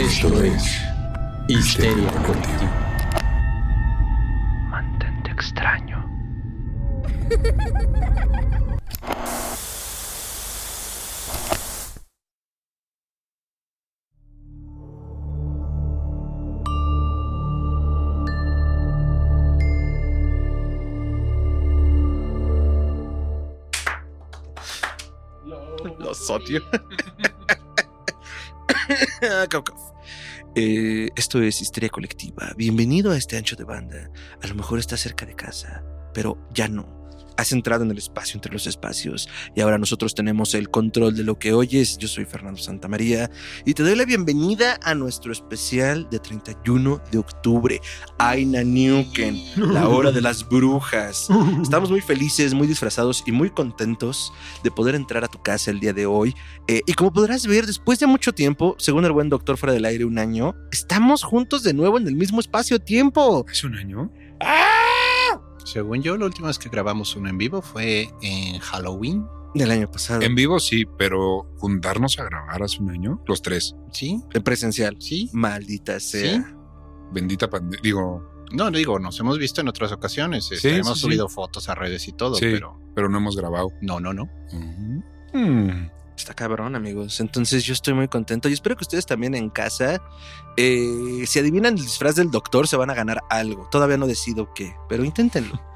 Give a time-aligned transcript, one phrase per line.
[0.00, 0.80] Esto es
[1.46, 2.70] Histeria Colectiva.
[4.70, 6.02] Mantente extraño.
[25.98, 26.62] Los odio.
[30.56, 32.52] Eh, esto es Histeria Colectiva.
[32.56, 34.10] Bienvenido a este ancho de banda.
[34.42, 36.99] A lo mejor está cerca de casa, pero ya no.
[37.40, 39.26] Has entrado en el espacio entre los espacios
[39.56, 41.96] y ahora nosotros tenemos el control de lo que oyes.
[41.96, 43.30] Yo soy Fernando Santamaría
[43.64, 47.80] y te doy la bienvenida a nuestro especial de 31 de octubre.
[48.18, 51.28] Aina Newken, la hora de las brujas.
[51.62, 55.80] Estamos muy felices, muy disfrazados y muy contentos de poder entrar a tu casa el
[55.80, 56.34] día de hoy.
[56.68, 59.86] Eh, y como podrás ver, después de mucho tiempo, según el buen doctor fuera del
[59.86, 63.46] aire, un año, estamos juntos de nuevo en el mismo espacio-tiempo.
[63.50, 64.12] ¿Es un año?
[65.64, 69.26] Según yo, la última vez que grabamos uno en vivo fue en Halloween.
[69.54, 70.22] Del año pasado.
[70.22, 73.74] En vivo sí, pero juntarnos a grabar hace un año, los tres.
[73.92, 74.20] ¿Sí?
[74.32, 74.96] En presencial.
[75.00, 75.28] ¿Sí?
[75.32, 76.36] Maldita sea.
[76.36, 76.44] ¿Sí?
[77.12, 77.80] Bendita pandemia.
[77.82, 80.50] Digo, No, digo, nos hemos visto en otras ocasiones.
[80.52, 82.46] este, Sí, hemos sí, subido fotos a redes y todo, Sí.
[82.52, 83.68] pero pero no hemos grabado.
[83.80, 84.28] no, no, no.
[85.32, 85.88] Mm.
[86.16, 87.18] Está cabrón, amigos.
[87.20, 90.02] Entonces yo estoy muy contento y espero que ustedes también en casa,
[90.56, 93.68] eh, si adivinan el disfraz del doctor, se van a ganar algo.
[93.70, 95.60] Todavía no decido qué, pero inténtenlo.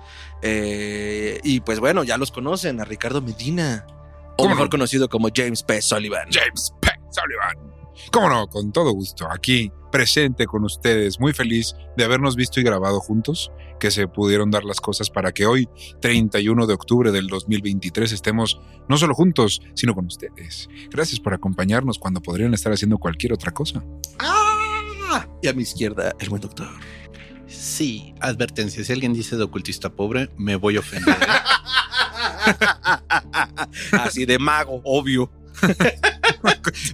[0.47, 3.87] Eh, y pues bueno, ya los conocen, a Ricardo Medina,
[4.33, 4.71] o ¿Cómo mejor no?
[4.71, 5.81] conocido como James P.
[5.81, 6.29] Sullivan.
[6.31, 6.91] James P.
[7.11, 7.73] Sullivan.
[8.13, 8.47] ¿Cómo no?
[8.49, 9.27] Con todo gusto.
[9.31, 11.19] Aquí, presente con ustedes.
[11.19, 13.53] Muy feliz de habernos visto y grabado juntos.
[13.81, 15.69] Que se pudieron dar las cosas para que hoy,
[16.01, 20.69] 31 de octubre del 2023, estemos no solo juntos, sino con ustedes.
[20.91, 23.83] Gracias por acompañarnos cuando podrían estar haciendo cualquier otra cosa.
[24.19, 24.54] ¡Ah!
[25.43, 26.69] Y a mi izquierda, el buen doctor.
[27.47, 28.85] Sí, advertencia.
[28.85, 31.17] Si alguien dice de ocultista pobre, me voy a ofender.
[33.93, 35.31] Así de mago, obvio.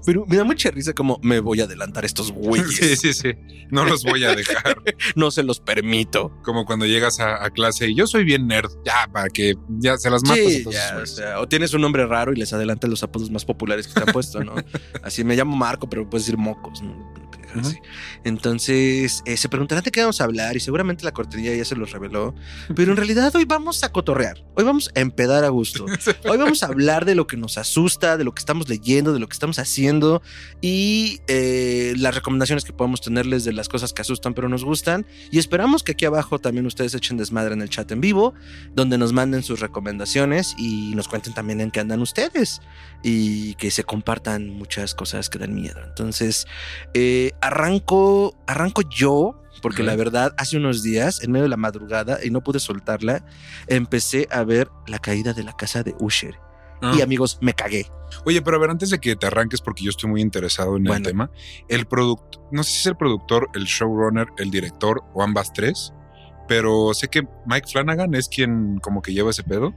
[0.07, 2.77] Pero me da mucha risa como me voy a adelantar estos güeyes.
[2.77, 3.33] Sí, sí, sí.
[3.71, 4.83] No los voy a dejar.
[5.17, 6.33] No se los permito.
[6.43, 9.97] Como cuando llegas a, a clase y yo soy bien nerd, ya, para que ya
[9.97, 10.45] se las matas.
[10.45, 13.31] Sí, ya, esos o, sea, o tienes un nombre raro y les adelantas los apodos
[13.31, 14.55] más populares que te han puesto, ¿no?
[15.03, 16.83] Así me llamo Marco, pero puedes decir mocos.
[16.83, 17.13] ¿no?
[18.25, 21.77] Entonces, eh, se preguntarán de qué vamos a hablar y seguramente la cortinilla ya se
[21.77, 22.35] los reveló,
[22.75, 25.87] pero en realidad hoy vamos a cotorrear, hoy vamos a empedar a gusto,
[26.29, 29.19] hoy vamos a hablar de lo que nos asusta, de lo que estamos leyendo, de
[29.19, 30.23] lo que estamos haciendo
[30.61, 35.07] y eh, las recomendaciones que podemos tenerles de las cosas que asustan pero nos gustan
[35.31, 38.35] y esperamos que aquí abajo también ustedes echen desmadre en el chat en vivo
[38.75, 42.61] donde nos manden sus recomendaciones y nos cuenten también en qué andan ustedes
[43.03, 45.81] y que se compartan muchas cosas que dan miedo.
[45.87, 46.47] Entonces,
[46.95, 50.07] eh, arranco, arranco yo, porque la ver.
[50.07, 53.25] verdad, hace unos días, en medio de la madrugada, y no pude soltarla,
[53.67, 56.37] empecé a ver la caída de la casa de Usher.
[56.83, 56.95] Ah.
[56.97, 57.87] Y amigos, me cagué.
[58.25, 60.87] Oye, pero a ver, antes de que te arranques, porque yo estoy muy interesado en
[60.87, 61.31] el tema,
[61.69, 65.93] el producto, no sé si es el productor, el showrunner, el director o ambas tres,
[66.49, 69.73] pero sé que Mike Flanagan es quien como que lleva ese pedo.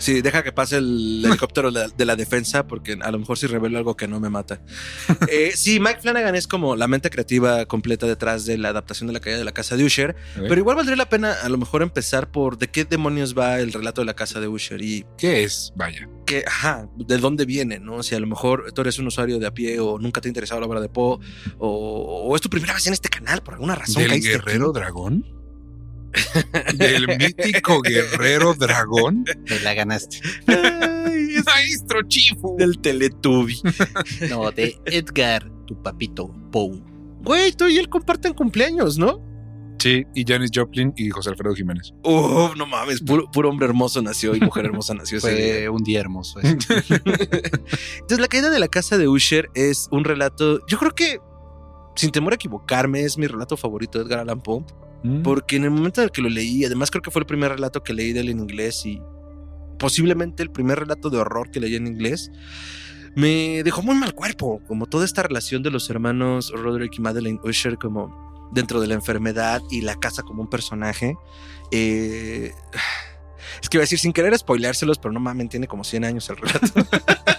[0.00, 3.38] Sí, deja que pase el helicóptero de la, de la defensa, porque a lo mejor
[3.38, 4.60] si revelo algo que no me mata.
[5.28, 9.12] Eh, sí, Mike Flanagan es como la mente creativa completa detrás de la adaptación de
[9.12, 10.16] la caída de la casa de Usher.
[10.34, 13.72] Pero igual valdría la pena a lo mejor empezar por de qué demonios va el
[13.72, 15.72] relato de la casa de Usher y ¿Qué es?
[15.76, 16.08] Vaya.
[16.26, 18.02] que, ajá, de dónde viene, ¿no?
[18.02, 20.30] Si a lo mejor tú eres un usuario de a pie o nunca te ha
[20.30, 21.18] interesado la obra de Poe
[21.58, 24.02] o, o es tu primera vez en este canal por alguna razón.
[24.02, 24.22] ¿Del aquí.
[24.22, 25.39] guerrero dragón?
[26.74, 29.24] ¿Del mítico guerrero dragón?
[29.46, 30.18] Te la ganaste.
[30.46, 32.56] Ay, es Maestro Chifu.
[32.58, 33.60] del Teletubby.
[34.28, 36.82] No, de Edgar, tu papito Poe.
[37.22, 39.28] Güey, tú y él comparten cumpleaños, ¿no?
[39.78, 41.94] Sí, y Janis Joplin y José Alfredo Jiménez.
[42.04, 45.54] Uf, no mames, puro, puro hombre hermoso nació y mujer hermosa nació ese día.
[45.54, 46.38] Fue un día hermoso.
[46.42, 46.56] ese.
[46.90, 51.18] Entonces, la caída de la casa de Usher es un relato, yo creo que,
[51.96, 54.64] sin temor a equivocarme, es mi relato favorito de Edgar Allan Poe.
[55.02, 55.22] Mm.
[55.22, 57.52] Porque en el momento en el que lo leí, además creo que fue el primer
[57.52, 59.00] relato que leí de él en inglés y
[59.78, 62.30] posiblemente el primer relato de horror que leí en inglés,
[63.16, 67.40] me dejó muy mal cuerpo, como toda esta relación de los hermanos Roderick y Madeleine
[67.42, 71.16] Usher como dentro de la enfermedad y la casa como un personaje.
[71.70, 72.52] Eh,
[73.62, 76.28] es que iba a decir sin querer spoileárselos, pero no mames, tiene como 100 años
[76.30, 76.66] el relato.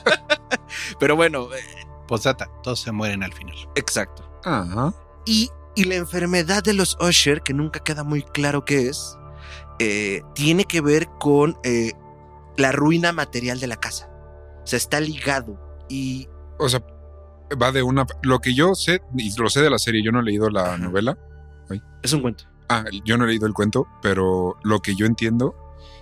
[1.00, 3.56] pero bueno, eh, Postdata, todos se mueren al final.
[3.76, 4.30] exacto.
[4.44, 4.94] Ajá.
[5.26, 9.18] Y, y la enfermedad de los Usher, que nunca queda muy claro qué es,
[9.80, 11.92] eh, tiene que ver con eh,
[12.58, 14.10] la ruina material de la casa.
[14.64, 15.60] O sea, está ligado.
[15.90, 16.28] Y
[16.60, 16.84] O sea,
[17.62, 18.06] va de una.
[18.22, 20.74] Lo que yo sé, y lo sé de la serie, yo no he leído la
[20.74, 20.78] Ajá.
[20.78, 21.18] novela.
[22.04, 22.46] Es un cuento.
[22.70, 25.56] Ah, yo no he leído el cuento, pero lo que yo entiendo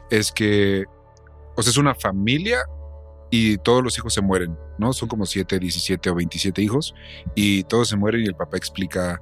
[0.09, 0.85] es que.
[1.55, 2.59] O sea, es una familia
[3.31, 4.93] y todos los hijos se mueren, ¿no?
[4.93, 6.93] Son como 7, 17 o 27 hijos
[7.35, 9.21] y todos se mueren y el papá explica,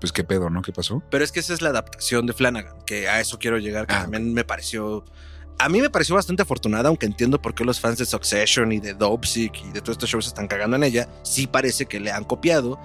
[0.00, 0.62] pues, qué pedo, ¿no?
[0.62, 1.02] ¿Qué pasó?
[1.10, 3.94] Pero es que esa es la adaptación de Flanagan, que a eso quiero llegar, que
[3.94, 4.02] Ah.
[4.02, 5.04] también me pareció.
[5.58, 8.80] A mí me pareció bastante afortunada, aunque entiendo por qué los fans de Succession y
[8.80, 11.06] de Dopesick y de todos estos shows están cagando en ella.
[11.22, 12.80] Sí parece que le han copiado,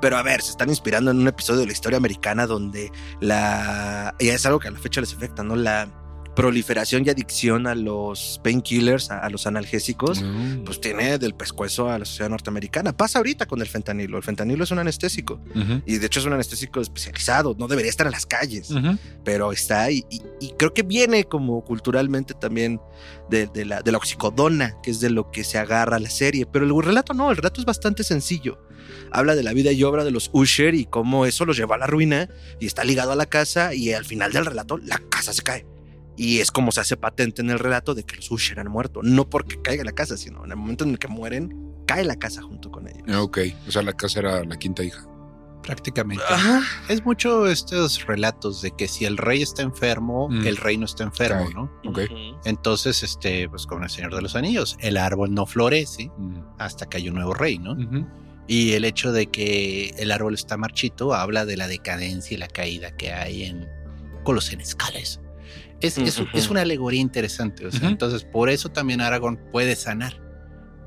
[0.00, 2.90] pero a ver, se están inspirando en un episodio de la historia americana donde
[3.20, 4.14] la.
[4.18, 5.54] Y es algo que a la fecha les afecta, ¿no?
[5.54, 5.88] La
[6.34, 10.64] proliferación y adicción a los painkillers, a, a los analgésicos, Mm.
[10.64, 12.96] pues tiene del pescuezo a la sociedad norteamericana.
[12.96, 14.16] Pasa ahorita con el fentanilo.
[14.16, 15.40] El fentanilo es un anestésico.
[15.86, 18.68] Y de hecho es un anestésico especializado, no debería estar en las calles,
[19.24, 20.04] pero está ahí.
[20.10, 22.80] Y, y creo que viene como culturalmente también
[23.30, 26.46] de, de la, de la oxicodona, que es de lo que se agarra la serie.
[26.46, 28.58] Pero el relato no, el relato es bastante sencillo.
[29.10, 31.78] Habla de la vida y obra de los Usher y cómo eso los lleva a
[31.78, 32.28] la ruina
[32.60, 35.66] y está ligado a la casa y al final del relato la casa se cae.
[36.16, 39.00] Y es como se hace patente en el relato de que los Usher han muerto.
[39.02, 42.16] No porque caiga la casa, sino en el momento en el que mueren, cae la
[42.16, 43.02] casa junto con ellos.
[43.08, 45.06] Ah, Ok, o sea, la casa era la quinta hija.
[45.62, 46.22] Prácticamente.
[46.28, 46.60] Ajá.
[46.90, 50.46] Es mucho estos relatos de que si el rey está enfermo, Mm.
[50.46, 51.48] el reino está enfermo.
[51.54, 51.90] ¿no?
[51.90, 52.00] Ok.
[52.44, 56.36] Entonces, este, pues como el Señor de los Anillos, el árbol no florece Mm.
[56.58, 57.76] hasta que hay un nuevo rey, ¿no?
[58.46, 62.48] Y el hecho de que el árbol está marchito habla de la decadencia y la
[62.48, 63.66] caída que hay en
[64.22, 64.44] con los
[65.86, 67.66] Es, es, una alegoría interesante.
[67.66, 67.88] o sea, Ujú.
[67.88, 70.20] Entonces, por eso también Aragorn puede sanar,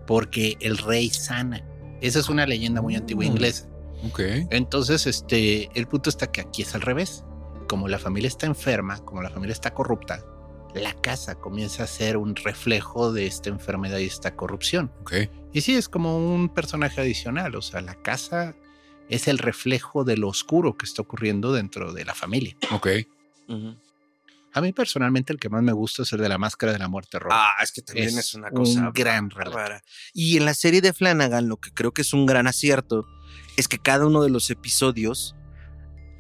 [0.05, 1.63] porque el rey sana.
[2.01, 3.27] Esa es una leyenda muy antigua Mm.
[3.27, 3.67] inglesa.
[4.07, 4.19] Ok.
[4.51, 7.23] Entonces, este, el punto está que aquí es al revés.
[7.67, 10.23] Como la familia está enferma, como la familia está corrupta,
[10.75, 14.91] la casa comienza a ser un reflejo de esta enfermedad y esta corrupción.
[15.01, 15.13] Ok.
[15.53, 17.55] Y sí, es como un personaje adicional.
[17.55, 18.55] O sea, la casa
[19.09, 22.55] es el reflejo de lo oscuro que está ocurriendo dentro de la familia.
[22.71, 22.87] Ok.
[24.57, 26.87] A mí personalmente el que más me gusta es el de la máscara de la
[26.87, 27.35] muerte roja.
[27.57, 29.51] Ah, es que también es, Es una un cosa gran relato.
[29.55, 29.83] bárbara.
[30.13, 33.05] Y en la serie de Flanagan, lo que creo que es un gran acierto
[33.55, 35.35] es que cada uno de los episodios.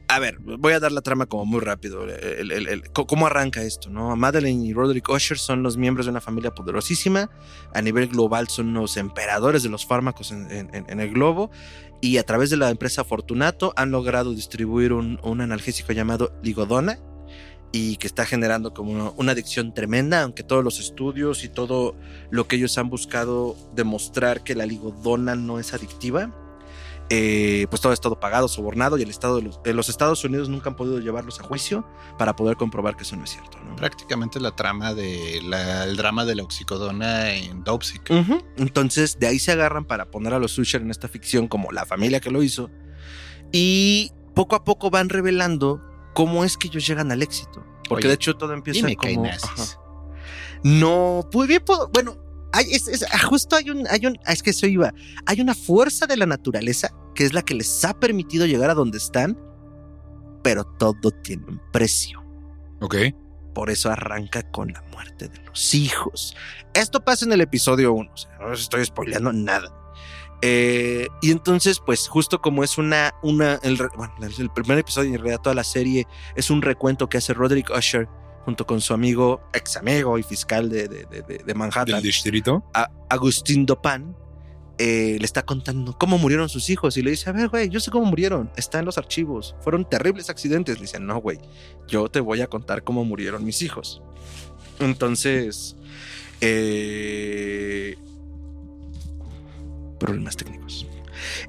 [0.09, 2.03] A ver, voy a dar la trama como muy rápido.
[2.05, 3.89] el- el- el- co- ¿Cómo arranca esto?
[3.89, 4.15] ¿no?
[4.15, 7.29] Madeline y Roderick Usher son los miembros de una familia poderosísima.
[7.73, 11.51] A nivel global son los emperadores de los fármacos en, en- en- en el globo.
[11.99, 16.99] Y a través de la empresa Fortunato han logrado distribuir un, un analgésico llamado Ligodona
[17.71, 21.95] y que está generando como una, adicción tremenda, aunque todos los estudios y todo
[22.29, 26.33] lo que ellos han buscado demostrar que la ligodona no es adictiva,
[27.09, 30.23] eh, pues todo es todo pagado, sobornado y el Estado de los, de los Estados
[30.25, 31.87] Unidos nunca han podido llevarlos a juicio
[32.17, 33.57] para poder comprobar que eso no es cierto.
[33.59, 33.77] ¿no?
[33.77, 38.09] Prácticamente la trama de la- el drama de la oxicodona en Dopesick.
[38.09, 38.41] Ujú.
[38.57, 41.85] Entonces, de ahí se agarran para poner a los Usher en esta ficción como la
[41.85, 42.69] familia que lo hizo.
[43.53, 45.81] Y poco a poco van revelando
[46.17, 47.63] cómo es que ellos llegan al éxito.
[47.87, 49.27] Porque Oye, de hecho todo empieza Dime que hay como...
[49.27, 49.77] nazis.
[50.63, 52.17] No, pues bien, puedo- bueno,
[52.51, 54.91] hay, es, es- ah, justo hay un, hay un, ah, es que eso iba,
[55.27, 58.73] hay una fuerza de la naturaleza que es la que les ha permitido llegar a
[58.73, 59.37] donde están,
[60.43, 62.19] pero todo tiene un precio.
[62.81, 62.95] Ok.
[63.53, 66.35] Por eso arranca con la muerte de los hijos.
[66.73, 69.71] Esto pasa en el episodio 1, o sea, no estoy spoileando nada.
[70.41, 75.13] Eh, y entonces, pues justo como es una, una el, bueno, el primer episodio y
[75.15, 78.07] en realidad toda la serie es un recuento que hace Roderick Usher
[78.45, 82.03] junto con su amigo, ex amigo y fiscal de, de- de- de- de Manhattan, Del
[82.03, 82.63] distrito.
[82.73, 84.15] a- Agustín Dopan,
[84.77, 87.79] eh, le está contando cómo murieron sus hijos y le dice, a ver, güey, yo
[87.79, 90.75] sé cómo murieron, está en los archivos, fueron terribles accidentes.
[90.75, 91.39] Le dice, no, güey,
[91.87, 94.03] yo te voy a contar cómo murieron mis hijos.
[94.79, 95.75] Entonces,
[96.41, 97.97] eh,
[99.97, 100.87] problemas técnicos.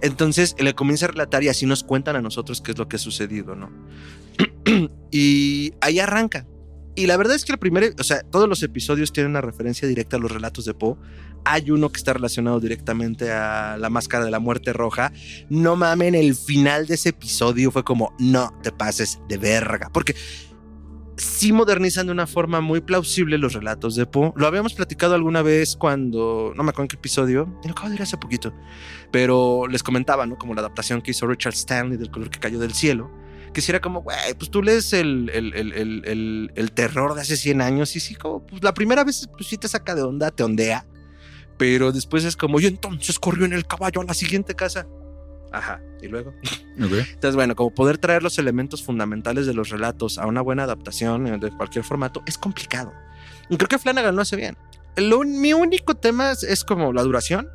[0.00, 2.96] Entonces le comienza a relatar y así nos cuentan a nosotros qué es lo que
[2.96, 3.70] ha sucedido, ¿no?
[5.10, 6.46] y ahí arranca.
[6.98, 9.86] Y la verdad es que el primer, o sea, todos los episodios tienen una referencia
[9.86, 10.96] directa a los relatos de Poe.
[11.44, 15.12] Hay uno que está relacionado directamente a la máscara de la muerte roja.
[15.48, 19.90] No mamen, el final de ese episodio fue como, no te pases de verga.
[19.92, 20.16] Porque
[21.18, 24.32] sí modernizan de una forma muy plausible los relatos de Poe.
[24.36, 27.96] Lo habíamos platicado alguna vez cuando, no me acuerdo en qué episodio, lo acabo de
[27.96, 28.54] ir hace poquito,
[29.10, 30.38] pero les comentaba, ¿no?
[30.38, 33.10] Como la adaptación que hizo Richard Stanley del color que cayó del cielo.
[33.52, 37.36] Que si era como, güey, pues tú lees el, el, el, el, terror de hace
[37.36, 40.30] 100 años y sí, como, pues la primera vez, pues sí te saca de onda,
[40.30, 40.86] te ondea,
[41.56, 44.86] pero después es como, y entonces corrió en el caballo a la siguiente casa.
[45.52, 46.34] Ajá, y luego.
[46.78, 46.92] Ok.
[46.92, 51.26] Entonces, bueno, como poder traer los elementos fundamentales de los relatos a una buena adaptación
[51.26, 52.92] eh, de cualquier formato es complicado.
[53.48, 54.56] Y creo que Flanagan lo hace bien.
[54.96, 57.48] Lo- mi único tema es, es como la duración.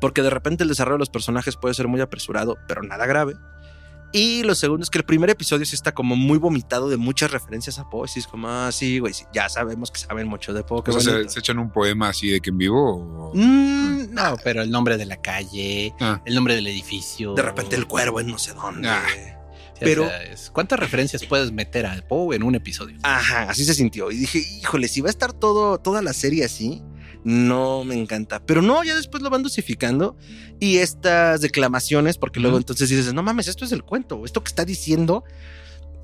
[0.00, 3.34] porque de repente el desarrollo de los personajes puede ser muy apresurado, pero nada grave.
[4.16, 7.30] Y lo segundo es que el primer episodio sí está como muy vomitado de muchas
[7.30, 8.08] referencias a Poe.
[8.08, 10.82] Sí, es como, ah, sí, güey, sí, ya sabemos que saben mucho de Poe.
[10.86, 14.36] O sea, ¿se, echan un poema así de que en vivo o- Mm, no, No,
[14.42, 16.20] pero el nombre de la calle, Ah.
[16.24, 17.34] el nombre del edificio.
[17.34, 18.88] de repente el cuervo en no sé dónde.
[18.88, 19.02] Ah.
[19.78, 22.98] Pero- o sea, es- ¿Cuántas referencias puedes meter a Poe en un episodio?
[23.02, 24.10] Ajá, así se sintió.
[24.10, 26.82] Y dije, híjole, si va a estar todo, toda la serie así,
[27.26, 28.40] no me encanta.
[28.46, 30.16] Pero no, ya después lo van dosificando.
[30.60, 34.48] Y estas declamaciones, porque luego entonces dices, no mames, esto es el cuento, esto que
[34.48, 35.24] está diciendo.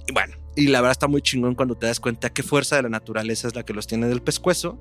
[0.08, 2.82] Y bueno, y la verdad está muy chingón cuando te das cuenta qué fuerza de
[2.82, 4.80] la naturaleza es la que los tiene del pescuezo.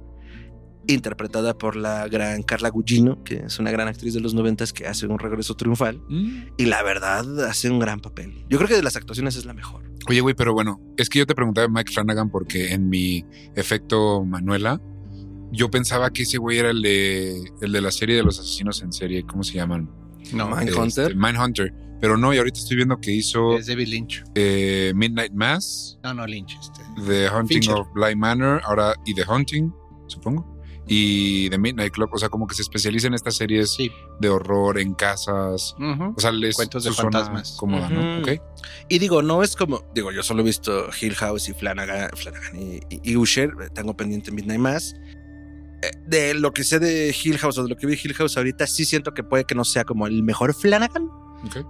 [0.88, 4.88] Interpretada por la gran Carla Gugino, que es una gran actriz de los noventas que
[4.88, 6.02] hace un regreso triunfal.
[6.10, 6.54] Mm.
[6.58, 8.46] Y la verdad hace un gran papel.
[8.50, 9.84] Yo creo que de las actuaciones es la mejor.
[10.10, 13.24] Oye, güey, pero bueno, es que yo te preguntaba de Mike Flanagan porque en mi
[13.56, 14.82] efecto Manuela,
[15.52, 18.82] yo pensaba que ese güey era el de, el de la serie de los asesinos
[18.82, 19.90] en serie, ¿cómo se llaman?
[20.34, 21.08] No, Mindhunter.
[21.12, 21.74] Este, Mindhunter.
[22.00, 24.24] Pero no, y ahorita estoy viendo que hizo es David Lynch.
[24.34, 26.58] eh, Midnight Mass, No, no, Lynch.
[26.60, 26.82] Este.
[27.06, 27.76] The Haunting Fincher.
[27.76, 29.72] of Bly Manor, ahora y The Haunting,
[30.08, 30.60] supongo.
[30.88, 33.92] Y The Midnight Club, o sea, como que se especializa en estas series Sí.
[34.20, 35.76] de horror en casas.
[35.80, 37.56] O sea, les Cuentos de fantasmas.
[37.58, 38.20] cómoda, ¿no?
[38.20, 38.32] Ujú.
[38.32, 38.42] Ok.
[38.90, 42.60] Y digo, no es como, digo, yo solo he visto Hill House y Flanagan, Flanagan
[42.60, 44.96] y, y, y Usher, tengo pendiente Midnight Mass.
[46.08, 48.68] De lo que sé de Hill House o de lo que vi Hill House ahorita,
[48.68, 51.10] sí siento que puede que no sea como el mejor Flanagan,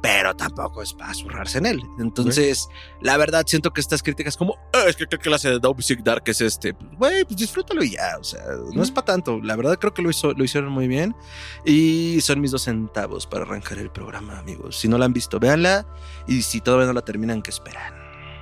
[0.02, 1.82] pero tampoco es para zurrarse en él.
[1.98, 2.68] Entonces,
[3.02, 6.04] la verdad, siento que estas críticas como, "Ah, es que qué clase de Dope Sick
[6.04, 8.42] Dark es este, Pues, güey, pues disfrútalo y ya, o sea,
[8.74, 9.40] no es para tanto.
[9.42, 11.16] La verdad, creo que lo, hizo, lo hicieron muy bien
[11.64, 14.78] y son mis dos centavos para arrancar el programa, amigos.
[14.78, 15.88] Si no la han visto, véanla
[16.28, 17.94] y si todavía no la terminan, ¿qué esperan?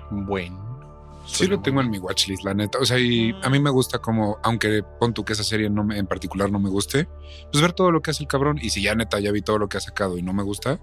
[0.10, 0.69] Bueno.
[1.32, 2.80] Sí lo tengo en mi watchlist, la neta.
[2.80, 5.84] O sea, y a mí me gusta como, aunque pon tú que esa serie no
[5.84, 7.08] me, en particular no me guste,
[7.52, 8.60] pues ver todo lo que hace el cabrón.
[8.62, 10.80] Y si ya neta ya vi todo lo que ha sacado y no me gusta,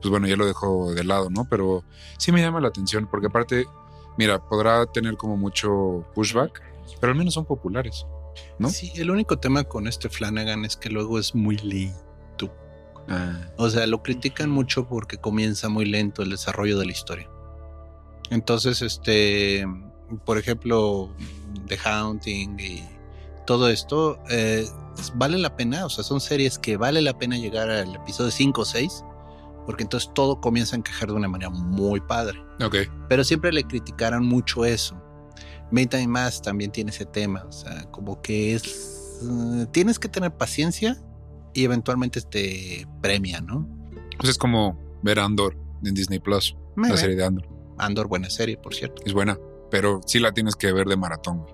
[0.00, 1.46] pues bueno, ya lo dejo de lado, ¿no?
[1.48, 1.84] Pero
[2.18, 3.66] sí me llama la atención, porque aparte,
[4.16, 6.62] mira, podrá tener como mucho pushback,
[7.00, 8.06] pero al menos son populares.
[8.58, 8.68] ¿no?
[8.70, 12.52] Sí, el único tema con este Flanagan es que luego es muy lento.
[13.08, 17.28] Ah, O sea, lo critican mucho porque comienza muy lento el desarrollo de la historia.
[18.30, 19.66] Entonces, este,
[20.24, 21.10] por ejemplo,
[21.66, 22.84] The Haunting y
[23.46, 24.66] todo esto, eh,
[25.14, 28.60] vale la pena, o sea, son series que vale la pena llegar al episodio 5
[28.60, 29.04] o 6,
[29.66, 32.40] porque entonces todo comienza a encajar de una manera muy padre.
[32.62, 32.76] ok.
[33.08, 35.00] Pero siempre le criticaron mucho eso.
[35.70, 40.32] Midnight Mass también tiene ese tema, o sea, como que es, eh, tienes que tener
[40.36, 40.96] paciencia
[41.54, 43.68] y eventualmente te premia, ¿no?
[44.18, 47.48] Pues es como ver Andor en Disney Plus, la serie de Andor.
[47.78, 49.02] Andor, buena serie, por cierto.
[49.06, 49.38] Es buena,
[49.70, 51.46] pero sí la tienes que ver de maratón,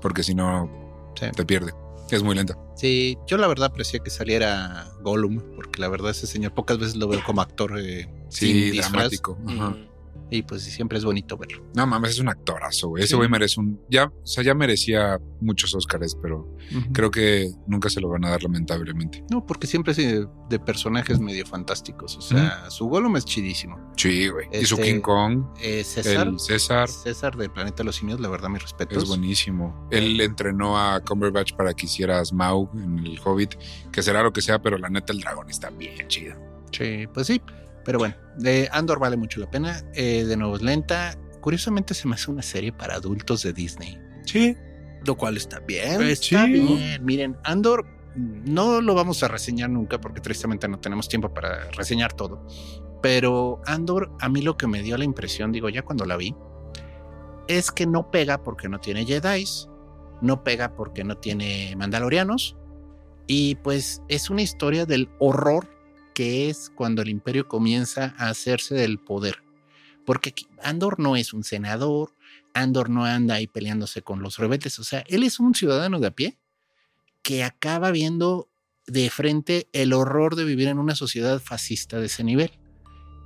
[0.00, 0.70] porque si no
[1.18, 1.26] Sí.
[1.34, 1.72] te pierde.
[2.10, 2.58] Es muy lenta.
[2.74, 6.96] Sí, yo la verdad aprecié que saliera Gollum, porque la verdad ese señor pocas veces
[6.96, 9.38] lo veo como actor eh, Sí, sin dramático.
[9.46, 9.70] Ajá.
[9.70, 9.89] Mm.
[10.30, 11.64] Y pues siempre es bonito verlo.
[11.74, 13.02] No mames, es un actorazo, güey.
[13.02, 13.16] Ese Sí.
[13.16, 13.80] güey merece un.
[13.90, 16.56] Ya, o sea, ya merecía muchos Óscares, pero
[16.92, 19.24] creo que nunca se lo van a dar, lamentablemente.
[19.30, 23.78] No, porque siempre es de, personajes medio fantásticos, o sea, su Gollum es chidísimo.
[23.96, 24.46] Sí, güey.
[24.52, 28.20] Y su Este, King Kong, Eh, César, el César, César del Planeta de los Simios,
[28.20, 29.02] la verdad, mis respetos.
[29.02, 29.88] es buenísimo.
[29.90, 33.54] Él entrenó a Cumberbatch para que hiciera Smaug en el Hobbit,
[33.92, 36.36] que será lo que sea, pero la neta, el dragón está bien chido.
[36.72, 37.40] Sí, pues sí.
[37.90, 39.82] Pero bueno, de Andor vale mucho la pena.
[39.94, 41.18] Eh, de nuevo es lenta.
[41.40, 43.98] Curiosamente se me hace una serie para adultos de Disney.
[44.24, 44.56] Sí.
[45.04, 46.00] Lo cual está bien.
[46.02, 46.52] Está sí.
[46.52, 47.04] bien.
[47.04, 52.12] Miren, Andor no lo vamos a reseñar nunca porque tristemente no tenemos tiempo para reseñar
[52.12, 52.46] todo.
[53.02, 56.36] Pero Andor, a mí lo que me dio la impresión, digo, ya cuando la vi,
[57.48, 59.44] es que no pega porque no tiene Jedi,
[60.20, 62.56] no pega porque no tiene Mandalorianos,
[63.26, 65.79] y pues es una historia del horror
[66.14, 69.42] que es cuando el imperio comienza a hacerse del poder.
[70.04, 72.14] Porque Andor no es un senador,
[72.54, 76.06] Andor no anda ahí peleándose con los rebeldes, o sea, él es un ciudadano de
[76.08, 76.38] a pie
[77.22, 78.48] que acaba viendo
[78.86, 82.50] de frente el horror de vivir en una sociedad fascista de ese nivel.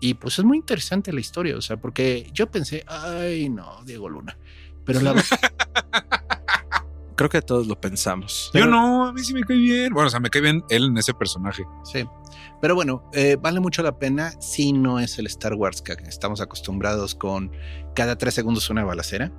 [0.01, 4.09] Y pues es muy interesante la historia, o sea, porque yo pensé, ay no, Diego
[4.09, 4.37] Luna,
[4.85, 5.15] pero la
[7.17, 8.51] Creo que todos lo pensamos.
[8.53, 9.93] Yo no, a mí sí me cae bien.
[9.93, 11.65] Bueno, o sea, me cae bien él en ese personaje.
[11.85, 12.05] Sí.
[12.65, 16.41] Pero bueno, eh, vale mucho la pena si no es el Star Wars que estamos
[16.41, 17.53] acostumbrados con
[17.95, 19.31] cada tres segundos una balacera,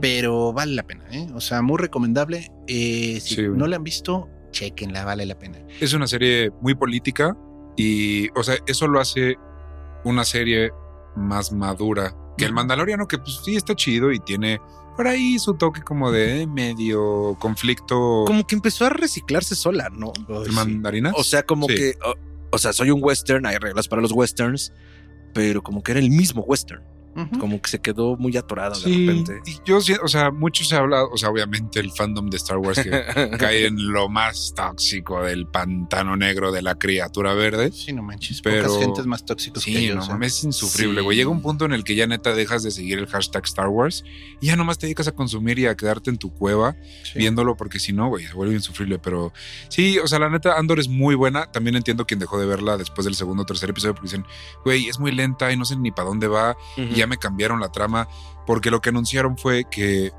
[0.00, 1.28] pero vale la pena, ¿eh?
[1.32, 2.50] O sea, muy recomendable.
[2.66, 5.60] Eh, si Sí, no la han visto, chequenla, vale la pena.
[5.80, 7.36] Es una serie muy política
[7.76, 9.36] y, o sea, eso lo hace
[10.02, 10.72] una serie
[11.14, 14.60] más madura que el Mandaloriano, que pues sí está chido y tiene
[14.96, 18.24] por ahí su toque como de medio conflicto.
[18.26, 20.12] Como que empezó a reciclarse sola, ¿no?
[20.44, 21.12] ¿El mandarina?
[21.14, 21.76] O sea, como Sí.
[21.76, 22.14] que oh,
[22.56, 24.72] o sea, soy un western, hay reglas para los westerns,
[25.34, 26.82] pero como que era el mismo western.
[27.38, 29.40] Como que se quedó muy atorado Sí, de repente.
[29.50, 32.58] y yo, o sea, mucho se ha hablado, o sea, obviamente el fandom de Star
[32.58, 32.90] Wars que
[33.38, 37.72] cae en lo más tóxico del pantano negro de la criatura verde.
[37.72, 38.42] Sí, no manches.
[38.42, 39.94] Pero- Pocas gentes más tóxicos que Sí, yo.
[39.94, 40.14] no o sea.
[40.14, 41.04] mames, es insufrible, Sí.
[41.04, 41.16] güey.
[41.16, 44.04] Llega un punto en el que ya neta dejas de seguir el hashtag Star Wars
[44.40, 47.18] y ya nomás te dedicas a consumir y a quedarte en tu cueva Sí.
[47.18, 48.98] viéndolo porque si no, güey, se vuelve insufrible.
[48.98, 49.32] Pero
[49.68, 51.50] sí, o sea, la neta, Andor es muy buena.
[51.50, 54.24] También entiendo quien dejó de verla después del segundo o tercer episodio porque dicen,
[54.64, 56.56] güey, es muy lenta y no sé ni para dónde va.
[56.76, 56.88] Ujú.
[56.94, 58.08] y ya me cambiaron la trama
[58.46, 60.10] porque lo que anunciaron fue que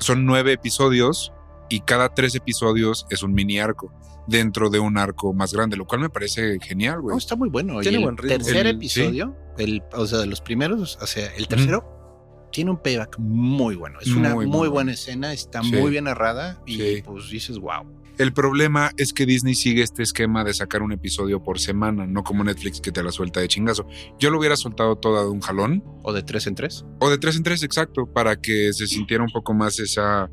[0.00, 1.32] son nueve episodios
[1.68, 3.92] y cada tres episodios es un mini arco
[4.26, 7.14] dentro de un arco más grande, lo cual me parece genial, güey.
[7.14, 7.80] No, está muy bueno.
[7.80, 8.36] Tiene el buen ritmo.
[8.38, 12.76] tercer El- episodio, el, o sea, de los primeros, o sea, el tercero tiene un
[12.78, 13.98] payback muy bueno.
[14.00, 14.72] Es una Muy, muy, muy bueno.
[14.74, 15.72] buena escena, está Sí.
[15.72, 17.02] muy bien narrada y Sí.
[17.04, 17.84] pues dices, wow.
[18.18, 22.22] El problema es que Disney sigue este esquema de sacar un episodio por semana, no
[22.22, 23.86] como Netflix que te la suelta de chingazo.
[24.18, 26.84] Yo lo hubiera soltado toda de un jalón, O de tres en tres.
[27.00, 30.30] o de tres en tres, exacto, para que se sintiera un poco más esa...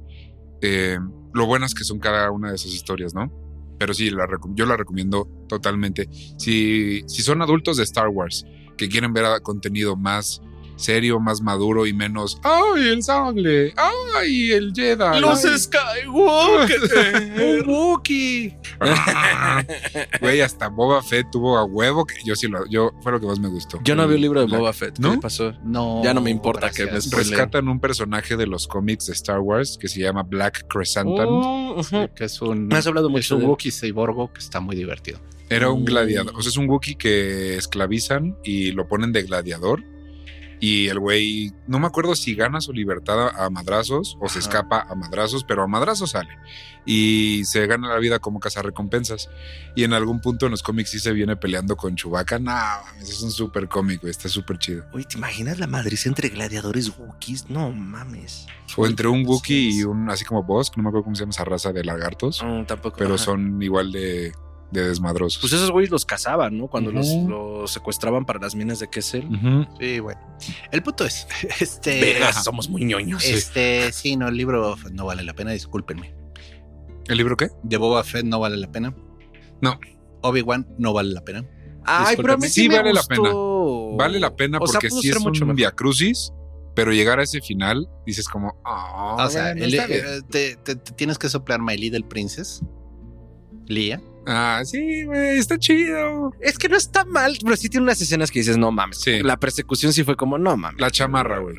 [0.61, 0.97] eh,
[1.33, 3.31] lo buenas que son cada una de esas historias, ¿no?
[3.77, 6.09] Pero sí, la yo la recomiendo totalmente.
[6.37, 8.45] Si, si son adultos de Star Wars
[8.77, 10.41] que quieren ver contenido más
[10.79, 13.73] serio, más maduro y menos ¡Ay, el sable!
[14.15, 15.03] ¡Ay, el Jedi!
[15.03, 15.21] ¡Ay!
[15.57, 16.79] Skywalker.
[17.65, 18.57] ¡Un Wookiee!
[20.21, 23.25] Güey, hasta Boba Fett tuvo a huevo que yo sí lo, yo fue lo que
[23.27, 23.79] más me gustó.
[23.83, 24.95] Yo no vi el libro de La- Boba Fett.
[24.95, 25.13] ¿Qué ¿No?
[25.13, 25.53] le pasó?
[25.63, 26.01] No.
[26.03, 26.91] Ya no me importa que me.
[26.91, 31.75] Rescatan un personaje de los cómics de Star Wars que se llama Black Chrysanthemum.
[31.75, 32.09] Mm, ujú.
[32.15, 32.67] Que es un.
[32.67, 33.49] Me has hablado es mucho un de él.
[33.51, 35.19] Wookiee Cyborgo que está muy divertido.
[35.49, 36.33] Era un gladiador.
[36.35, 39.83] O sea, es un Wookiee que esclavizan y lo ponen de gladiador.
[40.61, 44.85] Y el güey, no me acuerdo si gana su libertad a, madrazos o se escapa
[44.89, 46.29] a madrazos, pero a madrazos sale.
[46.85, 49.29] Y se gana la vida como cazarrecompensas.
[49.75, 52.39] Y en algún punto en los cómics sí se viene peleando con Chewbacca.
[52.39, 54.83] No, mames, es un súper cómic, güey, está súper chido.
[54.91, 57.49] Oye, ¿te imaginas la madriz entre gladiadores Wookiees?
[57.49, 58.45] No mames.
[58.75, 61.31] O entre un Wookiee y un, así como Bosk, no me acuerdo cómo se llama
[61.31, 62.97] esa raza de lagartos, Mm, tampoco.
[62.97, 63.23] pero ajá.
[63.23, 64.33] son igual de,
[64.71, 65.41] de desmadrosos.
[65.41, 66.67] Pues esos güeyes los cazaban, ¿no?
[66.67, 69.25] Cuando los, secuestraban para las minas de Kessel.
[69.25, 69.65] Ujú.
[69.79, 70.21] Sí, bueno.
[70.71, 71.27] El punto es,
[71.59, 71.99] este.
[72.01, 73.23] Vergas, somos muy ñoños.
[73.25, 76.13] Este, sí, no, el libro no vale la pena, discúlpenme.
[77.07, 77.49] ¿El libro qué?
[77.63, 78.93] De Boba Fett no vale la pena.
[79.61, 79.79] No.
[80.21, 81.43] Obi-Wan no vale la pena.
[81.85, 83.95] Ay, pero a mí sí, Sí me vale la gustó.
[83.97, 86.31] Vale la pena O sea, porque pudo sí es mucho un via crucis,
[86.75, 90.05] pero llegar a ese final dices como, "Ah, o sea, bueno, el- está bien".
[90.05, 92.61] eh, te, te- te tienes que soplar My Little Princess.
[93.65, 94.01] Lía.
[94.27, 96.33] Ah, sí, güey, está chido.
[96.41, 98.99] Es que no está mal, pero sí tiene unas escenas que dices, no mames.
[99.01, 99.21] Sí.
[99.23, 100.79] La persecución sí fue como, no mames.
[100.79, 101.55] La chamarra, güey.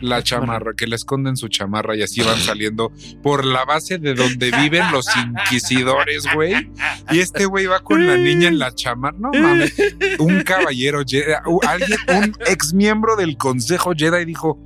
[0.00, 4.14] La chamarra, que le esconden su chamarra y así van saliendo por la base de
[4.14, 6.70] donde viven los inquisidores, güey.
[7.10, 9.16] Y este güey va con la niña en la chamarra.
[9.18, 9.74] No mames.
[10.20, 14.56] Un caballero Jedi, u- alguien, un ex miembro del consejo Jedi dijo: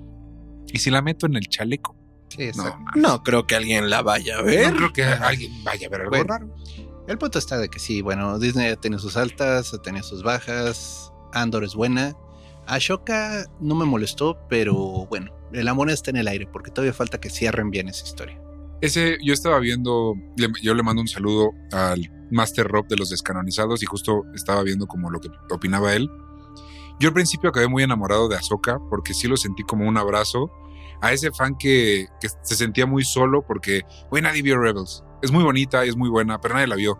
[0.71, 1.97] ¿Y si la meto en el chaleco?
[2.29, 2.79] Sí, No.
[2.95, 4.71] No creo que alguien la vaya a ver.
[4.71, 6.25] No creo que alguien vaya a ver algo Bueno.
[6.29, 6.55] raro.
[7.09, 11.13] El punto está de que sí, bueno, Disney ha sus altas, ha sus bajas.
[11.33, 12.15] Andor es buena.
[12.67, 14.75] Ashoka no me molestó, pero
[15.07, 18.41] bueno, el amor está en el aire porque todavía falta que cierren bien esa historia.
[18.81, 20.15] Ese, yo estaba viendo,
[20.63, 24.87] yo le mando un saludo al Master Rob de los descanonizados y justo estaba viendo
[24.87, 26.09] como lo que opinaba él.
[26.99, 30.51] Yo al principio acabé muy enamorado de Ahsoka porque sí lo sentí como un abrazo
[31.01, 35.05] a ese fan que, que se sentía muy solo porque, güey, nadie vio Rebels.
[35.23, 36.99] Es muy bonita, es muy buena, pero nadie la vio.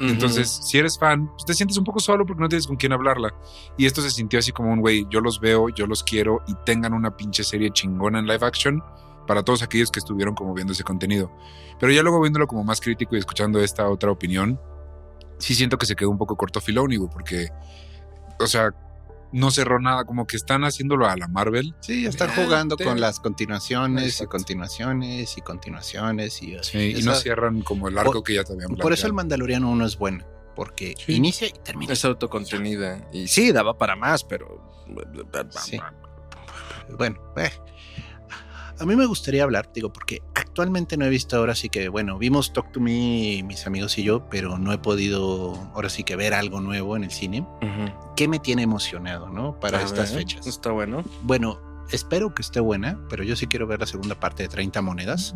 [0.00, 2.92] Entonces, si eres fan, pues te sientes un poco solo porque no tienes con quién
[2.92, 3.34] hablarla.
[3.76, 6.54] Y esto se sintió así como un güey, yo los veo, yo los quiero y
[6.64, 8.82] tengan una pinche serie chingona en live action
[9.26, 11.30] para todos aquellos que estuvieron como viendo ese contenido.
[11.78, 14.58] Pero ya luego viéndolo como más crítico y escuchando esta otra opinión,
[15.38, 17.48] sí siento que se quedó un poco corto Filoni, güey, porque,
[18.38, 18.74] o sea,
[19.32, 21.74] no cerró nada, como que están haciéndolo a la Marvel.
[21.80, 24.24] Sí, están Ah, jugando te- con las continuaciones Exacto.
[24.24, 26.56] y continuaciones y continuaciones y
[26.98, 29.12] y no cierran como el arco Por- que ya te habían Por eso el.
[29.12, 30.24] Mandaloriano uno es bueno,
[30.56, 31.14] porque Sí.
[31.14, 31.92] inicia y termina.
[31.92, 33.08] Es autocontenida.
[33.12, 34.84] Y sí, daba para más, pero.
[35.60, 35.78] Sí.
[36.98, 37.50] Bueno, eh.
[38.80, 42.18] A mí me gustaría hablar, digo, porque actualmente no he visto ahora sí que, bueno,
[42.18, 46.16] vimos Talk to Me, mis amigos y yo, pero no he podido ahora sí que
[46.16, 47.46] ver algo nuevo en el cine.
[48.16, 49.58] ¿Qué me tiene emocionado, no?
[49.60, 50.46] Para A estas ver, fechas.
[50.46, 51.04] Está bueno.
[51.22, 54.80] Bueno, espero que esté buena, pero yo sí quiero ver la segunda parte de 30
[54.82, 55.34] monedas.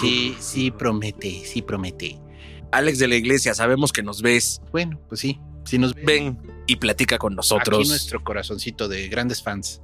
[0.00, 2.18] Sí, sí promete, sí promete.
[2.72, 4.60] Alex de la Iglesia, sabemos que nos ves.
[4.72, 7.80] Bueno, pues sí, si nos ven Ven y platica con nosotros.
[7.80, 9.82] aquí nuestro corazoncito de grandes fans.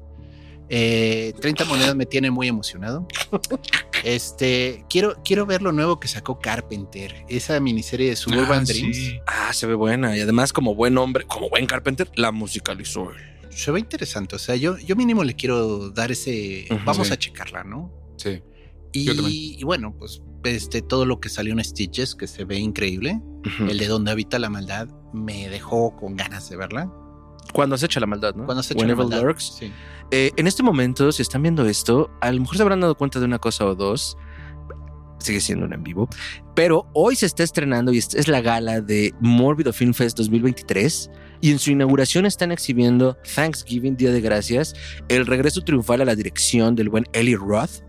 [0.70, 3.06] Eh, 30 monedas me tiene muy emocionado.
[4.04, 8.96] Este, quiero, quiero ver lo nuevo que sacó Carpenter, esa miniserie de Suburban Ah, Dreams.
[8.96, 9.18] sí.
[9.26, 10.16] Ah, se ve buena.
[10.16, 13.10] Y además, como buen hombre, como buen Carpenter, la musicalizó.
[13.50, 14.36] Se ve interesante.
[14.36, 16.66] O sea, yo, yo mínimo le quiero dar ese.
[16.70, 16.80] Ujú.
[16.84, 17.12] vamos Sí.
[17.12, 17.92] a checarla, ¿no?
[18.16, 18.40] Sí.
[18.92, 23.20] Y, y bueno, pues este, todo lo que salió en Stitches, que se ve increíble.
[23.46, 23.68] Ujú.
[23.70, 26.90] El de donde habita la maldad me dejó con ganas de verla.
[27.52, 28.44] Cuando acecha la maldad, ¿no?
[28.44, 29.26] Cuando se echa la Whenever maldad.
[29.26, 29.56] lurks.
[29.58, 29.72] Sí.
[30.10, 33.18] Eh, en este momento, si están viendo esto, a lo mejor se habrán dado cuenta
[33.18, 34.16] de una cosa o dos.
[35.18, 36.08] Sigue siendo un en vivo.
[36.54, 41.10] Pero hoy se está estrenando y es la gala de Mórbido Film Fest 2023.
[41.40, 44.74] Y en su inauguración están exhibiendo Thanksgiving, Día de Gracias,
[45.08, 47.82] el regreso triunfal a la dirección del buen Eli Roth.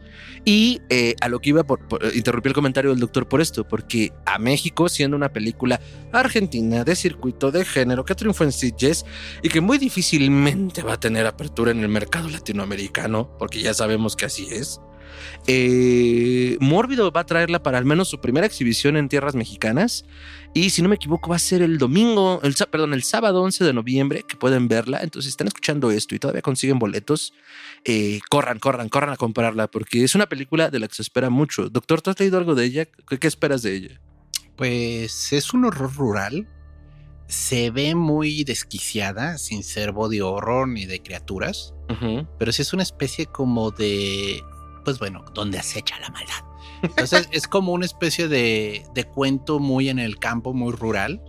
[0.46, 3.68] Y eh, a lo que iba por, por- interrumpí el comentario del doctor por esto,
[3.68, 5.80] porque a México, siendo una película
[6.12, 9.06] argentina de circuito de género que triunfó en Sitges
[9.44, 14.16] y que muy difícilmente va a tener apertura en el mercado latinoamericano, porque ya sabemos
[14.16, 14.80] que así es.
[15.48, 20.06] Eh, Mórbido va a traerla para al menos su primera exhibición en tierras mexicanas
[20.54, 23.64] y si no me equivoco va a ser el domingo, el, perdón, el sábado 11
[23.64, 25.00] de noviembre que pueden verla.
[25.02, 27.34] Entonces si están escuchando esto y todavía consiguen boletos,
[27.86, 31.30] eh, corran, corran, corran a comprarla porque es una película de la que se espera
[31.30, 31.70] mucho.
[31.70, 32.86] Doctor, ¿tú has leído algo de ella?
[32.86, 34.02] ¿Qué, qué esperas de ella?
[34.60, 36.46] Pues es un horror rural.
[37.28, 41.74] Se ve muy desquiciada, sin ser body horror ni de criaturas.
[42.38, 44.44] Pero sí es una especie como de.
[44.84, 46.44] Pues bueno, donde acecha la maldad.
[46.82, 51.22] Entonces es como una especie de, de cuento muy en el campo, muy rural,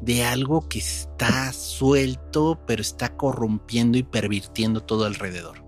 [0.00, 5.64] de algo que está suelto, pero está corrompiendo y pervirtiendo todo alrededor.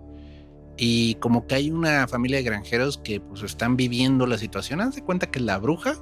[0.79, 4.81] Y como que hay una familia de granjeros que pues están viviendo la situación.
[4.81, 5.95] Haz de cuenta que es la bruja,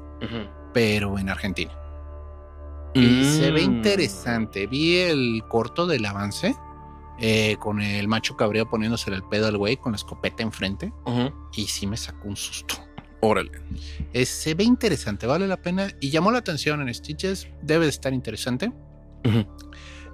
[0.73, 1.73] pero en Argentina.
[2.95, 3.77] Y se ve Mm.
[3.77, 4.67] interesante.
[4.67, 6.57] Vi el corto del avance
[7.21, 11.33] eh, con el macho cabrío poniéndose el pedo al güey con la escopeta enfrente Ujú.
[11.55, 12.75] y sí me sacó un susto.
[13.21, 13.51] Órale.
[14.15, 17.49] Eh, se ve interesante, vale la pena y llamó la atención en Stitches.
[17.63, 18.73] Debe de estar interesante.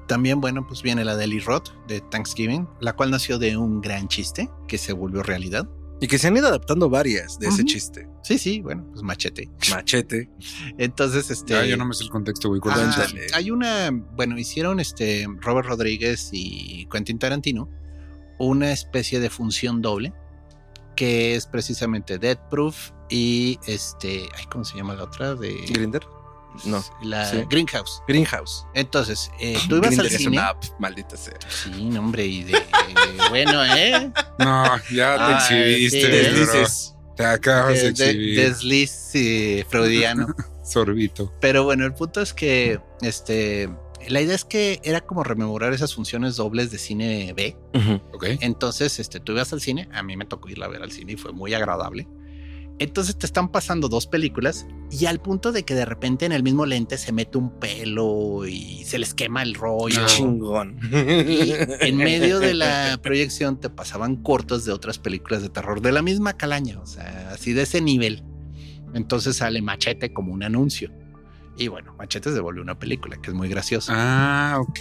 [0.08, 3.80] También, bueno, pues viene la de Eli Roth de Thanksgiving, la cual nació de un
[3.80, 5.68] gran chiste que se volvió realidad.
[6.00, 8.08] Y que se han ido adaptando varias de ese chiste.
[8.26, 9.48] Sí, sí, bueno, pues machete.
[9.70, 10.28] Machete.
[10.78, 11.52] Entonces, este.
[11.54, 12.60] Ya, yo no me sé el contexto, güey.
[12.64, 17.70] Ah, hay una, bueno, hicieron este Robert Rodríguez y Quentin Tarantino
[18.38, 20.12] una especie de función doble
[20.96, 25.34] que es precisamente Dead Proof y este, ay, ¿cómo se llama la otra?
[25.34, 26.02] De ¿Grinder?
[26.64, 26.82] No.
[27.02, 27.44] la Sí.
[27.50, 28.02] Greenhouse.
[28.08, 28.66] Greenhouse.
[28.74, 30.38] Entonces, eh, tú ibas al Grindr es cine.
[30.38, 31.34] una app, maldita sea.
[31.48, 32.60] Sí, no, hombre, y de
[33.28, 34.10] bueno, ¿eh?
[34.38, 36.66] No, ya te Ah, exhibiste.
[36.66, 36.92] sí.
[37.16, 40.26] Te acabas de De- desliz eh, freudiano.
[40.64, 41.32] Sorbito.
[41.40, 43.68] Pero bueno, el punto es que este
[44.08, 47.56] la idea es que era como rememorar esas funciones dobles de cine B.
[48.40, 51.12] Entonces, este, tú ibas al cine, a mí me tocó irla a ver al cine
[51.12, 52.06] y fue muy agradable.
[52.78, 56.42] Entonces te están pasando dos películas y al punto de que de repente en el
[56.42, 60.02] mismo lente se mete un pelo y se les quema el rollo.
[60.02, 60.06] Ah.
[60.06, 60.78] Chingón.
[60.92, 65.92] Y en medio de la proyección te pasaban cortos de otras películas de terror de
[65.92, 68.22] la misma calaña, o sea, así de ese nivel.
[68.92, 70.90] Entonces sale Machete como un anuncio.
[71.56, 73.92] Y bueno, Machete se volvió una película que es muy graciosa.
[73.96, 74.80] Ah, ok.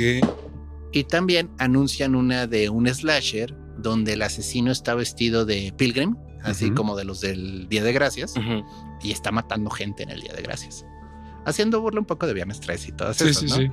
[0.92, 6.72] Y también anuncian una de un slasher donde el asesino está vestido de pilgrim, así
[6.72, 8.34] como de los del Día de Gracias,
[9.02, 10.86] y está matando gente en el Día de Gracias.
[11.48, 13.56] Haciendo burla un poco de Viernes 3 y todas Sí, esas, sí, ¿no?
[13.56, 13.72] sí.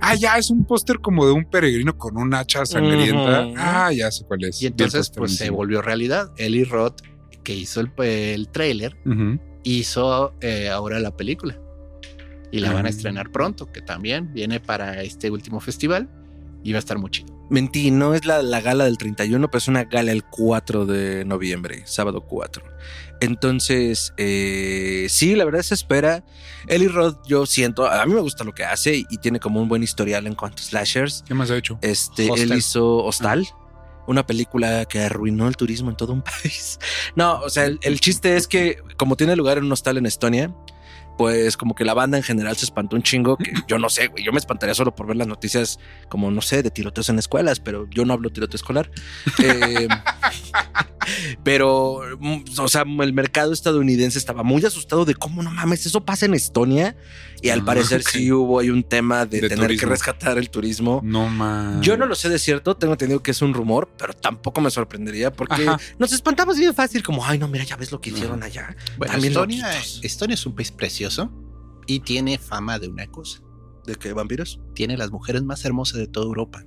[0.00, 3.48] Ah, ya, es un póster como de un peregrino con un hacha sangrienta.
[3.56, 4.62] Ah, ya sé cuál es.
[4.62, 6.30] Y entonces, pues se volvió realidad.
[6.36, 7.00] Eli Roth,
[7.42, 8.96] que hizo el, el trailer,
[9.64, 11.58] hizo eh, ahora la película.
[12.52, 12.90] Y la van a Ah.
[12.90, 16.08] estrenar pronto, que también viene para este último festival
[16.68, 17.34] y va a estar muy chido.
[17.48, 21.24] Mentí, no es la, la gala del 31, pero es una gala el 4 de
[21.24, 22.62] noviembre, sábado 4.
[23.20, 26.24] Entonces, eh, sí, la verdad se espera.
[26.66, 29.68] Eli Roth, yo siento, a mí me gusta lo que hace y, tiene como un
[29.68, 31.24] buen historial en cuanto a slashers.
[31.26, 31.78] ¿Qué más ha hecho?
[31.80, 32.52] Este, Hostel.
[32.52, 33.48] él hizo Hostal,
[34.06, 36.78] una película que arruinó el turismo en todo un país.
[37.16, 40.04] No, o sea, el, el chiste es que como tiene lugar en un hostal en
[40.04, 40.54] Estonia,
[41.18, 44.06] pues como que la banda en general se espantó un chingo, que yo no sé,
[44.06, 45.78] güey, yo me espantaría solo por ver las noticias
[46.08, 48.90] como, no sé, de tiroteos en escuelas, pero yo no hablo tiroteo escolar.
[49.42, 49.88] Eh,
[51.44, 56.04] pero, mm, o sea, el mercado estadounidense estaba muy asustado de cómo no mames, eso
[56.04, 56.96] pasa en Estonia.
[57.40, 59.80] Y al Ah, parecer sí hubo ahí un tema de, De tener turismo.
[59.86, 61.00] que rescatar el turismo.
[61.04, 61.80] No más.
[61.82, 64.70] Yo no lo sé de cierto, tengo entendido que es un rumor, pero tampoco me
[64.72, 65.78] sorprendería porque Ajá.
[66.00, 68.74] nos espantamos bien fácil, como, ay, no, mira, ya ves lo que hicieron allá.
[68.96, 69.70] Bueno, También Estonia.
[70.02, 71.07] Estonia es un país precioso
[71.86, 73.40] y tiene fama de una cosa.
[73.86, 74.60] ¿De qué vampiros?
[74.74, 76.64] Tiene las mujeres más hermosas de toda Europa.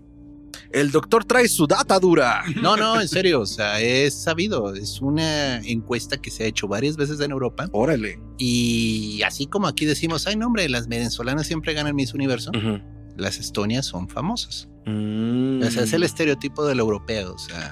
[0.72, 2.44] El doctor trae su data dura.
[2.62, 6.68] No, no, en serio, o sea, es sabido, es una encuesta que se ha hecho
[6.68, 8.20] varias veces en Europa Órale.
[8.38, 12.52] y así como aquí decimos, ay, no, hombre, las venezolanas siempre ganan Miss Universo,
[13.18, 14.68] las estonias son famosas.
[14.86, 15.62] Mm.
[15.64, 17.70] O sea, es el estereotipo del europeo, o sea,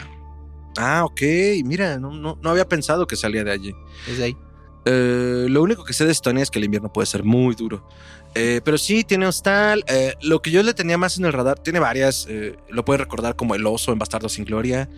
[0.78, 1.22] Ah, ok.
[1.66, 3.74] Mira, no, no, no había pensado que salía de allí.
[4.08, 4.38] es de ahí.
[4.86, 7.88] Eh, lo único que sé de Estonia es que el invierno puede ser muy duro.
[8.36, 9.84] Eh, pero sí, tiene hostal.
[9.88, 12.28] Eh, lo que yo le tenía más en el radar, tiene varias.
[12.70, 14.90] lo puedes recordar como el oso en Bastardo sin Gloria.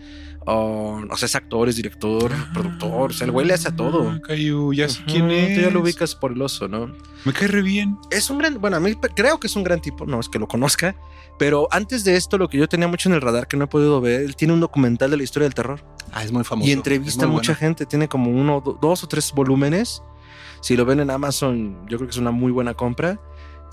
[0.46, 3.10] O, o sea, es actor, es director, productor.
[3.10, 4.10] O sea, el güey le hace a todo.
[4.10, 5.54] Ah, Cayu, ya sé quién es.
[5.56, 6.92] Tú ya lo ubicas por el oso, ¿no?
[7.24, 7.96] Me cae re bien.
[8.10, 10.38] Es un gran, bueno, a mí creo que es un gran tipo, no es que
[10.40, 10.96] lo conozca,
[11.38, 13.68] pero antes de esto, lo que yo tenía mucho en el radar que no he
[13.68, 16.68] podido ver, él tiene un documental de la historia del terror Ah, es muy famoso.
[16.68, 17.58] y entrevista a mucha bueno.
[17.60, 20.02] gente, tiene como uno, do- dos o tres volúmenes.
[20.60, 23.20] Si lo ven en Amazon, yo creo que es una muy buena compra.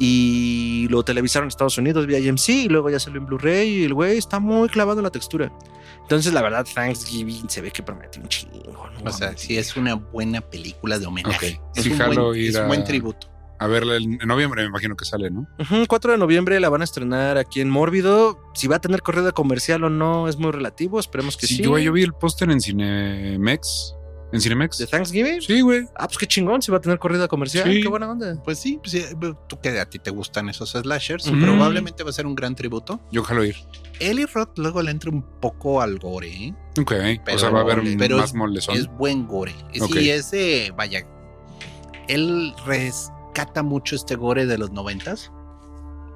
[0.01, 3.83] Y lo televisaron en Estados Unidos vía AMC y luego ya salió en Blu-ray y
[3.83, 5.51] el güey está muy clavado en la textura.
[6.09, 8.89] Entonces, la verdad, Thanksgiving se ve que promete un chingo.
[9.03, 9.09] ¿no?
[9.09, 11.59] O sea, sí es una buena película de homenaje.
[11.61, 11.77] Ok.
[11.77, 13.27] Es, Sí, un buen, ir es un a- buen tributo.
[13.61, 15.45] A verla en noviembre, me imagino que sale, ¿no?
[15.59, 18.39] Ujú, 4 de noviembre la van a estrenar aquí en Mórbido.
[18.55, 20.97] Si va a tener corrida comercial o no es muy relativo.
[20.99, 21.57] Esperemos que sí.
[21.57, 23.95] Sí, yo, yo vi el póster en Cinemex.
[24.31, 24.77] ¿En Cinemex?
[24.77, 25.41] ¿De Thanksgiving?
[25.41, 25.85] Sí, güey.
[25.95, 27.67] Ah, pues qué chingón si va a tener corrida comercial.
[27.71, 27.81] Sí.
[27.81, 28.39] Qué buena onda.
[28.43, 29.03] Pues sí, pues sí,
[29.47, 32.99] tú que a ti te gustan esos slashers, probablemente va a ser un gran tributo.
[33.11, 33.55] Yo jalo ir.
[33.99, 36.53] Eli Roth luego le entra un poco al gore, ¿eh?
[36.79, 36.93] Ok.
[37.25, 38.77] Pero- o sea, va a haber pero más es- molezón.
[38.77, 39.55] Es buen gore.
[39.73, 39.95] Sí, Ok.
[39.95, 41.05] es de, vaya,
[42.07, 45.31] él rescata mucho este gore de los noventas.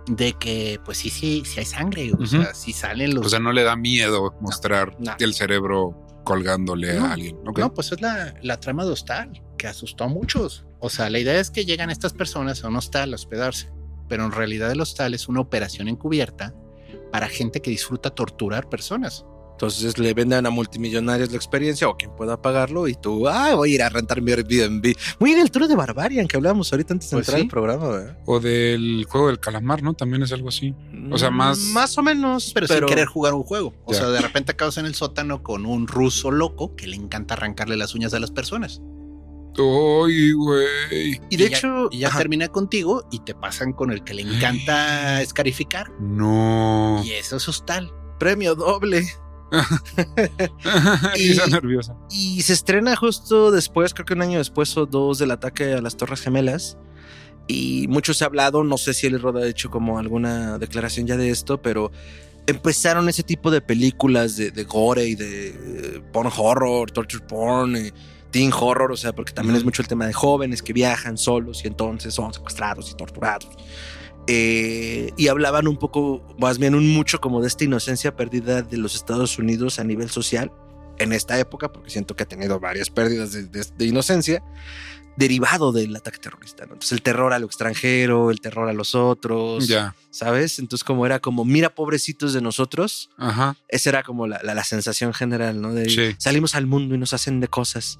[0.07, 2.11] De que, pues sí, sí, sí hay sangre.
[2.19, 3.25] O sea, sí salen los.
[3.25, 5.15] O sea, no le da miedo mostrar no.
[5.17, 7.37] el cerebro colgándole No, a alguien.
[7.55, 10.65] No, pues es la, la trama de hostal, que asustó a muchos.
[10.79, 13.71] O sea, la idea es que llegan estas personas a un hostal a hospedarse,
[14.09, 16.53] pero en realidad el hostal es una operación encubierta
[17.11, 19.25] para gente que disfruta torturar personas.
[19.65, 23.71] Entonces le venden a multimillonarios la experiencia o quien pueda pagarlo y tú, ah, voy
[23.71, 24.95] a ir a rentar mi Airbnb.
[25.19, 27.43] Muy en el tour de Barbarian que hablábamos ahorita antes de Pues entrar sí.
[27.45, 28.17] al programa, ¿verdad?
[28.25, 29.93] O del juego del calamar, ¿no?
[29.93, 30.73] También es algo así.
[31.11, 33.73] O sea, más- Más o menos, Pero, pero, sin querer jugar un juego.
[33.85, 33.99] O Ya.
[33.99, 37.77] sea, de repente acabas en el sótano con un ruso loco que le encanta arrancarle
[37.77, 38.81] las uñas a las personas.
[39.55, 41.21] ¡Ay, güey!
[41.29, 44.23] Y de hecho, Y ya ajá, termina contigo y te pasan con el que le
[44.23, 45.91] encanta escarificar.
[45.99, 47.01] No.
[47.05, 47.91] Y eso es hostal.
[48.19, 49.03] premio doble.
[51.15, 51.95] y está nerviosa.
[52.09, 55.81] Y se estrena justo después, creo que un año después o dos del ataque a
[55.81, 56.77] las Torres Gemelas.
[57.47, 61.07] Y mucho se ha hablado, no sé si el Roda ha hecho como alguna declaración
[61.07, 61.91] ya de esto, pero
[62.47, 67.75] empezaron ese tipo de películas de, de gore y de eh, porn horror, torture porn,
[67.75, 67.91] eh,
[68.31, 71.63] teen horror, o sea, porque también es mucho el tema de jóvenes que viajan solos
[71.63, 73.49] y entonces son secuestrados y torturados.
[74.27, 78.77] Eh, y hablaban un poco, más bien un mucho como de esta inocencia perdida de
[78.77, 80.51] los Estados Unidos a nivel social
[80.99, 84.41] en esta época, porque siento que ha tenido varias pérdidas de, de- de inocencia,
[85.17, 86.65] derivado del ataque terrorista.
[86.65, 86.73] ¿no?
[86.73, 89.93] Entonces el terror a lo extranjero, el terror a los otros, Ya.
[90.09, 90.57] ¿sabes?
[90.57, 93.55] Entonces como era como, mira pobrecitos de nosotros, Ajá.
[93.67, 95.73] esa era como la, la- la sensación general, ¿no?
[95.73, 96.15] De Sí.
[96.17, 97.99] salimos al mundo y nos hacen de cosas.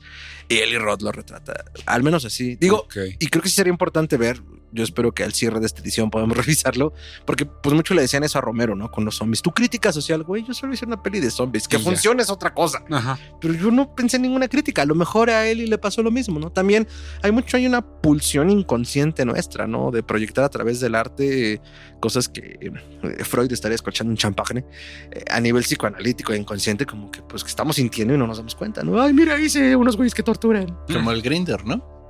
[0.50, 2.56] Y Eli Roth lo retrata, al menos así.
[2.56, 2.96] Digo, Ok.
[3.20, 4.42] y creo que sí sería importante ver,
[4.74, 6.94] yo espero que al cierre de esta edición podamos revisarlo,
[7.26, 8.92] porque pues mucho le decían eso a Romero, ¿no?
[8.92, 9.42] Con los zombies.
[9.42, 11.68] Tu crítica social, güey, yo solo hice una peli de zombies.
[11.68, 12.84] Que Y funcione es otra cosa.
[12.90, 13.18] Ajá.
[13.40, 14.82] Pero yo no pensé en ninguna crítica.
[14.82, 16.52] A lo mejor a Eli le pasó lo mismo, ¿no?
[16.52, 16.88] También
[17.22, 19.92] hay mucho, hay una pulsión inconsciente nuestra, ¿no?
[19.92, 21.62] De proyectar a través del arte
[22.00, 24.66] cosas que eh, Freud estaría escuchando un champagne
[25.12, 28.38] eh, a nivel psicoanalítico e inconsciente, como que pues que estamos sintiendo y no nos
[28.38, 29.02] damos cuenta, ¿no?
[29.02, 30.78] Ay, mira, hice unos güeyes que torturan.
[30.92, 32.03] Como el Grinder, ¿no?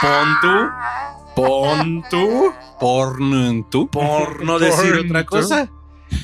[0.00, 0.70] Pon tú,
[1.34, 2.04] pon
[3.70, 5.70] tú, por no decir otra cosa.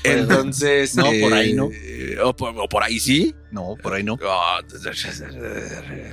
[0.04, 1.70] Entonces, Pues, No, por ahí no.
[1.72, 3.34] eh, O por, o por ahí sí.
[3.50, 4.18] No, por ahí no.
[4.22, 4.60] Ah,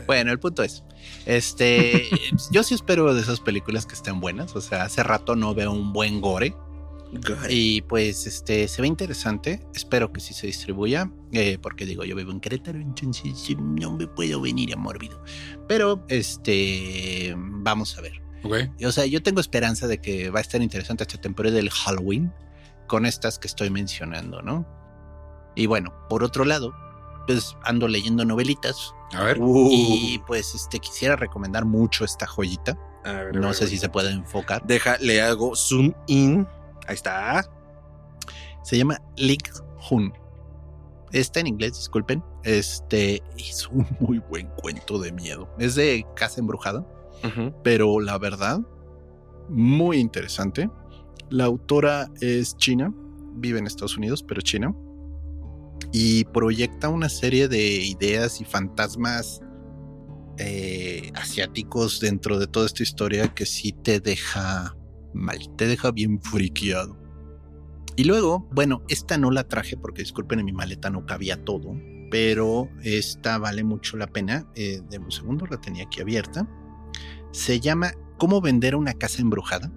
[0.08, 0.84] Bueno, el punto es,
[1.26, 2.08] este,
[2.52, 4.56] yo sí espero de esas películas que estén buenas.
[4.56, 6.56] O sea, hace rato no veo un buen gore
[7.50, 9.66] y pues, este, se ve interesante.
[9.74, 14.08] Espero que sí se distribuya, eh, porque digo, yo vivo en Querétaro, entonces no me
[14.08, 15.24] puedo venir a Mórbido.
[15.68, 18.22] Pero, este, vamos a ver.
[18.44, 18.56] Ok.
[18.86, 22.34] O sea, yo tengo esperanza de que va a estar interesante esta temporada del Halloween
[22.88, 24.68] con estas que estoy mencionando, ¿no?
[25.56, 26.74] Y bueno, por otro lado,
[27.26, 29.40] pues ando leyendo novelitas A ver.
[29.42, 32.78] y pues este quisiera recomendar mucho esta joyita.
[33.04, 34.66] A ver, No a ver, sé a si se puede enfocar.
[34.68, 36.48] Deja, le hago zoom in.
[36.88, 37.50] Ahí está.
[38.64, 39.44] Se llama Lig
[39.90, 40.14] Hun.
[41.12, 42.24] Está en inglés, disculpen.
[42.44, 45.50] Este es un muy buen cuento de miedo.
[45.60, 46.86] Es de casa embrujada.
[47.64, 48.60] pero la verdad,
[49.50, 50.70] muy interesante.
[51.30, 52.94] La autora es china
[53.36, 54.76] vive en Estados Unidos, pero chino.
[55.92, 59.42] Y proyecta una serie de ideas y fantasmas
[60.38, 64.76] eh, asiáticos dentro de toda esta historia que sí te deja
[65.16, 66.98] mal, te deja bien friqueado.
[67.96, 71.76] Y luego, bueno, esta no la traje porque disculpen, en mi maleta no cabía todo,
[72.12, 74.48] pero esta vale mucho la pena.
[74.56, 76.48] Eh, de un segundo, la tenía aquí abierta.
[77.32, 79.72] Se llama ¿Cómo vender una casa embrujada?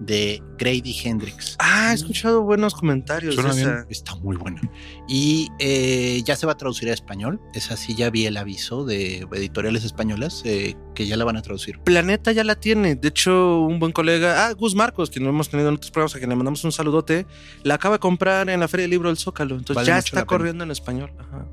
[0.00, 1.56] De Grady Hendrix.
[1.58, 3.36] Ah, he escuchado buenos comentarios.
[3.36, 3.86] de esa.
[3.88, 4.60] Está muy buena.
[5.08, 7.40] Y eh, ya se va a traducir a español.
[7.54, 11.42] Es así, ya vi el aviso de editoriales españolas eh, que ya la van a
[11.42, 11.78] traducir.
[11.80, 12.94] Planeta ya la tiene.
[12.94, 16.14] De hecho, un buen colega, ah, Gus Marcos, que no hemos tenido en otros programas,
[16.14, 17.26] a quien le mandamos un saludote,
[17.62, 19.56] la acaba de comprar en la Feria del Libro del Zócalo.
[19.56, 21.12] Entonces Vale ya está corriendo en español.
[21.18, 21.46] Ajá.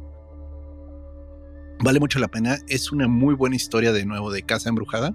[1.80, 2.58] Vale mucho la pena.
[2.68, 5.14] Es una muy buena historia de nuevo de Casa Embrujada.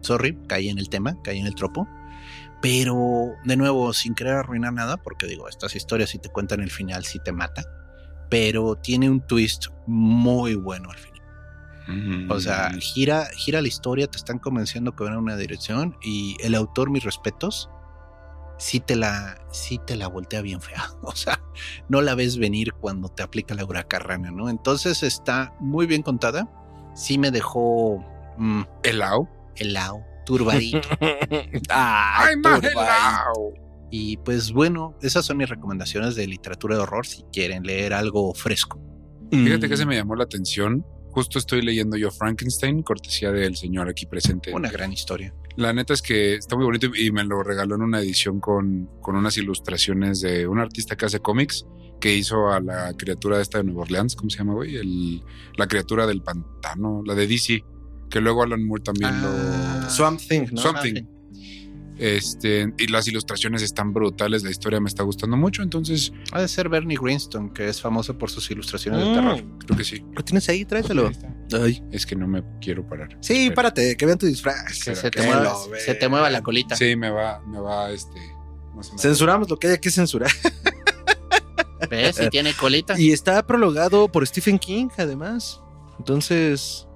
[0.00, 1.86] Sorry, caí en el tema, caí en el tropo.
[2.60, 6.70] Pero de nuevo, sin querer arruinar nada, porque digo, estas historias si te cuentan el
[6.70, 7.64] final, sí te mata.
[8.30, 11.18] Pero tiene un twist muy bueno al final.
[11.88, 12.30] Mm.
[12.30, 16.36] O sea, gira, gira la historia, te están convenciendo que van en una dirección y
[16.40, 17.70] el autor, mis respetos,
[18.58, 20.90] sí te la, sí te la voltea bien fea.
[21.02, 21.40] O sea,
[21.88, 24.50] no la ves venir cuando te aplica la huracarrana, ¿no?
[24.50, 26.48] Entonces está muy bien contada.
[26.94, 28.04] Sí me dejó
[28.36, 29.28] mm, helado.
[29.56, 30.80] helado, turbadito.
[31.70, 32.70] Ay, más turbay.
[32.72, 33.54] helado!
[33.90, 38.34] y pues bueno, esas son mis recomendaciones de literatura de horror si quieren leer algo
[38.34, 38.78] fresco.
[39.30, 39.78] Fíjate que Mm.
[39.78, 40.84] se me llamó la atención.
[41.10, 44.52] Justo estoy leyendo yo Frankenstein, cortesía del señor aquí presente.
[44.52, 45.34] Una gran historia.
[45.56, 48.90] La neta es que está muy bonito y me lo regaló en una edición con,
[49.00, 51.64] con unas ilustraciones de un artista que hace cómics
[51.98, 54.76] que hizo a la criatura esta de Nueva Orleans, ¿cómo se llama, güey?
[54.76, 55.22] El-
[55.56, 57.64] la criatura del pantano, la de DC,
[58.10, 59.80] que luego Alan Moore también Ah.
[59.84, 59.90] lo...
[59.90, 60.60] Swamp Thing, ¿no?
[60.60, 61.04] Swamp Thing.
[61.98, 66.46] Este, y las ilustraciones están brutales, la historia me está gustando mucho, entonces Ha de
[66.46, 69.14] ser Bernie Greenstone, que es famoso por sus ilustraciones de Mm.
[69.14, 69.44] terror.
[69.66, 70.04] creo que sí.
[70.14, 70.64] ¿Lo tienes ahí?
[70.64, 71.10] Tráetelo.
[71.60, 71.82] Ay.
[71.90, 73.18] Es que no me quiero parar.
[73.20, 73.54] Sí, Espera.
[73.56, 74.84] párate, que vean tu disfraz.
[74.84, 76.76] Que se te, Que mueva, lo se te mueva la colita.
[76.76, 78.20] Sí, me va, me va, este...
[78.76, 80.30] no se me- Censuramos lo que haya que censurar.
[81.90, 82.16] ¿Ves?
[82.16, 82.98] Si tiene colita.
[83.00, 85.60] Y está prologado por Stephen King, además.
[85.98, 86.86] Entonces.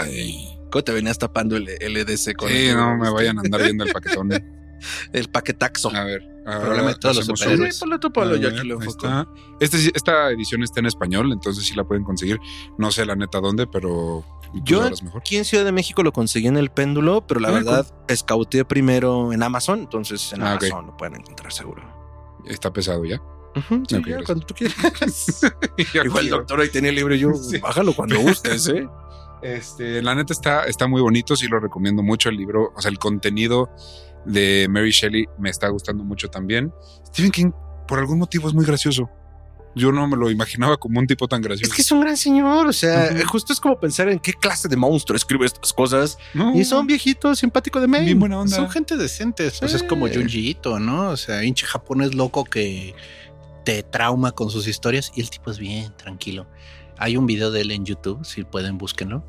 [0.00, 0.46] Ay.
[0.70, 3.84] ¿Cómo te venías tapando el LDC con Sí, el- no me vayan a andar viendo
[3.84, 4.30] el paquetón.
[5.12, 5.94] El paquetaxo.
[5.94, 6.22] A ver.
[6.46, 7.68] ahora Problema de todos los hacemos superhéroes.
[7.68, 9.06] un- Sí, ponle tú, Pablo, A yo ver, aquí lo ahí enfoco.
[9.06, 9.28] está.
[9.60, 12.38] Este esta edición está en español, entonces sí la pueden conseguir.
[12.78, 14.24] No sé la neta dónde, pero
[14.64, 17.86] Yo aquí en Ciudad de México lo conseguí en el péndulo, pero la Ah, verdad
[18.08, 20.52] escauteé primero en Amazon, entonces en Ah.
[20.52, 21.82] Amazon lo pueden encontrar seguro.
[22.46, 23.20] Está pesado ya.
[23.88, 25.42] Sí, ya, cuando tú quieras.
[25.94, 27.58] Igual el doctor ahí tenía el libro yo, Sí.
[27.58, 28.86] bájalo cuando gustes, ¿eh?
[29.42, 32.72] Este, la neta está, está muy bonito, sí lo recomiendo mucho el libro.
[32.76, 33.70] O sea, el contenido
[34.26, 36.72] de Mary Shelley me está gustando mucho también.
[37.06, 37.50] Stephen King,
[37.88, 39.08] por algún motivo, es muy gracioso.
[39.74, 41.70] Yo no me lo imaginaba como un tipo tan gracioso.
[41.70, 44.68] Es que es un gran señor, o sea, justo es como pensar en qué clase
[44.68, 46.18] de monstruo escribe estas cosas.
[46.34, 48.06] No, Y son viejitos, simpático de Maine.
[48.06, 48.54] bien buena onda.
[48.56, 49.50] Son gente decente.
[49.60, 50.08] Pues es como.
[50.08, 51.10] Junji Ito, ¿no?
[51.10, 52.96] O sea, hinche japonés loco que
[53.64, 56.46] te trauma con sus historias y el tipo es bien tranquilo.
[56.98, 59.24] Hay un video de él en YouTube, si pueden, búsquenlo,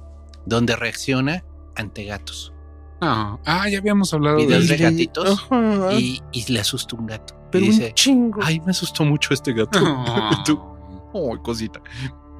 [0.45, 1.43] donde reacciona
[1.75, 2.53] ante gatos.
[3.01, 5.47] Ah, ah, ya habíamos hablado Videos de de gatitos
[5.97, 7.35] y, y le asusta un gato.
[7.51, 8.39] Pero y dice, un chingo.
[8.43, 9.79] ay, me asustó mucho este gato.
[9.83, 10.43] Ah.
[10.45, 10.59] Tú,
[11.13, 11.81] "Ay, cosita.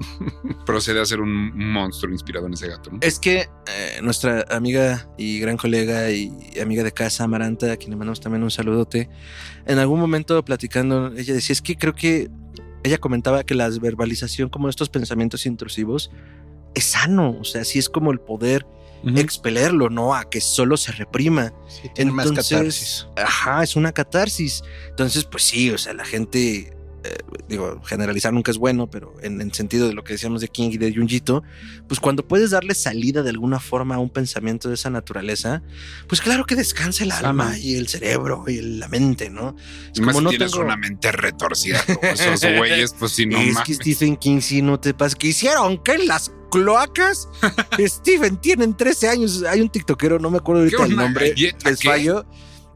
[0.66, 2.98] procede a ser un monstruo inspirado en ese gato, ¿no?
[3.00, 7.90] Es que eh, nuestra amiga y gran colega y amiga de casa, Amaranta, a quien
[7.90, 9.08] le mandamos también un saludote,
[9.66, 12.30] en algún momento platicando, ella decía, es que creo que
[12.84, 16.10] ella comentaba que la verbalización como estos pensamientos intrusivos
[16.74, 18.66] es sano, o sea, sí es como el poder
[19.04, 21.52] expelerlo, no a que solo se reprima.
[21.68, 23.06] Sí, tiene más Entonces, catarsis.
[23.16, 24.62] Ajá, es una catarsis.
[24.90, 26.72] Entonces, pues sí, o sea, la gente,
[27.04, 27.16] eh,
[27.48, 30.70] digo, generalizar nunca es bueno, pero en el sentido de lo que decíamos de King
[30.72, 31.42] y de Junjito,
[31.88, 35.62] pues cuando puedes darle salida de alguna forma a un pensamiento de esa naturaleza,
[36.08, 39.56] pues claro que descansa el alma y el cerebro y la mente, ¿no?
[39.92, 43.26] Es Y más si no tienes tengo- una mente retorcida como esos güeyes, pues si
[43.26, 43.66] no es mames.
[43.66, 45.16] que Stephen King sí no te pasa.
[45.18, 45.82] ¿Qué hicieron?
[45.82, 45.98] ¿Qué?
[45.98, 47.28] ¿Las cloacas?
[47.86, 49.42] Stephen, tienen 13 años.
[49.42, 51.30] Hay un tiktokero, no me acuerdo ahorita ¿Qué el nombre.
[51.30, 51.88] galleta, Les qué?
[51.88, 52.26] fallo.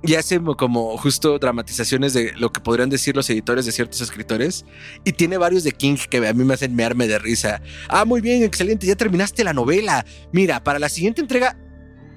[0.06, 4.64] Y hace como justo dramatizaciones de lo que podrían decir los editores de ciertos escritores.
[5.04, 7.60] Y tiene varios de King que a mí me hacen mearme de risa.
[7.88, 8.86] Ah, muy bien, excelente.
[8.86, 10.04] Ya terminaste la novela.
[10.32, 11.58] Mira, para la siguiente entrega,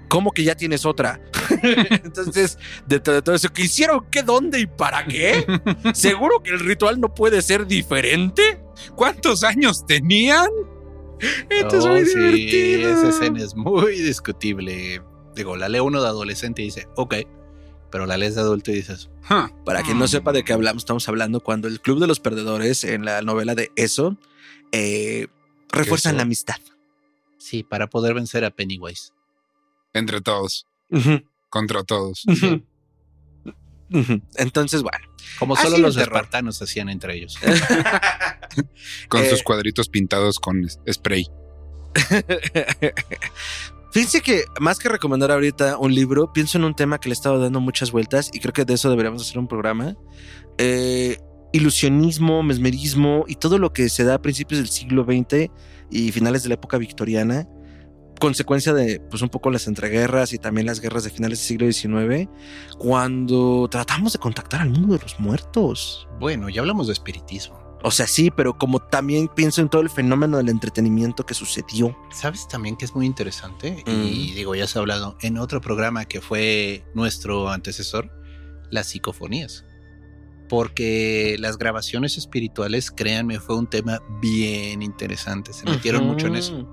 [0.08, 1.20] ¿cómo que ya tienes otra?
[2.04, 4.06] Entonces, de todo, de todo eso, ¿qué hicieron?
[4.12, 4.24] ¿Qué?
[4.24, 5.46] ¿Dónde y para qué?
[5.94, 8.62] ¿Seguro que el ritual no puede ser diferente?
[8.96, 10.48] ¿Cuántos años tenían?
[11.50, 12.94] Esto es muy sí, divertido.
[12.94, 15.02] esa escena es muy discutible.
[15.36, 17.16] Digo, la lee uno de adolescente y dice, ok,
[17.92, 19.64] pero la lees de adulto y dices, Huh.
[19.64, 22.84] Para quien no sepa de qué hablamos, estamos hablando cuando el Club de los Perdedores
[22.84, 24.18] en la novela de Eso
[24.72, 25.28] eh,
[25.72, 26.18] refuerzan Eso?
[26.18, 26.56] la amistad.
[27.38, 29.12] sí, para poder vencer a Pennywise.
[29.94, 30.66] Entre todos,
[31.50, 32.26] contra todos.
[34.36, 35.08] Entonces, bueno.
[35.40, 36.14] Como solo los terror.
[36.16, 37.38] espartanos hacían entre ellos.
[39.10, 41.28] Con Eh, sus cuadritos pintados con spray.
[43.92, 47.18] Fíjense que más que recomendar ahorita un libro, pienso en un tema que le he
[47.18, 49.96] estado dando muchas vueltas y creo que de eso deberíamos hacer un programa.
[50.58, 51.18] Eh,
[51.54, 55.50] ilusionismo, mesmerismo y todo lo que se da a principios del siglo XX
[55.90, 57.48] y finales de la época victoriana,
[58.20, 61.72] consecuencia de pues un poco las entreguerras y también las guerras de finales del siglo
[61.72, 62.30] XIX,
[62.78, 66.08] cuando tratamos de contactar al mundo de los muertos.
[66.20, 67.59] bueno, ya hablamos de espiritismo.
[67.82, 71.96] O sea, sí, pero como también pienso en todo el fenómeno del entretenimiento que sucedió.
[72.12, 73.84] ¿Sabes también que es muy interesante?
[73.88, 74.36] Y Mm.
[74.36, 78.12] digo, ya se ha hablado en otro programa que fue nuestro antecesor,
[78.70, 79.64] las psicofonías.
[80.50, 85.54] Porque las grabaciones espirituales, créanme, fue un tema bien interesante.
[85.54, 86.68] Se metieron mucho en eso.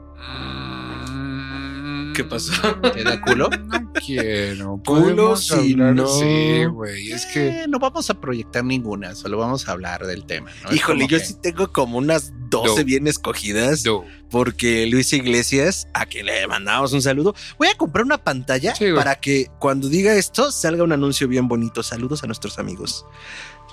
[2.16, 2.52] ¿Qué pasó?
[2.94, 3.50] ¿Te da culo?
[3.50, 4.80] No quiero.
[4.86, 6.06] Culo si no.
[6.06, 7.12] Sí, güey.
[7.12, 7.48] Es que.
[7.48, 10.50] Eh, no vamos a proyectar ninguna, solo vamos a hablar del tema.
[10.64, 10.74] ¿no?
[10.74, 12.84] Híjole, yo que- sí tengo como unas 12 No.
[12.84, 13.84] bien escogidas.
[14.30, 18.86] Porque Luis Iglesias, a quien le mandamos un saludo, voy a comprar una pantalla Sí,
[18.94, 21.82] para que cuando diga esto salga un anuncio bien bonito.
[21.82, 23.04] Saludos a nuestros amigos.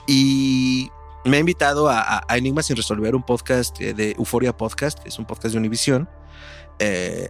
[0.07, 0.89] Y
[1.25, 4.99] me ha invitado a, a- a Enigmas sin resolver, un podcast eh, de Euforia Podcast,
[4.99, 6.09] que es un podcast de Univision,
[6.79, 7.29] eh,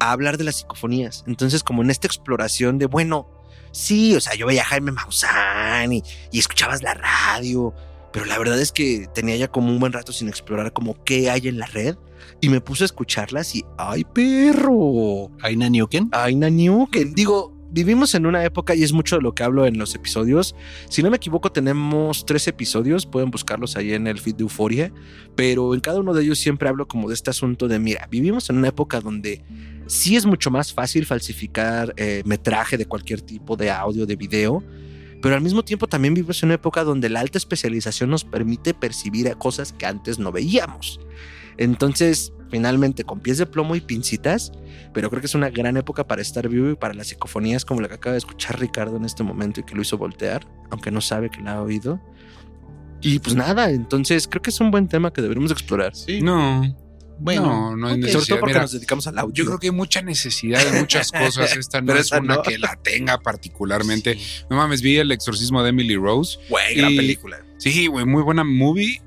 [0.00, 1.24] a hablar de las psicofonías.
[1.26, 3.28] Entonces, como en esta exploración de, bueno,
[3.72, 7.72] sí, o sea, yo veía a Jaime Maussan y, y escuchabas la radio,
[8.12, 11.30] pero la verdad es que tenía ya como un buen rato sin explorar como qué
[11.30, 11.96] hay en la red
[12.40, 15.30] y me puse a escucharlas y ¡ay, perro!
[15.42, 16.08] Aina Newken.
[16.12, 17.14] ¡Ay, Naniuken!
[17.14, 20.54] Digo, vivimos en una época y es mucho de lo que hablo en los episodios.
[20.88, 24.92] Si no me equivoco, tenemos tres episodios, pueden buscarlos ahí en el feed de Euforia,
[25.36, 28.50] pero en cada uno de ellos siempre hablo como de este asunto de, mira, vivimos
[28.50, 29.42] en una época donde
[29.86, 34.62] sí es mucho más fácil falsificar eh, metraje de cualquier tipo de audio, de video,
[35.22, 38.74] pero al mismo tiempo también vivimos en una época donde la alta especialización nos permite
[38.74, 41.00] percibir cosas que antes no veíamos.
[41.60, 44.50] Entonces, finalmente, con pies de plomo y pincitas,
[44.94, 47.82] pero creo que es una gran época para estar vivo y para las psicofonías como
[47.82, 50.90] la que acaba de escuchar Ricardo en este momento y que lo hizo voltear, aunque
[50.90, 52.00] no sabe que la ha oído.
[53.02, 55.94] Y pues nada, entonces creo que es un buen tema que deberíamos explorar.
[55.94, 56.22] Sí.
[56.22, 56.76] No.
[57.18, 58.08] Bueno, no, no hay ok.
[58.08, 59.34] Sobre todo porque Mira, nos dedicamos al audio.
[59.34, 61.54] Yo creo que hay mucha necesidad de muchas cosas.
[61.54, 62.42] Esta no Pero es una no.
[62.42, 64.14] que la tenga particularmente.
[64.14, 64.44] Sí.
[64.48, 66.38] No mames, vi el exorcismo de Emily Rose.
[66.48, 67.44] Güey, gran película.
[67.58, 69.02] Sí, güey, muy buena movie.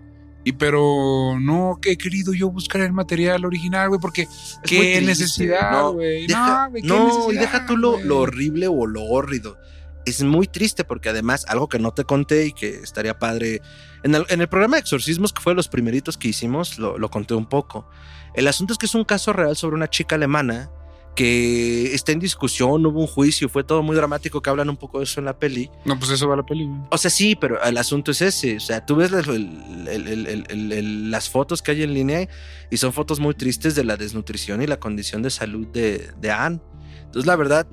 [0.45, 4.27] Y pero no que he querido yo buscar el material original, güey, porque
[4.63, 5.01] qué triste.
[5.01, 6.27] necesidad, No, güey.
[6.27, 9.57] Deja- No, güey, no, y deja tú lo horrible o lo hórrido.
[10.05, 13.61] Es muy triste porque además, algo que no te conté y que estaría padre.
[14.03, 16.97] En el, en el programa de exorcismos, que fue de los primeritos que hicimos, lo,
[16.97, 17.87] lo conté un poco.
[18.33, 20.69] El asunto es que es un caso real sobre una chica alemana
[21.15, 24.97] que está en discusión, hubo un juicio, fue todo muy dramático, que hablan un poco
[24.99, 25.69] de eso en la peli.
[25.85, 26.67] No, pues eso va a la peli.
[26.89, 28.57] O sea, sí, pero el asunto es ese.
[28.57, 29.49] O sea, tú ves las, el-
[29.87, 32.27] el- el- el- el- el- las fotos que hay en línea
[32.71, 36.31] y son fotos muy tristes de la desnutrición y la condición de salud de, de
[36.31, 36.59] Anne.
[37.05, 37.67] Entonces, la verdad,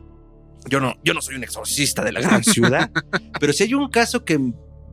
[0.68, 2.91] yo no, yo no soy un exorcista de la gran ciudad,
[3.41, 4.38] pero si hay un caso que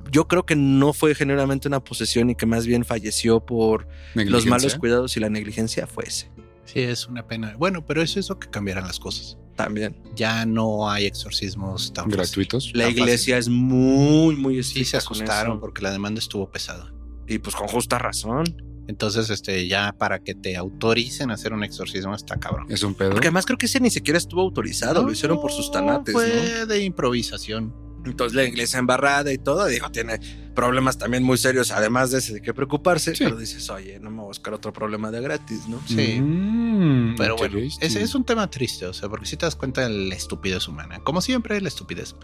[0.09, 3.89] yo creo que no fue generalmente una posesión y que más bien falleció por
[4.31, 6.29] los malos cuidados y la negligencia, fue ese
[6.67, 7.55] Sí, es una pena.
[7.57, 9.37] Bueno, pero eso es lo que cambiarán las cosas.
[9.55, 9.99] también.
[10.15, 12.17] Ya no hay exorcismos tan fácil.
[12.17, 12.71] gratuitos.
[12.75, 15.61] La Tan iglesia es muy, muy Sí, se estricta asustaron eso.
[15.61, 16.93] porque la demanda estuvo pesada.
[17.27, 18.43] Y pues con justa razón.
[18.87, 22.67] Entonces, este, ya para que te autoricen a hacer un exorcismo está cabrón.
[22.69, 23.09] Es un pedo.
[23.11, 26.65] Porque además creo que ese ni siquiera estuvo autorizado, lo hicieron por sus tanates, ¿no?
[26.67, 27.73] De improvisación.
[28.09, 30.19] Entonces la iglesia embarrada y todo, digo, tiene
[30.55, 33.23] problemas también muy serios, además de ese de qué preocuparse, Sí.
[33.25, 35.79] pero dices, oye, no me voy a buscar otro problema de gratis, ¿no?
[35.87, 36.19] Sí.
[36.19, 39.81] Mm, Pero bueno, ese es un tema triste, o sea, porque si te das cuenta
[39.87, 40.99] de la estupidez humana.
[41.03, 42.15] Como siempre, la estupidez.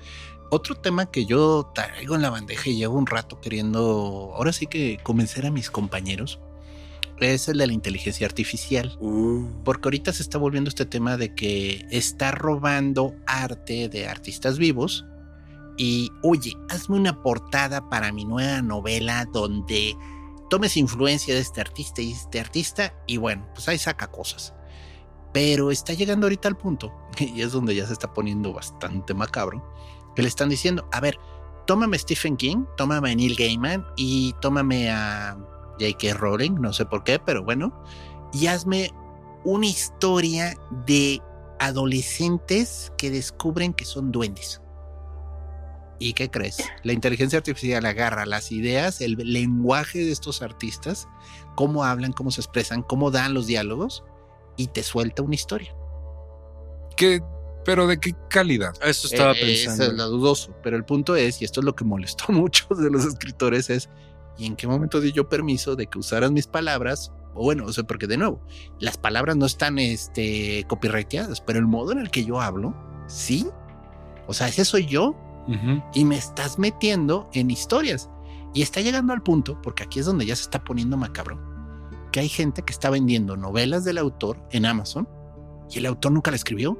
[0.50, 4.68] Otro tema que yo traigo en la bandeja y llevo un rato queriendo, ahora sí
[4.68, 6.40] que convencer a mis compañeros,
[7.20, 8.98] es el de la inteligencia artificial.
[9.00, 14.58] Uh, Porque ahorita se está volviendo este tema de que está robando arte de artistas
[14.58, 15.06] vivos.
[15.78, 19.98] Y oye, hazme una portada para mi nueva novela donde
[20.50, 22.94] tomes influencia de este artista y este artista.
[23.08, 24.54] Y bueno, pues ahí saca cosas.
[25.34, 29.64] Pero está llegando ahorita al punto, y es donde ya se está poniendo bastante macabro,
[30.16, 31.18] que le están diciendo, a ver,
[31.66, 35.36] tómame Stephen King, tómame a Neil Gaiman y tómame a
[35.80, 36.14] J.K.
[36.14, 37.74] Rowling, no sé por qué, pero bueno,
[38.32, 38.92] y hazme
[39.44, 40.56] una historia
[40.86, 41.22] de
[41.60, 44.63] adolescentes que descubren que son duendes.
[46.04, 46.58] ¿Y qué crees?
[46.84, 51.08] La inteligencia artificial agarra las ideas, el lenguaje de estos artistas,
[51.56, 54.04] cómo hablan, cómo se expresan, cómo dan los diálogos
[54.58, 55.74] y te suelta una historia.
[56.98, 57.22] ¿Qué?
[57.64, 58.74] ¿Pero de qué calidad?
[58.84, 59.84] Eso estaba Eh, pensando.
[59.84, 60.54] Eso es lo dudoso.
[60.62, 63.90] Pero el punto es, y esto es lo que molestó mucho de los escritores, es
[64.38, 67.14] ¿y en qué momento di yo permiso de que usaras mis palabras?
[67.34, 68.46] O bueno, o sea, porque de nuevo,
[68.78, 72.76] las palabras no están este, copyrighteadas, pero el modo en el que yo hablo,
[73.08, 73.48] sí.
[74.28, 75.16] O sea, ese soy yo
[75.48, 75.84] Ujú.
[75.94, 78.10] y me estás metiendo en historias.
[78.54, 81.40] Y está llegando al punto, porque aquí es donde ya se está poniendo macabro,
[82.12, 85.08] que hay gente que está vendiendo novelas del autor en Amazon
[85.72, 86.78] y el autor nunca la escribió.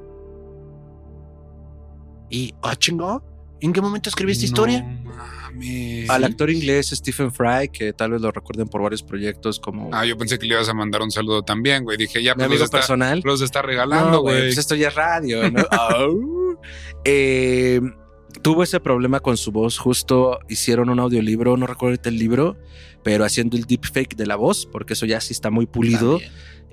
[2.30, 3.24] Y, ah, chingo,
[3.60, 4.82] ¿en qué momento escribí esta historia?
[4.84, 6.10] No mames.
[6.10, 10.06] Al actor inglés Stephen Fry, que tal vez lo recuerden por varios proyectos como Ah,
[10.06, 11.98] yo pensé que le ibas a mandar un saludo también, güey.
[11.98, 13.22] Dije, ya, pues amigo los está, personal.
[13.24, 15.62] los está regalando, No, güey, pues esto ya es radio, ¿no?
[15.72, 16.60] Au.
[17.06, 17.80] Eh,
[18.42, 19.78] tuvo ese problema con su voz.
[19.78, 22.58] Justo hicieron un audiolibro, no recuerdo el libro,
[23.04, 26.20] pero haciendo el deepfake de la voz, porque eso ya sí está muy pulido.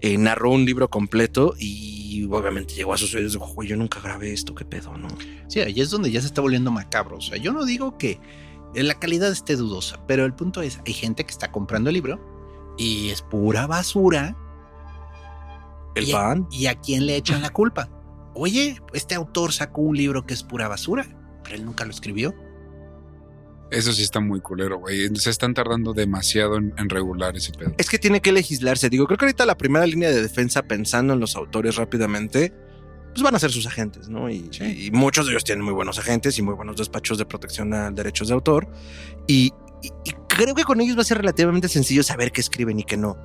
[0.03, 3.37] Eh, narró un libro completo y obviamente llegó a sus oídos.
[3.37, 5.09] Güey, yo nunca grabé esto, qué pedo, ¿no?
[5.49, 7.19] Sí, ahí es donde ya se está volviendo macabro.
[7.19, 8.19] O sea, yo no digo que
[8.75, 12.19] la calidad esté dudosa, pero el punto es, hay gente que está comprando el libro
[12.79, 14.37] y es pura basura.
[15.95, 16.47] El Y- pan.
[16.51, 17.91] ¿Y a quién le echan la culpa?
[18.35, 21.05] Oye, este autor sacó un libro que es pura basura,
[21.51, 22.33] pero él nunca lo escribió.
[23.73, 25.09] Eso sí está muy culero, güey.
[25.17, 27.73] Se están tardando demasiado en, en regular ese pedo.
[27.79, 28.89] Es que tiene que legislarse.
[28.89, 32.53] Digo, creo que ahorita la primera línea de defensa, pensando en los autores rápidamente,
[33.13, 34.29] pues van a ser sus agentes, ¿no?
[34.29, 34.87] Y, Sí.
[34.87, 37.91] y muchos de ellos tienen muy buenos agentes y muy buenos despachos de protección a
[37.93, 38.69] derechos de autor.
[39.29, 42.79] Y, y- y creo que con ellos va a ser relativamente sencillo saber qué escriben
[42.81, 43.17] y qué no.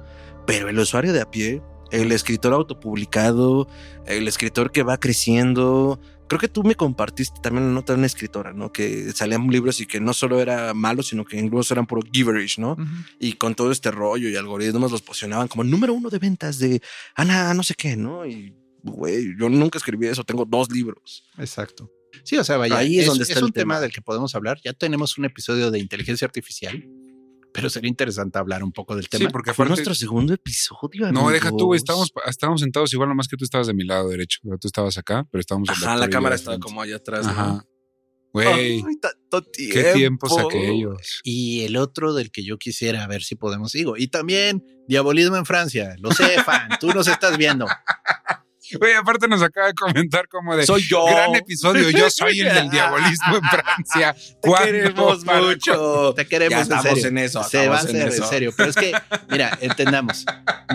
[0.46, 1.62] Pero el usuario de a pie,
[1.92, 3.68] el escritor autopublicado,
[4.06, 6.00] el escritor que va creciendo.
[6.28, 8.72] Creo que tú me compartiste también la nota de una escritora, ¿no?
[8.72, 12.58] Que salían libros y que no solo era malo, sino que incluso eran puro gibberish,
[12.60, 12.76] ¿no?
[13.20, 16.82] y con todo este rollo y algoritmos los posicionaban como número uno de ventas de
[17.16, 18.26] Ana, no sé qué, ¿no?
[18.26, 18.54] Y,
[18.84, 21.24] güey, yo nunca escribí eso, tengo dos libros.
[21.38, 21.92] Exacto.
[22.24, 23.82] Sí, o sea, vaya, Ahí es es, donde está es el un tema tema.
[23.82, 24.60] del que podemos hablar.
[24.64, 26.84] Ya tenemos un episodio de inteligencia artificial,
[27.56, 29.26] pero sería interesante hablar un poco del tema.
[29.26, 29.80] Sí, porque Fue aparte...
[29.82, 31.10] nuestro segundo episodio.
[31.14, 31.74] No, deja tú.
[31.74, 34.42] Estábamos, estábamos sentados igual, nomás que tú estabas de mi lado derecho.
[34.60, 37.26] Tú estabas acá, pero estábamos en Ajá, la cámara estaba como allá atrás.
[37.26, 37.66] Ajá.
[38.34, 38.84] Güey,
[39.72, 41.22] qué tiempos aquellos.
[41.24, 45.46] Y el otro del que yo quisiera ver si podemos, digo, y también Diabolismo en
[45.46, 45.96] Francia.
[46.00, 47.66] Lo sé, fan, tú nos estás viendo.
[48.80, 51.06] Güey, aparte nos acaba de comentar como de Soy yo.
[51.06, 51.90] gran episodio.
[51.92, 54.16] Yo soy el del diabolismo en Francia.
[54.42, 56.14] Te queremos ¿Para mucho.
[56.16, 57.08] Te queremos Ya en serio.
[57.08, 58.54] en eso, Se va a en hacer en, serio.
[58.56, 58.94] Pero es que,
[59.30, 60.26] mira, entendamos.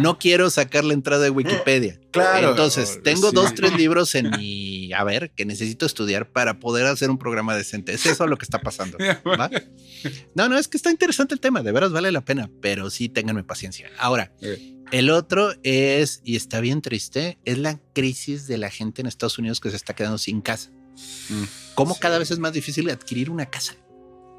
[0.01, 1.99] No quiero sacar la entrada de Wikipedia.
[2.11, 2.51] Claro.
[2.51, 3.37] Entonces, tengo Sí.
[3.37, 7.55] dos, tres libros en mi a ver que necesito estudiar para poder hacer un programa
[7.55, 7.93] decente.
[7.93, 8.99] Es eso lo que está pasando.
[9.25, 9.49] ¿va?
[10.35, 11.63] No, no, es que está interesante el tema.
[11.63, 13.89] De veras vale la pena, pero sí ténganme paciencia.
[13.97, 14.75] Ahora, Eh.
[14.91, 19.39] El otro es, y está bien triste, es la crisis de la gente en Estados
[19.39, 20.71] Unidos que se está quedando sin casa.
[21.29, 21.45] Mm.
[21.75, 23.75] Cómo cada vez es más difícil adquirir una casa.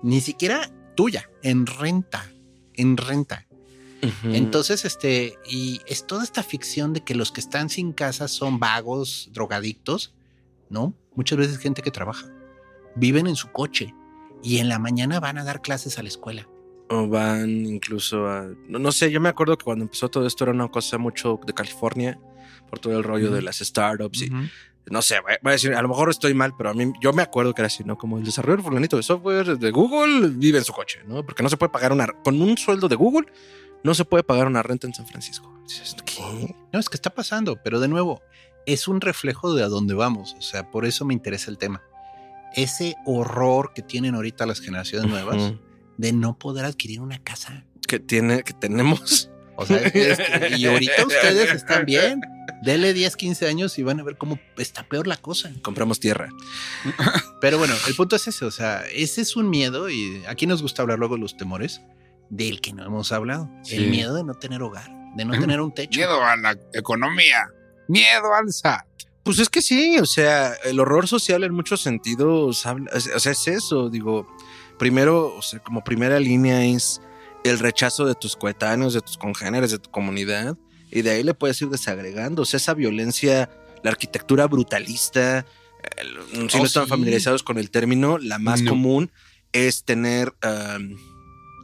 [0.04, 2.32] Ni siquiera tuya, en renta,
[2.74, 3.48] en renta.
[4.24, 8.60] Entonces, este, y es toda esta ficción de que los que están sin casa son
[8.60, 10.16] vagos, drogadictos,
[10.70, 10.96] ¿no?
[11.14, 12.26] Muchas veces gente que trabaja,
[12.96, 13.94] viven en su coche
[14.42, 16.48] y en la mañana van a dar clases a la escuela.
[16.92, 18.48] O van incluso a.
[18.68, 21.40] No, no sé, yo me acuerdo que cuando empezó todo esto era una cosa mucho
[21.46, 22.20] de California,
[22.70, 24.32] por todo el rollo de las startups y
[24.90, 27.22] no sé, voy a decir, a lo mejor estoy mal, pero a mí yo me
[27.22, 27.98] acuerdo que era así, ¿no?
[27.98, 31.24] Como el desarrollador fulanito de software de Google vive en su coche, ¿no?
[31.24, 33.28] Porque no se puede pagar una con un sueldo de Google,
[33.84, 35.54] no se puede pagar una renta en San Francisco.
[36.74, 38.22] No, es que está pasando, pero de nuevo,
[38.66, 40.36] es un reflejo de a dónde vamos.
[40.38, 41.84] O sea, por eso me interesa el tema.
[42.56, 45.54] Ese horror que tienen ahorita las generaciones nuevas.
[45.98, 47.66] De no poder adquirir una casa.
[47.88, 52.22] que tiene que tenemos O sea, es que- y ahorita ustedes están bien.
[52.64, 55.52] Dele 10, 15 años y van a ver cómo está peor la cosa.
[55.62, 56.30] compramos tierra.
[57.42, 60.62] Pero bueno, el punto es ese, o sea, ese es un miedo y aquí nos
[60.62, 61.82] gusta hablar luego de los temores
[62.30, 63.50] del que no hemos hablado.
[63.64, 63.76] Sí.
[63.76, 65.98] El miedo de no tener hogar, de no tener un techo.
[66.00, 67.50] Miedo a la economía.
[67.88, 68.86] Miedo al SAT.
[69.24, 73.32] Pues es que sí, o sea, el horror social en muchos sentidos, habla- o sea,
[73.34, 74.28] es eso, digo,
[74.82, 77.02] primero, o sea, como primera línea es
[77.44, 80.58] el rechazo de tus coetáneos, de tus congéneres, de tu comunidad,
[80.90, 83.48] y de ahí le puedes ir desagregando, o sea, esa violencia,
[83.84, 85.46] la arquitectura brutalista,
[85.98, 86.90] el- si Oh, no están sí.
[86.90, 88.72] familiarizados con el término, la más No.
[88.72, 89.12] común
[89.54, 90.98] es tener, um,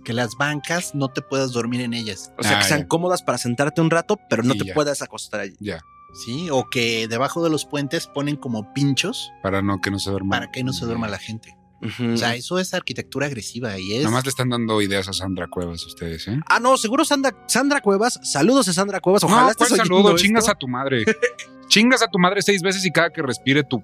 [0.05, 2.31] Que las bancas no te puedas dormir en ellas.
[2.37, 2.87] o sea, Ah, que sean ya.
[2.87, 4.73] cómodas para sentarte un rato, pero no te ya.
[4.73, 5.57] puedas acostar allí.
[5.59, 5.81] Ya.
[6.23, 10.09] Sí, o que debajo de los puentes ponen como pinchos Para no que no se
[10.11, 10.29] duerma.
[10.37, 11.57] para que no se duerma la gente.
[11.81, 14.03] O sea, eso es arquitectura agresiva y es.
[14.03, 16.39] Nomás le están dando ideas a Sandra Cuevas ustedes, ¿eh?
[16.47, 18.19] Ah, no, seguro Sandra, Sandra Cuevas.
[18.23, 19.23] Saludos a Sandra Cuevas.
[19.23, 20.15] Ojalá no, estés ¿cuál oyendo saludo?
[20.15, 20.25] esto.
[20.25, 21.05] Chingas a tu madre.
[21.67, 23.83] Chingas a tu madre seis veces y cada que respire tu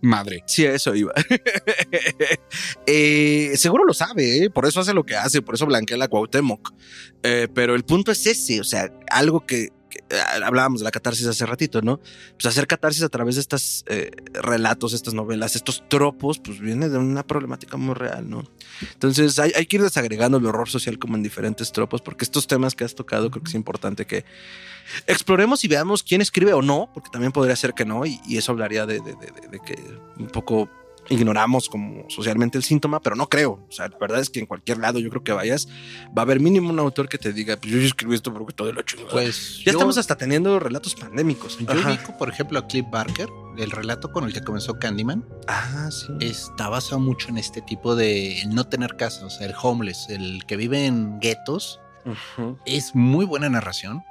[0.00, 0.42] madre.
[0.46, 1.12] Sí, a eso iba.
[2.86, 4.50] Eh, seguro lo sabe, ¿eh?
[4.50, 6.72] por eso hace lo que hace, por eso blanquea la Cuauhtémoc.
[7.22, 9.68] Eh, pero el punto es ese, o sea, algo que,
[10.44, 12.00] hablábamos de la catarsis hace ratito, ¿no?
[12.32, 13.84] Pues hacer catarsis a través de estos
[14.32, 18.44] relatos, estas novelas, estos tropos, pues viene de una problemática muy real, ¿no?
[18.92, 22.46] Entonces hay, hay que ir desagregando el horror social como en diferentes tropos, porque estos
[22.46, 24.24] temas que has tocado creo que es importante que
[25.06, 28.38] exploremos y veamos quién escribe o no, porque también podría ser que no, y, y
[28.38, 29.76] eso hablaría de, de- de- de- de que
[30.18, 30.68] un poco
[31.10, 33.64] ignoramos como socialmente el síntoma, pero no creo.
[33.68, 35.68] O sea, la verdad es que en cualquier lado yo creo que vayas,
[36.16, 38.68] va a haber mínimo un autor que te diga, pues yo escribí esto porque todo
[38.68, 39.10] de la chingada.
[39.10, 41.58] Pues ya yo- estamos hasta teniendo relatos pandémicos.
[41.58, 41.90] Yo Ajá.
[41.90, 46.06] ubico, por ejemplo, a Cliff Barker, el relato con el que comenzó Candyman, Ah, sí.
[46.20, 50.46] está basado mucho en este tipo de no tener casa, o sea, el homeless, el
[50.46, 51.80] que vive en guetos.
[52.64, 54.02] Es muy buena narración.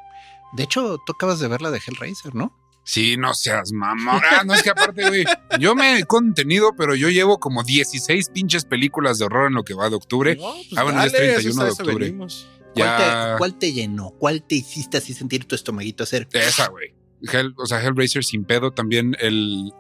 [0.54, 2.54] De hecho, tú acabas de ver la de Hellraiser, ¿no?
[2.84, 4.22] Sí, no seas mamón.
[4.32, 5.24] Ah, no es que aparte, güey,
[5.60, 9.64] yo me he contenido, pero yo llevo como 16 pinches películas de horror en lo
[9.64, 10.36] que va de octubre.
[10.36, 12.06] No, pues Ah, bueno, ya es dale, 31 eso de octubre.
[12.06, 12.48] venimos.
[12.74, 12.98] ¿Cuál, Ya.
[13.34, 14.10] te, cuál te llenó?
[14.18, 16.28] ¿Cuál te hiciste así sentir tu estomaguito hacer?
[16.34, 16.94] Esa, güey.
[17.24, 18.72] Hell- o sea, Hellraiser sin pedo.
[18.72, 19.72] También el.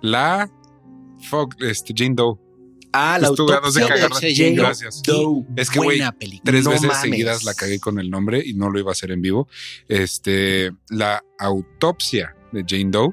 [0.00, 0.48] La.
[1.28, 2.36] Fuck, este, Jane Doe.
[2.96, 4.20] Ah, la Estuve a dos de autopsia cagarla.
[4.20, 4.64] de Jane Doe.
[4.66, 5.02] Gracias.
[5.02, 5.44] Doe.
[5.56, 6.42] Es que, güey, Buena película.
[6.50, 7.00] Tres No veces mames.
[7.02, 9.48] seguidas la cagué con el nombre y no lo iba a hacer en vivo.
[9.88, 13.10] Este, la autopsia de Jane Doe.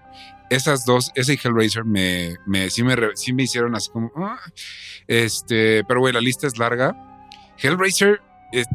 [0.51, 4.11] Esas dos, ese y Hellraiser me, me, sí, me, sí me hicieron así como.
[4.17, 4.37] ah.
[5.07, 6.95] Este, pero güey, la lista es larga.
[7.57, 8.21] Hellraiser,
[8.51, 8.65] eh,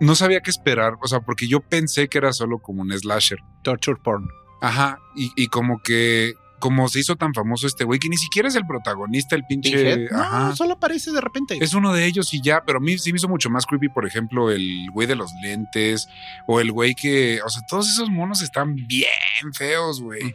[0.00, 0.94] no sabía qué esperar.
[1.02, 3.38] O sea, porque yo pensé que era solo como un slasher.
[3.62, 4.28] Torture porn.
[4.62, 5.00] Ajá.
[5.16, 8.54] Y, y como que, como se hizo tan famoso este güey, que ni siquiera es
[8.56, 10.08] el protagonista, el pinche.
[10.10, 10.56] No, Ajá.
[10.56, 11.58] solo aparece de repente.
[11.60, 13.88] Es uno de ellos y ya, pero a mí sí me hizo mucho más creepy,
[13.88, 16.06] por ejemplo, el güey de los lentes
[16.46, 19.08] o el güey que, o sea, todos esos monos están bien
[19.52, 20.34] feos, güey.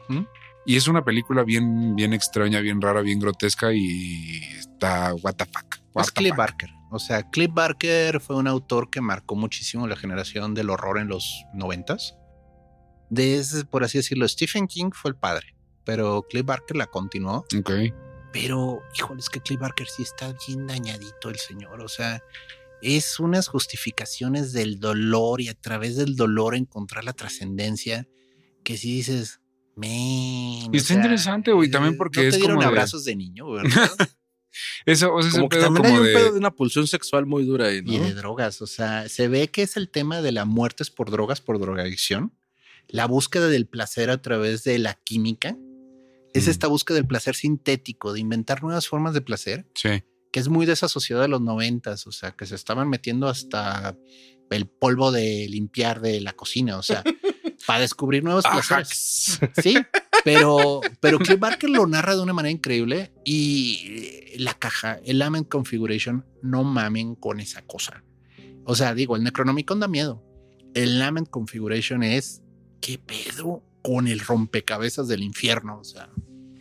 [0.65, 5.45] Y es una película bien, bien extraña, bien rara, bien grotesca y está what the
[5.45, 5.77] fuck.
[5.93, 6.37] what Es the Cliff fuck.
[6.37, 6.69] Barker.
[6.91, 11.07] O sea, Cliff Barker fue un autor que marcó muchísimo la generación del horror en
[11.07, 12.15] los noventas.
[13.09, 17.45] Desde, por así decirlo, Stephen King fue el padre, pero Cliff Barker la continuó.
[17.57, 17.71] Ok.
[18.33, 21.81] Pero, híjole, es que Cliff Barker sí está bien dañadito el señor.
[21.81, 22.23] O sea,
[22.81, 28.07] es unas justificaciones del dolor y a través del dolor encontrar la trascendencia
[28.63, 29.41] que si dices,
[29.75, 29.89] men.
[29.91, 33.05] Y o está sea, interesante, güey, también eh, porque no es te dieron como abrazos
[33.05, 33.89] de niño, ¿verdad?
[34.85, 36.13] Eso, o sea, Como que pedo también como hay un de.
[36.13, 38.03] pedo de una pulsión sexual muy dura ahí, y ¿no?
[38.03, 38.61] de drogas.
[38.61, 42.33] O sea, se ve que es el tema de la muertes por drogas, por drogadicción,
[42.87, 45.57] la búsqueda del placer a través de la química.
[46.33, 46.49] Es Mm.
[46.51, 50.03] esta búsqueda del placer sintético, de inventar nuevas formas de placer, Sí.
[50.31, 53.27] que es muy de esa sociedad de los noventas, o sea, que se estaban metiendo
[53.27, 53.97] hasta
[54.49, 57.03] el polvo de limpiar de la cocina, o sea,
[57.67, 59.39] para descubrir nuevos placeres.
[59.61, 59.75] Sí,
[60.23, 65.47] pero, pero Cliff Barker lo narra de una manera increíble y la caja, el Lament
[65.49, 68.03] Configuration, no mamen con esa cosa.
[68.65, 70.23] O sea, digo, el Necronomicon da miedo.
[70.73, 72.41] El Lament Configuration es
[72.79, 75.79] qué pedo con el rompecabezas del infierno.
[75.79, 76.09] O sea,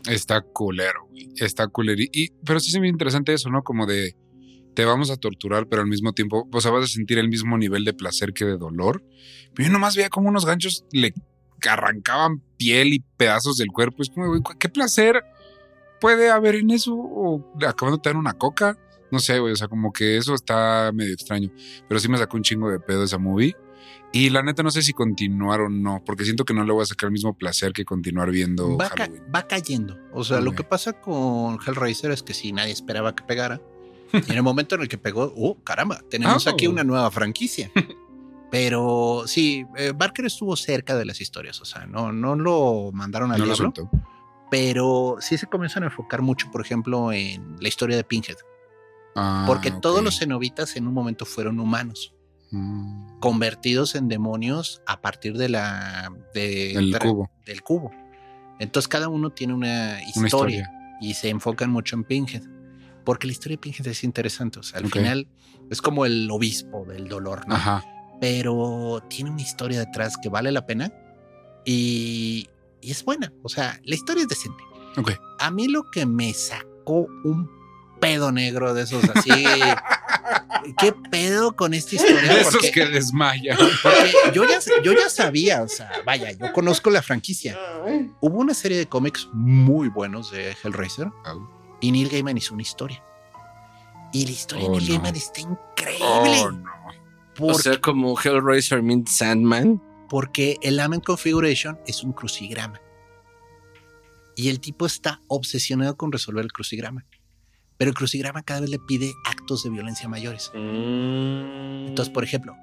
[0.09, 1.31] Está culero, güey.
[1.37, 2.01] Está culero.
[2.01, 3.63] Y, pero sí se me interesante eso, ¿no?
[3.63, 4.17] Como de
[4.75, 7.59] te vamos a torturar, pero al mismo tiempo, o sea, vas a sentir el mismo
[7.59, 9.05] nivel de placer que de dolor.
[9.55, 11.13] Pero yo nomás veía como unos ganchos le
[11.69, 14.03] arrancaban piel y pedazos del cuerpo.
[14.03, 15.23] Es como, güey, ¿qué placer
[16.01, 16.95] puede haber en eso?
[16.95, 18.79] O acabando de dar una coca.
[19.11, 19.53] No sé, güey.
[19.53, 21.51] O sea, como que eso está medio extraño.
[21.89, 23.57] Pero sí me sacó un chingo de pedo esa movie.
[24.13, 26.83] Y la neta no sé si continuar o no, porque siento que no le voy
[26.83, 29.23] a sacar el mismo placer que continuar viendo va, ca- Halloween.
[29.35, 29.99] va cayendo.
[30.13, 33.61] O sea, lo que pasa con Hellraiser es que si nadie esperaba que pegara,
[34.13, 37.71] y en el momento en el que pegó, oh, caramba, tenemos aquí una nueva franquicia.
[38.51, 43.31] Pero sí, eh, Barker estuvo cerca de las historias, o sea, no, no lo mandaron
[43.31, 43.91] al No lo diablo,
[44.51, 48.39] pero sí se comienzan a enfocar mucho, por ejemplo, en la historia de Pinhead,
[49.15, 52.13] Ah, porque todos los cenobitas en un momento fueron humanos,
[52.53, 57.31] Mm, convertidos en demonios a partir de la de- El de- cubo.
[57.47, 57.91] del cubo.
[58.59, 60.71] Entonces cada uno tiene una historia, Una historia.
[61.01, 62.43] y se enfocan mucho en Pinhead,
[63.05, 64.93] porque la historia de Pinhead es interesante, o sea, al Ok.
[64.95, 65.29] final
[65.71, 67.55] es como el obispo del dolor, ¿no?
[67.55, 67.85] Ajá.
[68.21, 70.93] Pero tiene una historia detrás que vale la pena
[71.65, 72.49] y,
[72.81, 74.63] y es buena, o sea, la historia es decente.
[74.97, 75.13] Ok.
[75.39, 77.49] A mí lo que me sacó un
[78.01, 79.31] pedo negro de esos así.
[80.79, 82.41] ¿Qué pedo con esta historia?
[82.41, 83.57] Esos Porque- que desmayan.
[83.83, 87.59] porque yo ya, yo ya sabía, o sea, vaya, yo conozco la franquicia.
[88.21, 91.09] Hubo una serie de cómics muy buenos de Hellraiser
[91.81, 93.03] Y Neil Gaiman hizo una historia.
[94.13, 94.95] Y la historia Oh, de Neil no.
[94.97, 96.05] Gaiman está increíble.
[96.07, 96.71] Oh, no.
[97.39, 99.81] O porque, sea, como Hellraiser meets Sandman.
[100.09, 102.81] porque el Lament Configuration es un crucigrama.
[104.37, 107.05] Y el tipo está obsesionado con resolver el crucigrama.
[107.81, 110.53] Pero el crucigrama cada vez le pide actos de violencia mayores.
[110.55, 112.55] Entonces, por ejemplo,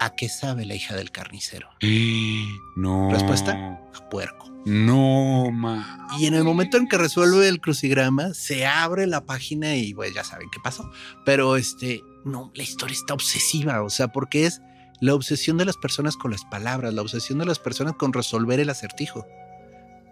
[0.00, 1.68] ¿a qué sabe la hija del carnicero?
[2.76, 3.08] No.
[3.10, 3.80] ¿Respuesta?
[3.94, 4.50] A puerco.
[4.66, 6.08] No, ma.
[6.18, 10.12] Y en el momento en que resuelve el crucigrama, se abre la página y pues
[10.12, 10.90] ya saben qué pasó.
[11.24, 14.60] Pero este, no, la historia está obsesiva, o sea, porque es
[15.00, 18.58] la obsesión de las personas con las palabras, la obsesión de las personas con resolver
[18.58, 19.24] el acertijo.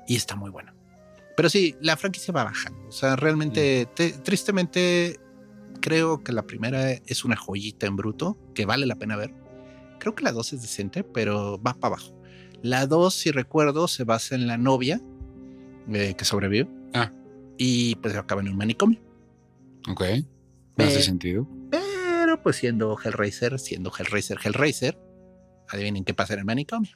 [0.07, 0.73] Y está muy bueno.
[1.37, 2.89] Pero sí, la franquicia va bajando.
[2.89, 5.19] O sea, realmente, te- tristemente,
[5.81, 9.35] creo que la primera es una joyita en bruto que vale la pena ver.
[9.99, 12.15] Creo que la dos es decente, pero va para abajo.
[12.63, 15.01] La 2, si recuerdo, se basa en la novia
[15.93, 16.69] eh, que sobrevive.
[16.95, 17.13] Ah.
[17.59, 19.01] Y pues acaba en un manicomio.
[19.91, 20.03] Ok.
[20.77, 21.47] ¿Me hace Eh, sentido?
[21.71, 24.99] Pero pues siendo Hellraiser, siendo Hellraiser, Hellraiser,
[25.69, 26.91] adivinen qué pasa en el manicomio.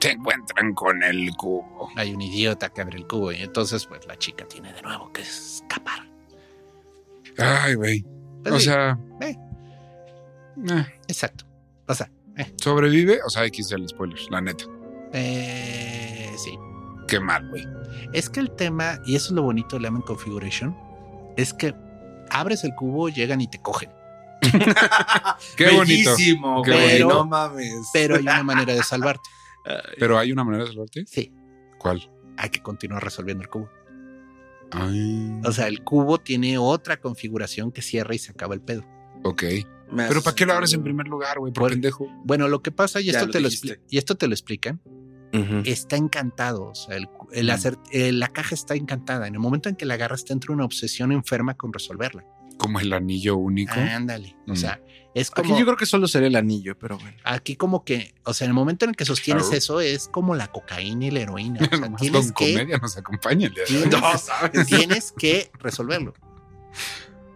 [0.00, 1.90] Se encuentran con el cubo.
[1.96, 5.12] Hay un idiota que abre el cubo y entonces pues la chica tiene de nuevo
[5.12, 6.06] que escapar.
[7.38, 8.04] Ay, güey.
[8.42, 8.98] Pues, O sí, sea.
[9.20, 9.36] eh.
[10.70, 11.44] eh, exacto.
[11.88, 13.20] O sea, eh, ¿Sobrevive?
[13.26, 14.64] O sea, X el spoiler, la neta.
[15.12, 16.58] eh, sí.
[17.08, 17.66] Qué mal, güey.
[18.12, 20.76] Es que el tema, y eso es lo bonito de Lemon Configuration,
[21.36, 21.72] es que
[22.30, 23.90] abres el cubo, llegan y te cogen.
[25.56, 26.10] Qué bonito.
[26.16, 27.08] Bellísimo, Qué güey, bonito.
[27.08, 27.72] No mames.
[27.92, 29.28] Pero hay una manera de salvarte.
[29.98, 31.04] Pero hay una manera de salvarte.
[31.06, 31.32] Sí,
[31.78, 32.10] ¿Cuál?
[32.36, 33.68] hay que continuar resolviendo el cubo.
[34.72, 35.40] Ay.
[35.44, 38.84] O sea, el cubo tiene otra configuración que cierra y se acaba el pedo.
[39.24, 39.44] Ok.
[39.96, 41.52] Pero ¿para qué lo abres en primer lugar, güey?
[41.52, 41.74] Por Bueno.
[41.74, 42.08] pendejo.
[42.24, 43.48] Bueno, lo que pasa, y esto, lo te lo
[43.88, 44.80] y esto te lo explican,
[45.64, 46.64] está encantado.
[46.70, 47.06] O sea, el,
[47.46, 47.50] Mm.
[47.50, 49.28] hacer, eh, la caja está encantada.
[49.28, 52.24] En el momento en que la agarras, te entra una obsesión enferma con resolverla.
[52.58, 53.74] Como el anillo único.
[53.78, 54.34] Ándale.
[54.48, 54.56] O Mm.
[54.56, 54.80] sea,
[55.16, 57.16] es Aquí yo creo que solo sería el anillo, pero bueno.
[57.24, 59.56] Aquí como que, o sea, en el momento en el que sostienes Claro.
[59.56, 61.60] eso es como la cocaína y la heroína.
[61.72, 63.88] O sea, tienes que, Comedia nos acompaña el día de hoy.
[63.88, 64.66] tienes, sabes.
[64.66, 66.12] tienes que resolverlo.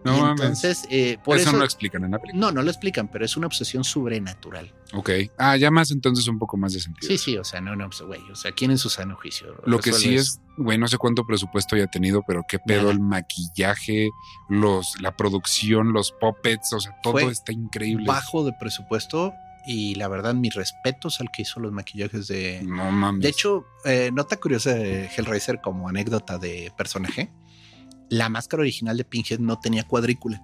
[0.03, 0.41] No y mames.
[0.41, 2.39] entonces, eh, por eso, eso, no lo explican en la película.
[2.47, 4.71] no, no lo explican, pero es una obsesión sobrenatural.
[4.93, 5.09] Ok.
[5.39, 7.07] Ah, ya más entonces un poco más de sentido.
[7.07, 9.55] Sí, sí, o sea, no, no, pues, güey, o sea, ¿quién en su sano juicio?
[9.65, 12.91] Lo que sí es, güey, no sé cuánto presupuesto haya tenido, pero qué pedo Nada.
[12.93, 14.09] el maquillaje,
[14.49, 18.05] los, la producción, los puppets, o sea, todo Fue está increíble.
[18.07, 19.33] bajo de presupuesto
[19.65, 22.61] y la verdad, mis respetos al que hizo los maquillajes de...
[22.63, 23.21] No mames.
[23.21, 27.31] De hecho, eh, nota curiosa de Hellraiser como anécdota de personaje,
[28.09, 30.41] la máscara original de Pinhead no tenía cuadrícula,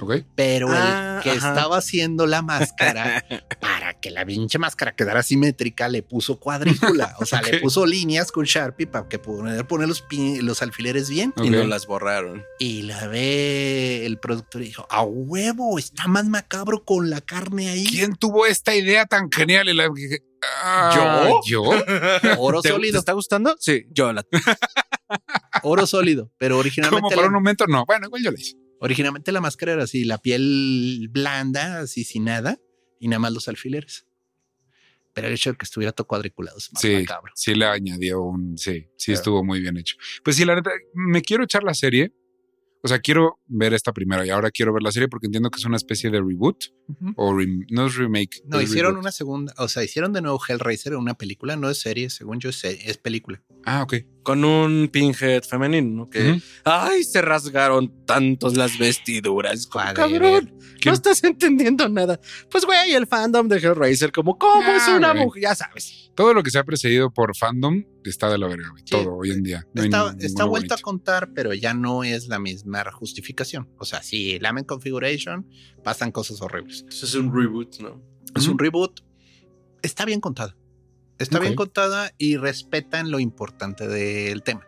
[0.00, 0.24] ok.
[0.34, 1.48] pero Ah, el que ajá.
[1.50, 3.24] estaba haciendo la máscara
[4.02, 8.44] que la pinche máscara quedara simétrica le puso cuadrícula, o sea, le puso líneas con
[8.44, 11.32] Sharpie para que pudiera poner los, pin- los alfileres bien.
[11.42, 12.44] Y no las borraron.
[12.58, 17.70] Y la ve el productor y dijo, a huevo, está más macabro con la carne
[17.70, 17.86] ahí.
[17.86, 19.70] ¿Quién tuvo esta idea tan genial?
[19.70, 19.88] Y la-
[20.64, 21.62] Ah, ¿Yo?
[22.38, 23.54] Oro ¿Te, te sólido, está gustando?
[23.60, 24.26] Sí, yo la.
[25.62, 27.84] oro sólido, pero Como originalmente por la, un momento, no.
[27.86, 28.56] Bueno, igual yo la hice.
[28.80, 32.58] originalmente la máscara era así, la piel blanda, así sin nada,
[33.02, 34.06] y nada más los alfileres.
[35.12, 37.32] Pero el hecho de que estuviera todo cuadriculado es más Sí, macabro.
[37.34, 38.56] sí le añadió un.
[38.56, 39.96] Sí, sí estuvo muy bien hecho.
[40.24, 42.14] Pues sí, la neta, me quiero echar la serie.
[42.82, 45.58] O sea, quiero ver esta primera y ahora quiero ver la serie porque entiendo que
[45.58, 46.64] es una especie de reboot
[47.16, 48.42] o rem- no es remake.
[48.46, 49.04] No, es hicieron reboot.
[49.04, 52.48] una segunda, o sea, hicieron de nuevo Hellraiser, una película, no es serie, según yo
[52.50, 53.42] es, serie, es película.
[53.64, 53.94] Ah, ok.
[54.24, 56.10] Con un pinhead femenino, ¿no?
[56.10, 59.66] Que, ay, se rasgaron tantos las vestiduras.
[59.66, 60.52] Cabrón,
[60.84, 62.20] no estás entendiendo nada.
[62.50, 65.24] Pues, güey, el fandom de Hellraiser, como, ¿cómo es Ah, una güey.
[65.24, 65.42] mujer?
[65.42, 66.10] Ya sabes.
[66.14, 68.82] Todo lo que se ha precedido por fandom está de la verga, güey.
[68.84, 68.90] Sí.
[68.90, 69.66] Todo hoy en día.
[69.74, 73.41] No está está vuelto a contar, pero ya no es la misma justificación.
[73.78, 75.46] O sea, si Lament Configuration
[75.82, 76.84] pasan cosas horribles.
[76.88, 78.02] Eso es un reboot, ¿no?
[78.34, 79.00] Es un reboot.
[79.82, 80.56] Está bien contada.
[81.18, 84.66] Está bien contada y respetan lo importante del tema.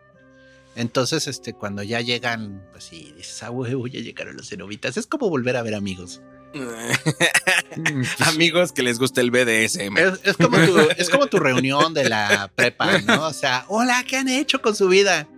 [0.77, 4.97] Entonces, este, cuando ya llegan, pues sí, dices, ah, huevo, ya llegaron los cenobitas.
[4.97, 6.21] Es como volver a ver amigos.
[6.55, 7.85] Mm,
[8.19, 9.97] pues, Amigos que les gusta el BDSM.
[9.99, 13.27] Es, es como tu, es como tu reunión de la prepa, ¿no?
[13.27, 15.29] O sea, hola, ¿qué han hecho con su vida?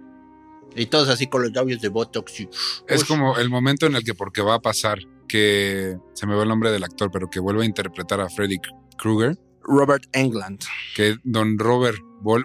[0.76, 2.40] Y todos así con los labios de Botox.
[2.40, 2.48] y-
[2.86, 4.98] Es como el momento en el que, porque va a pasar,
[5.28, 8.58] que se me va el nombre del actor, pero que vuelve a interpretar a Freddy
[8.98, 10.60] Krueger, Robert England.
[10.94, 11.98] que Don Robert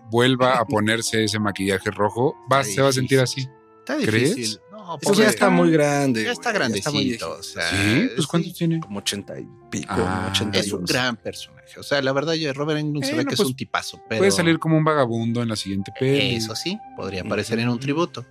[0.09, 3.43] vuelva a ponerse ese maquillaje rojo, va, se va a sentir difícil.
[3.49, 3.57] así.
[3.79, 4.59] Está ¿Crees?
[4.91, 6.23] No, Pues ya está muy grande.
[6.23, 6.91] Ya está grandecito.
[6.91, 7.31] viejito.
[7.39, 8.79] o sea, Sí, pues sí, ¿cuántos tiene?
[8.79, 11.79] Como 80 y pico, Ah, 80 Es un gran personaje.
[11.79, 14.01] O sea, la verdad, yo- Robert Englund se ve que pues, es un tipazo.
[14.09, 16.35] Pero Puede salir como un vagabundo en la siguiente peli.
[16.35, 18.25] Eso sí, podría aparecer en un tributo.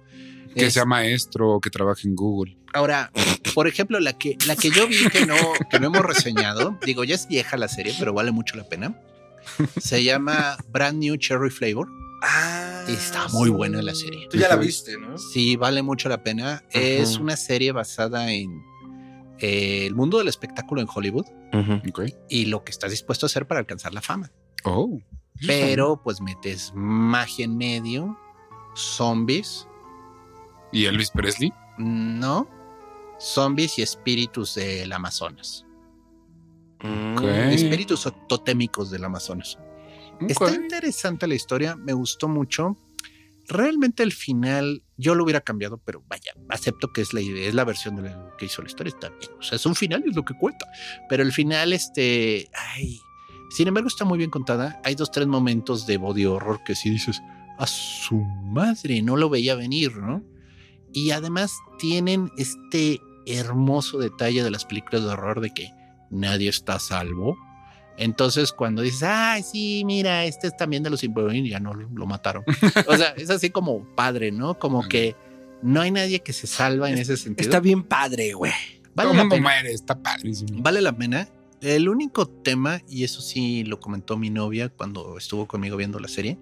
[0.54, 2.58] Que Es- sea maestro o que trabaje en Google.
[2.74, 3.10] Ahora,
[3.54, 5.36] por ejemplo, la que, la que yo vi que no,
[5.70, 8.94] que no hemos reseñado, digo, ya es vieja la serie, pero vale mucho la pena.
[9.80, 11.88] Se llama Brand New Cherry Flavor.
[12.22, 14.26] Ah, Está muy buena la serie.
[14.30, 15.16] Tú ya la viste, ¿no?
[15.18, 16.62] Sí, vale mucho la pena.
[16.70, 18.62] Es una serie basada en
[19.38, 21.26] eh, el mundo del espectáculo en Hollywood
[21.88, 22.02] Ok.
[22.28, 24.30] y lo que estás dispuesto a hacer para alcanzar la fama.
[24.64, 24.98] Oh.
[25.46, 28.18] Pero pues metes magia en medio,
[28.74, 29.66] zombies,
[30.72, 31.52] ¿Y Elvis Presley?
[31.78, 32.46] no,
[33.18, 35.64] zombies y espíritus del Amazonas.
[36.82, 37.22] Ok.
[37.24, 39.58] Espíritus totémicos del Amazonas.
[40.28, 42.76] Está interesante la historia, me gustó mucho.
[43.48, 47.54] Realmente el final yo lo hubiera cambiado, pero vaya, acepto que es la idea, es
[47.54, 49.32] la versión de lo que hizo la historia, está bien.
[49.38, 50.66] O sea, es un final, es lo que cuenta.
[51.08, 53.00] Pero el final, este, ay,
[53.50, 54.80] sin embargo, está muy bien contada.
[54.84, 57.20] Hay dos, tres momentos de body horror que sí dices,
[57.58, 60.22] a su madre, no lo veía venir, ¿no?
[60.92, 65.70] Y además tienen este hermoso detalle de las películas de horror de que
[66.10, 67.36] nadie está a salvo.
[68.00, 72.06] Entonces, cuando dices, ay, sí, mira, este es también de los Impossible", ya no lo
[72.06, 72.42] mataron.
[72.88, 74.58] O sea, es así como padre, ¿no?
[74.58, 75.14] Como que
[75.62, 77.46] no hay nadie que se salva en ese sentido.
[77.46, 78.52] Está bien padre, güey.
[78.94, 79.42] Vale la pena.
[79.42, 80.62] muere, está padrísimo.
[80.62, 81.28] Vale la pena.
[81.60, 86.08] El único tema, y eso sí lo comentó mi novia cuando estuvo conmigo viendo la
[86.08, 86.38] serie,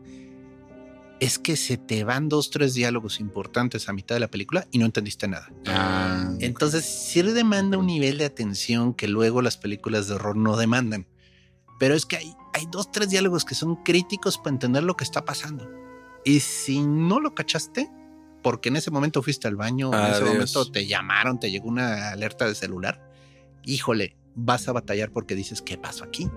[1.18, 4.78] es que se te van dos, tres diálogos importantes a mitad de la película y
[4.78, 5.50] no entendiste nada.
[5.66, 10.56] Ah, Entonces, sí demanda un nivel de atención que luego las películas de horror no
[10.56, 11.08] demandan.
[11.78, 15.04] Pero es que hay, hay dos, tres diálogos que son críticos para entender lo que
[15.04, 15.70] está pasando.
[16.24, 17.90] Y si no lo cachaste,
[18.42, 20.28] porque en ese momento fuiste al baño, en ese Adiós.
[20.32, 23.00] momento te llamaron, te llegó una alerta de celular,
[23.64, 26.28] híjole, vas a batallar porque dices, ¿qué pasó aquí?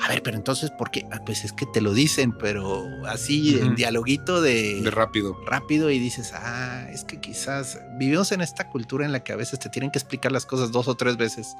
[0.00, 1.06] A ver, pero entonces, ¿por qué?
[1.12, 3.74] Ah, pues es que te lo dicen, pero así en Ujú.
[3.74, 5.36] dialoguito de, de rápido.
[5.46, 9.36] rápido y dices, ah, es que quizás vivimos en esta cultura en la que a
[9.36, 11.54] veces te tienen que explicar las cosas dos o tres veces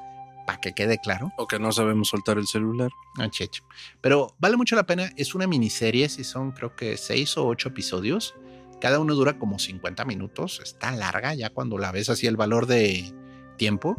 [0.45, 1.31] para que quede claro.
[1.37, 2.89] O que no sabemos soltar el celular.
[3.17, 3.63] Ah, checho.
[4.01, 5.09] Pero vale mucho la pena.
[5.15, 8.35] Es una miniserie, si son creo que seis o ocho episodios.
[8.81, 10.59] Cada uno dura como 50 minutos.
[10.63, 13.13] Está larga ya cuando la ves así el valor de
[13.57, 13.95] tiempo.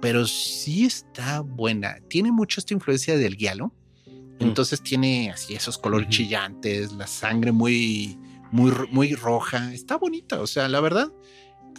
[0.00, 1.96] Pero sí está buena.
[2.08, 3.74] Tiene mucho esta influencia del guialo.
[4.38, 6.16] Entonces tiene así esos colores Ujú.
[6.16, 8.18] chillantes, la sangre muy,
[8.52, 9.74] muy, muy roja.
[9.74, 10.40] Está bonita.
[10.40, 11.12] O sea, la verdad,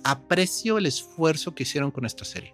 [0.04, 2.54] aprecio el esfuerzo que hicieron con esta serie.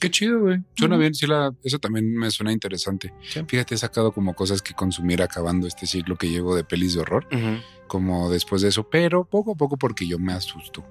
[0.00, 0.62] Qué chido, güey.
[0.74, 1.14] Suena bien.
[1.14, 3.12] Sí, la, eso también me suena interesante.
[3.28, 3.40] Sí.
[3.46, 7.00] Fíjate, he sacado como cosas que consumir acabando este ciclo que llevo de pelis de
[7.00, 7.26] horror.
[7.86, 10.84] como después de eso, pero poco a poco porque yo me asusto.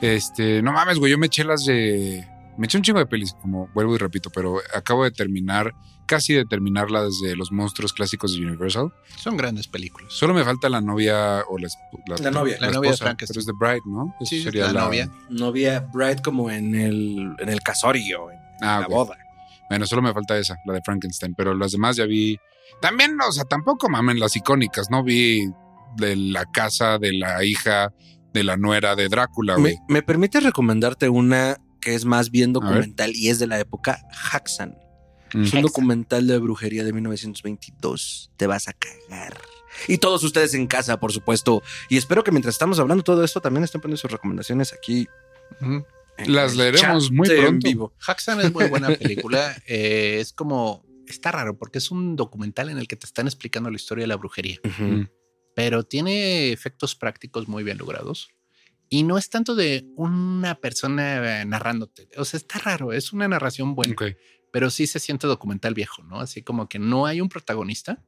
[0.00, 2.26] Este, no mames, güey, yo me eché las de.
[2.58, 5.74] Me eché un chingo de pelis, como vuelvo y repito, pero acabo de terminar,
[6.06, 8.92] casi de terminar las de los monstruos clásicos de Universal.
[9.16, 10.12] Son grandes películas.
[10.12, 12.56] Solo me falta la novia o la, esp- La novia.
[12.60, 13.34] La novia de esposa, Frankenstein.
[13.34, 14.14] Pero es de Bride, ¿no?
[14.20, 15.10] Eso Sí, la novia.
[15.28, 19.16] Novia Bright como en el, en el casorio, en Ah, la boda.
[19.68, 22.38] Bueno, solo me falta esa, la de Frankenstein, pero las demás ya vi.
[22.80, 25.02] También, o sea, tampoco mamen las icónicas, ¿no?
[25.04, 25.46] Vi
[25.96, 27.92] de la casa de la hija
[28.32, 29.76] de la nuera de Drácula, güey.
[29.88, 31.56] ¿Me, me permites recomendarte una
[31.86, 34.76] que es más bien documental y es de la época Haxan?
[35.32, 35.44] Mm.
[35.44, 38.32] Es un documental de brujería de 1922.
[38.36, 39.38] Te vas a cagar.
[39.86, 41.62] Y todos ustedes en casa, por supuesto.
[41.88, 45.06] Y espero que mientras estamos hablando todo esto, también estén poniendo sus recomendaciones aquí.
[45.60, 45.84] En
[46.34, 47.68] Las leeremos muy en pronto.
[47.68, 47.92] vivo.
[48.04, 49.54] Haxan es muy buena película.
[49.66, 50.84] Eh, es como.
[51.06, 54.08] Está raro porque es un documental en el que te están explicando la historia de
[54.08, 55.02] la brujería, Mm.
[55.54, 58.30] pero tiene efectos prácticos muy bien logrados.
[58.88, 62.08] Y no es tanto de una persona narrándote.
[62.16, 62.92] O sea, está raro.
[62.92, 63.94] Es una narración buena,
[64.52, 66.20] pero sí se siente documental viejo, ¿no?
[66.20, 68.02] Así como que no hay un protagonista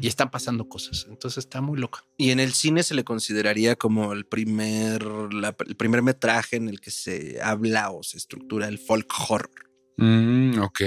[0.00, 1.06] y están pasando cosas.
[1.08, 2.04] Entonces está muy loca.
[2.18, 5.02] Y en el cine se le consideraría como el primer,
[5.32, 9.70] la- el primer metraje en el que se habla o se estructura el folk horror.
[9.96, 10.80] Mm, ok.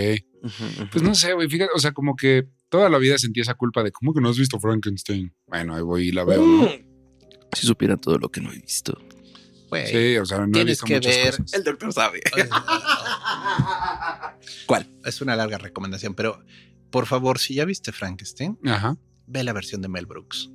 [0.91, 1.47] Pues no sé, güey.
[1.49, 4.30] Fíjate, o sea, como que toda la vida sentí esa culpa de cómo que no
[4.30, 5.34] has visto Frankenstein.
[5.47, 6.67] Bueno, ahí voy y la veo, ¿no?
[7.53, 8.99] Si supieran todo lo que no he visto.
[9.82, 11.53] Güey, Sí, o sea, no he Tienes visto que ver cosas.
[11.53, 12.21] El doctor sabe.
[12.36, 12.49] Es-
[14.65, 14.88] ¿Cuál?
[15.05, 16.43] Es una larga recomendación, pero
[16.89, 18.97] por favor, si ya viste Frankenstein, Ajá.
[19.28, 20.49] ve la versión de Mel Brooks.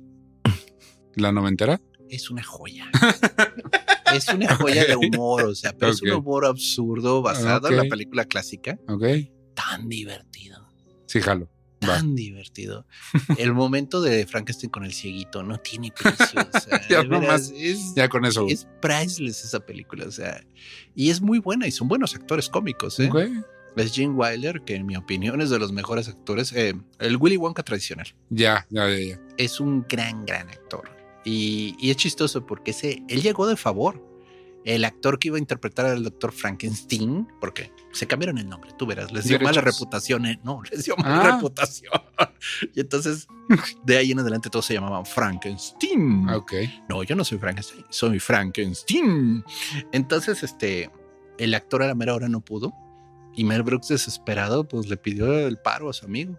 [1.15, 1.81] ¿La noventera?
[2.09, 2.89] Es una joya.
[4.13, 7.83] es una joya de humor, o sea, pero es un humor absurdo basado en la
[7.83, 8.79] película clásica.
[8.87, 9.03] Ok.
[9.53, 10.67] Tan divertido,
[11.07, 11.49] Sí, jalo.
[11.81, 11.95] Va.
[11.95, 12.85] tan divertido.
[13.37, 16.41] El momento de Frankenstein con el cieguito no tiene precio.
[16.53, 18.45] O sea, Ya de veras, nomás, es, Ya con eso.
[18.49, 20.43] es priceless esa película, o sea,
[20.95, 23.09] y es muy buena y son buenos actores cómicos, ¿eh?
[23.75, 27.37] Es Gene Wilder, que en mi opinión es de los mejores actores, eh, el Willy
[27.37, 28.07] Wonka tradicional.
[28.29, 29.19] Ya, ya, ya, ya.
[29.37, 30.89] es un gran, gran actor.
[31.23, 34.03] Y, y es chistoso porque ese, él llegó de favor.
[34.65, 38.85] El actor que iba a interpretar al doctor Frankenstein, porque se cambiaron el nombre, tú
[38.85, 39.55] verás, les dio Derechos.
[39.55, 40.25] mala reputación.
[40.25, 41.35] eh, No, les dio mala Ah.
[41.35, 41.91] reputación.
[42.75, 43.27] Y entonces,
[43.85, 46.27] de ahí en adelante todos se llamaban Frankenstein.
[46.29, 46.53] Ah, Ok.
[46.89, 49.43] No, yo no soy Frankenstein, soy Frankenstein.
[49.91, 50.89] Entonces, este,
[51.37, 52.73] el actor a la mera hora no pudo.
[53.35, 56.37] Y Mel Brooks, desesperado, pues le pidió el paro a su amigo.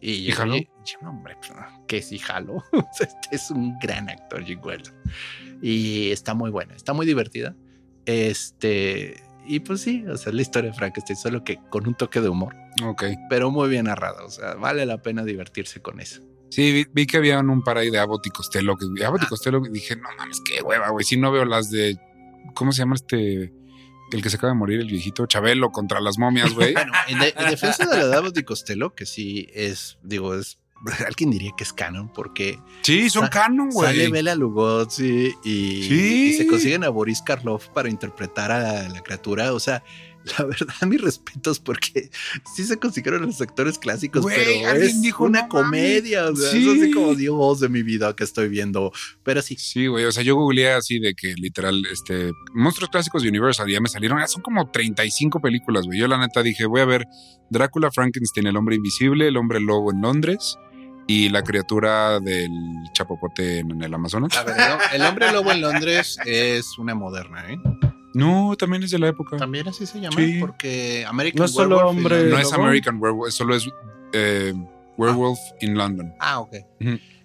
[0.00, 0.56] Y, ¿Y jaló?
[0.56, 0.68] y- y,
[1.04, 1.52] no, hombre, pues,
[1.86, 2.62] que sí jaló.
[3.00, 4.60] este es un gran actor, Jim.
[5.62, 7.54] Y está muy buena, está muy divertida.
[8.06, 11.94] Este, y pues sí, o sea, es la historia de Frankenstein, solo que con un
[11.94, 12.54] toque de humor,
[12.84, 13.04] Ok.
[13.28, 14.24] pero muy bien narrada.
[14.24, 16.22] O sea, vale la pena divertirse con eso.
[16.50, 18.76] Sí, vi, vi que había un par ahí de Abbott y Costello.
[18.76, 19.28] Que, Abbott y Ah.
[19.28, 21.04] Costello, que dije, no mames, qué hueva, güey.
[21.04, 21.96] Si no veo las de.
[22.54, 23.52] ¿Cómo se llama este?
[24.12, 26.74] El que se acaba de morir, el viejito Chabelo contra las momias, güey.
[26.74, 30.58] Bueno, en, de- en defensa de la de Costello, que sí es, digo, es,
[31.06, 34.10] alguien diría que es canon, porque Sí, son canon, sale güey.
[34.10, 36.30] Bela Lugosi y, Sí.
[36.30, 39.52] y se consiguen a Boris Karloff para interpretar a la criatura.
[39.52, 39.82] O sea,
[40.38, 42.10] la verdad, mis respetos, porque
[42.54, 46.28] sí se consiguieron los actores clásicos, pero alguien es dijo, una comedia.
[46.28, 46.68] O sea, Sí.
[46.68, 48.92] es así como Dios de mi vida que estoy viendo.
[49.22, 50.04] Pero sí, Sí, güey.
[50.04, 53.88] O sea, yo googleé así de que literal, este, monstruos clásicos de Universal ya me
[53.88, 54.18] salieron.
[54.18, 55.98] Ya son como 35 películas, güey.
[55.98, 57.06] Yo la neta dije, voy a ver
[57.50, 60.56] Drácula, Frankenstein, el hombre invisible, el hombre lobo en Londres
[61.10, 62.50] y la criatura del
[62.92, 64.36] chapopote en el Amazonas.
[64.36, 64.54] a ver,
[64.92, 67.58] el, el hombre lobo en Londres es una moderna, ¿eh?
[68.14, 69.36] No, también es de la época.
[69.36, 70.36] También así se llama, Sí.
[70.40, 72.52] porque American No es solo Werewolf in hombre- London- No es?
[72.52, 73.68] American Werewolf, solo es
[74.12, 74.54] eh,
[74.96, 76.12] Werewolf in London.
[76.20, 76.56] Ah, ok.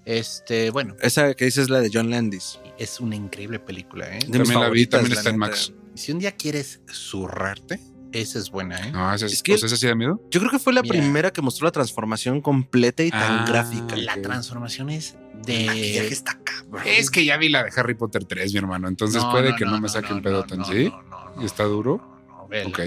[0.06, 2.60] Este, bueno, Esa que dices es la de John Landis.
[2.78, 4.20] es una increíble película, ¿eh?
[4.28, 5.38] De También la vi, también la está en.
[5.38, 5.74] Max.
[5.96, 7.80] Si un día quieres zurrarte,
[8.22, 8.91] esa es buena, ¿eh?
[8.91, 10.22] No, esa es, Es que- o sea, ¿esa sí da miedo?
[10.32, 10.93] Yo creo que fue la Mira.
[10.99, 13.45] primera que mostró la transformación completa y tan Ah.
[13.47, 13.95] gráfica.
[13.95, 15.16] La transformación es
[15.47, 16.07] El maquillaje de...
[16.07, 16.84] está cabrón.
[16.86, 18.88] Es que ya vi la de Harry Potter 3, mi hermano.
[18.88, 20.89] Entonces puede que no, me saquen pedo tan, no, ¿sí?
[20.89, 21.97] no, no, no, ¿Está duro?
[22.28, 22.70] no, no, vela.
[22.70, 22.80] Ok.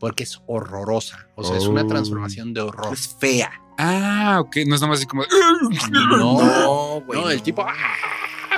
[0.00, 1.28] Porque es horrorosa.
[1.36, 1.86] O sea, es una Oh.
[1.86, 2.92] transformación de horror.
[2.92, 3.52] Es fea.
[3.78, 4.56] Ah, ok.
[4.66, 5.22] No es nada más así como.
[5.90, 7.20] No, güey.
[7.20, 7.62] no, el tipo...
[7.62, 7.72] ¡ah!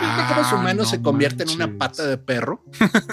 [0.01, 2.64] ¿Viste cómo su Ah, mano no se convierte en una pata de perro?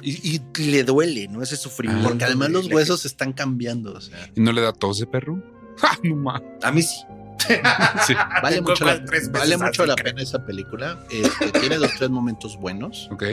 [0.01, 1.41] Y, y le duele, ¿no?
[1.41, 2.07] Ese sufrimiento.
[2.09, 3.93] Porque además los huesos están cambiando.
[3.93, 5.41] O sea, ¿Y no le da tos de perro?
[5.77, 5.97] ¡Ja!
[6.03, 6.41] No ma.
[6.63, 6.97] A mí sí.
[8.05, 8.13] Sí.
[8.43, 10.99] vale mucho, la, vale mucho pena esa película.
[11.09, 13.09] Este, tiene dos, tres momentos buenos.
[13.11, 13.23] Ok.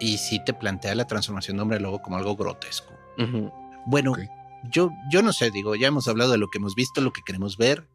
[0.00, 2.92] y sí te plantea la transformación de hombre lobo como algo grotesco.
[3.86, 4.14] Bueno.
[4.72, 7.22] Yo, yo no sé, digo, ya hemos hablado de lo que hemos visto, lo que
[7.24, 7.86] queremos ver.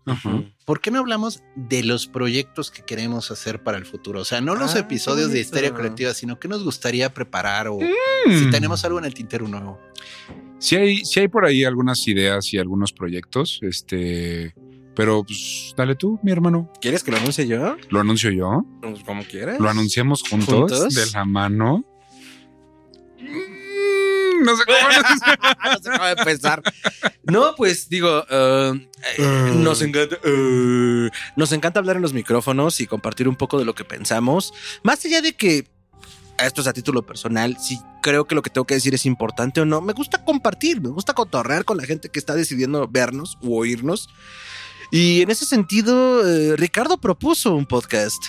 [0.65, 4.21] ¿Por qué no hablamos de los proyectos que queremos hacer para el futuro?
[4.21, 5.41] O sea, no los Ah, episodios de bonito.
[5.41, 8.31] Histeria Colectiva, sino qué nos gustaría preparar o Mm.
[8.39, 9.79] si tenemos algo en el tintero nuevo.
[10.59, 13.59] Sí hay, sí hay por ahí algunas ideas y algunos proyectos.
[13.61, 14.53] Este.
[14.95, 16.71] Pero pues dale tú, mi hermano.
[16.79, 17.75] ¿Quieres que lo anuncie yo?
[17.89, 18.63] Lo anuncio yo.
[18.81, 19.59] Pues como quieras.
[19.59, 20.93] Lo anunciamos juntos, ¿Juntos?
[20.93, 21.83] de la mano.
[24.45, 24.77] No sé cómo
[25.71, 26.63] no se acaba de empezar.
[27.23, 32.87] No, pues digo, eh, eh, nos encanta, eh, nos encanta hablar en los micrófonos y
[32.87, 34.53] compartir un poco de lo que pensamos.
[34.83, 35.67] Más allá de que
[36.39, 39.61] esto es a título personal, si creo que lo que tengo que decir es importante
[39.61, 43.37] o no, me gusta compartir, me gusta cotorrear con la gente que está decidiendo vernos
[43.41, 44.09] u oírnos.
[44.91, 48.23] Y en ese sentido, eh, Ricardo propuso un podcast.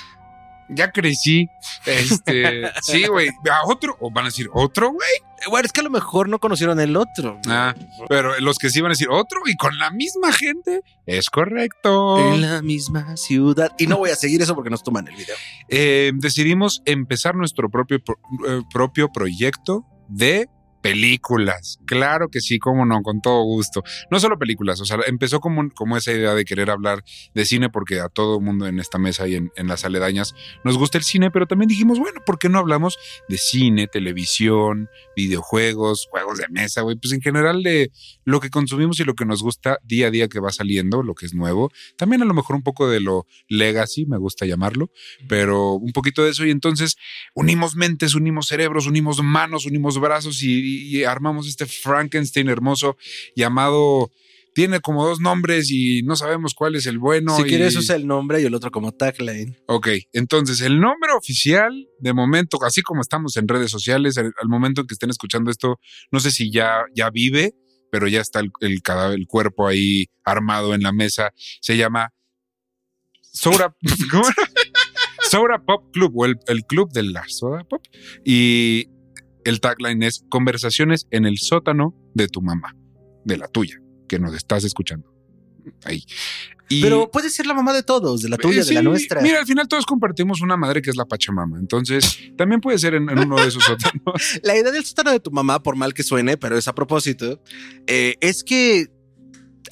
[0.70, 1.46] Ya crecí.
[1.84, 2.70] Este.
[2.82, 3.28] sí, güey.
[3.28, 3.96] ¿A otro?
[4.00, 5.10] ¿O van a decir otro, güey?
[5.50, 7.40] Bueno, es que a lo mejor no conocieron el otro.
[7.48, 7.74] Ah,
[8.08, 10.80] pero los que sí van a decir otro y con la misma gente.
[11.06, 12.18] Es correcto.
[12.34, 13.70] En la misma ciudad.
[13.78, 15.36] Y no voy a seguir eso porque nos toman el video.
[15.68, 18.18] Eh, decidimos empezar nuestro propio, pro-
[18.48, 20.48] eh, propio proyecto de
[20.82, 21.78] películas.
[21.86, 23.82] Claro que sí, cómo no, con todo gusto.
[24.10, 27.02] No solo películas, o sea, empezó como, como esa idea de querer hablar
[27.34, 30.76] de cine porque a todo mundo en esta mesa y en, en las aledañas nos
[30.76, 32.98] gusta el cine, pero también dijimos, bueno, ¿por qué no hablamos
[33.30, 36.96] de cine, televisión, videojuegos, juegos de mesa, güey?
[36.96, 37.90] Pues en general de
[38.24, 41.14] lo que consumimos y lo que nos gusta día a día que va saliendo, lo
[41.14, 41.70] que es nuevo.
[41.96, 44.90] También a lo mejor un poco de lo legacy, me gusta llamarlo,
[45.28, 46.96] pero un poquito de eso y entonces
[47.34, 52.96] unimos mentes, unimos cerebros, unimos manos, unimos brazos y, y armamos este Frankenstein hermoso
[53.36, 54.10] llamado...
[54.54, 57.36] Tiene como dos nombres y no sabemos cuál es el bueno.
[57.36, 59.56] si y- quieres, usa el nombre y el otro como tagline.
[59.66, 64.48] Ok, entonces el nombre oficial de momento, así como estamos en redes sociales, al, al
[64.48, 65.78] momento en que estén escuchando esto,
[66.12, 67.54] no sé si ya, ya vive,
[67.90, 71.32] pero ya está el, el cadáver, el cuerpo ahí armado en la mesa.
[71.60, 72.12] Se llama
[73.20, 73.74] Soda.
[75.30, 77.82] Soda Pop Club o el, el club de la Soda Pop.
[78.24, 78.88] Y
[79.44, 82.74] el tagline es Conversaciones en el sótano de tu mamá,
[83.24, 85.12] de la tuya, que nos estás escuchando.
[85.84, 86.04] Ahí.
[86.68, 89.20] Y- Pero puede ser la mamá de todos, de la tuya, Eh, de la nuestra.
[89.20, 91.58] Mira, al final todos compartimos una madre que es la Pachamama.
[91.58, 94.02] Entonces, también puede ser en, en uno de esos sótanos.
[94.42, 97.40] La idea del sótano de tu mamá, por mal que suene, pero es a propósito,
[97.86, 98.86] eh, es que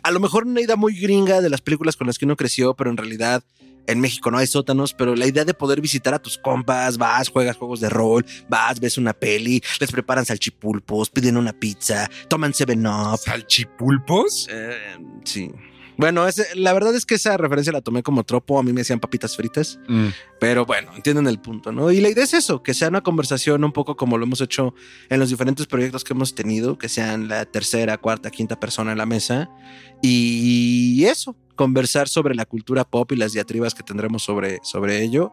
[0.03, 2.75] a lo mejor una idea muy gringa de las películas con las que uno creció,
[2.75, 3.43] pero en realidad
[3.87, 7.29] en México no hay sótanos, pero la idea de poder visitar a tus compas, vas,
[7.29, 12.55] juegas juegos de rol, vas, ves una peli, les preparan salchipulpos, piden una pizza, toman
[12.55, 13.19] Seven Up.
[13.19, 14.49] ¿Salchipulpos?
[14.51, 15.51] Eh, sí.
[16.03, 18.59] Bueno, ese- la verdad es que esa referencia la tomé como tropo.
[18.59, 19.79] A mí me hacían papitas fritas.
[19.89, 20.09] Mm.
[20.41, 21.93] Pero bueno, entienden el punto, ¿no?
[21.93, 24.75] Y la idea es eso, que sea una conversación un poco como lo hemos hecho
[25.09, 28.99] en los diferentes proyectos que hemos tenido, que sean la tercera, cuarta, quinta persona en
[28.99, 29.49] la mesa.
[30.03, 35.33] Y eso, conversar sobre la cultura pop y las diatribas que tendremos sobre, sobre ello.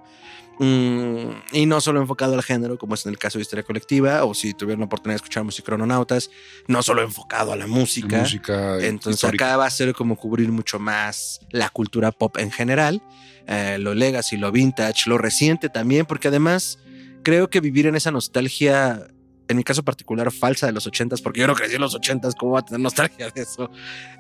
[0.60, 4.26] Mm, y no solo enfocado al género, como es en el caso de Historia Colectiva,
[4.26, 6.30] o si tuvieron la oportunidad de escuchar Musicrononautas,
[6.68, 8.20] no solo enfocado a la música.
[8.20, 8.78] Música.
[8.86, 9.46] Entonces histórica.
[9.46, 13.02] acá va a ser como cubrir mucho más la cultura pop en general,
[13.48, 16.78] eh, lo legacy, lo vintage, lo reciente también, porque además
[17.24, 19.08] creo que vivir en esa nostalgia,
[19.50, 22.36] en mi caso particular, falsa de los ochentas, porque yo no crecí en los ochentas,
[22.36, 23.70] ¿cómo va a tener nostalgia de eso?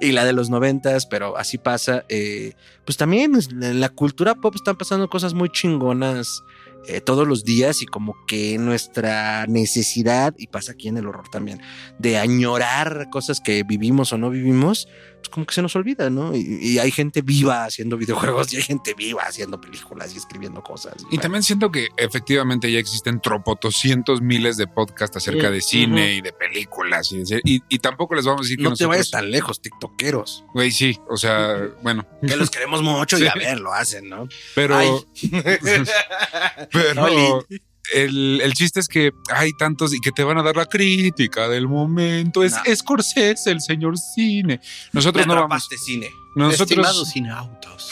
[0.02, 2.04] Y la de los noventas, pero así pasa.
[2.10, 2.54] eh,
[2.84, 6.44] pues también en la cultura pop están pasando cosas muy chingonas.
[6.88, 11.28] eh, todos los días y como que nuestra necesidad, y pasa aquí en el horror
[11.30, 11.62] también,
[12.00, 14.88] de añorar cosas que vivimos o no vivimos,
[15.30, 16.36] pues como que se nos olvida, ¿no?
[16.36, 20.62] Y, y hay gente viva haciendo videojuegos y hay gente viva haciendo películas y escribiendo
[20.64, 20.96] cosas.
[21.12, 26.22] Y también siento que efectivamente ya existen tropotoscientos miles de podcasts acerca de cine y
[26.22, 27.12] de películas.
[27.12, 29.30] Y, de- y- y tampoco les vamos a decir que no te nosotros- vayas tan
[29.32, 30.44] lejos, tiktokeros.
[30.54, 33.24] Güey, sí, o sea, bueno, Que los queremos mucho Sí.
[33.24, 34.28] y a ver, lo hacen, ¿no?
[34.56, 35.06] pero,
[36.72, 37.46] pero.
[37.94, 41.48] El, el chiste es que hay tantos y que te van a dar la crítica
[41.48, 42.44] del momento.
[42.44, 42.76] Es No.
[42.76, 44.62] Scorsese, el señor cine.
[44.92, 45.68] Nosotros no vamos.
[45.84, 46.12] cine.
[46.36, 47.92] Nosotros, Estimados autos.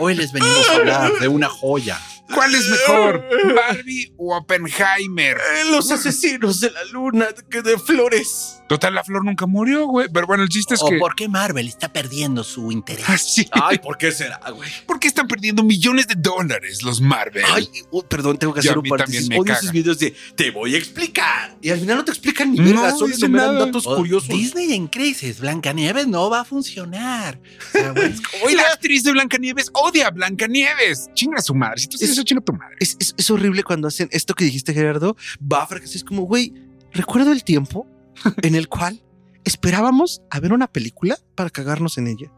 [0.00, 1.98] Hoy les venimos a hablar de una joya.
[2.34, 3.24] ¿Cuál es mejor?
[3.54, 5.36] ¿Barbie o Oppenheimer?
[5.36, 8.52] Eh, Los asesinos de la luna que de flores.
[8.68, 10.08] Total, la flor nunca murió, güey.
[10.12, 10.98] Pero bueno, el chiste es ¿O que.
[10.98, 13.04] por qué Marvel está perdiendo su interés?
[13.06, 13.46] Ah, sí.
[13.52, 14.68] Ay, ¿por qué será, güey?
[14.86, 17.44] ¿Por qué están perdiendo millones de dólares los Marvel?
[17.48, 19.22] Ay, oh, perdón, tengo que hacer a un paréntesis.
[19.28, 21.56] también me Odio esos videos de te voy a explicar.
[21.62, 23.66] Y al final no te explican ni No, verga, solo dice enumeran nada.
[23.66, 24.28] datos O curiosos.
[24.30, 27.38] Disney en crisis, Blancanieves no va a funcionar.
[27.68, 28.14] O sea, güey,
[28.56, 31.08] la actriz de Blancanieves odia a Blancanieves.
[31.14, 31.78] Chinga su madre.
[31.82, 32.76] Si tú Es- eso, chinga tu madre.
[32.80, 35.16] Es, es- es horrible cuando hacen esto que dijiste, Gerardo.
[35.40, 35.96] Va a fracasar.
[35.96, 36.52] Es como, güey,
[36.92, 37.86] recuerdo el tiempo
[38.42, 39.02] en el cual
[39.44, 42.32] esperábamos a ver una película para cagarnos en ella.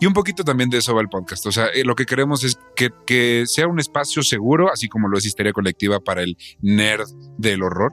[0.00, 1.44] Y un poquito también de eso va el podcast.
[1.46, 5.08] O sea, eh, lo que queremos es que, que sea un espacio seguro, así como
[5.08, 7.92] lo es Histeria Colectiva para el nerd del horror.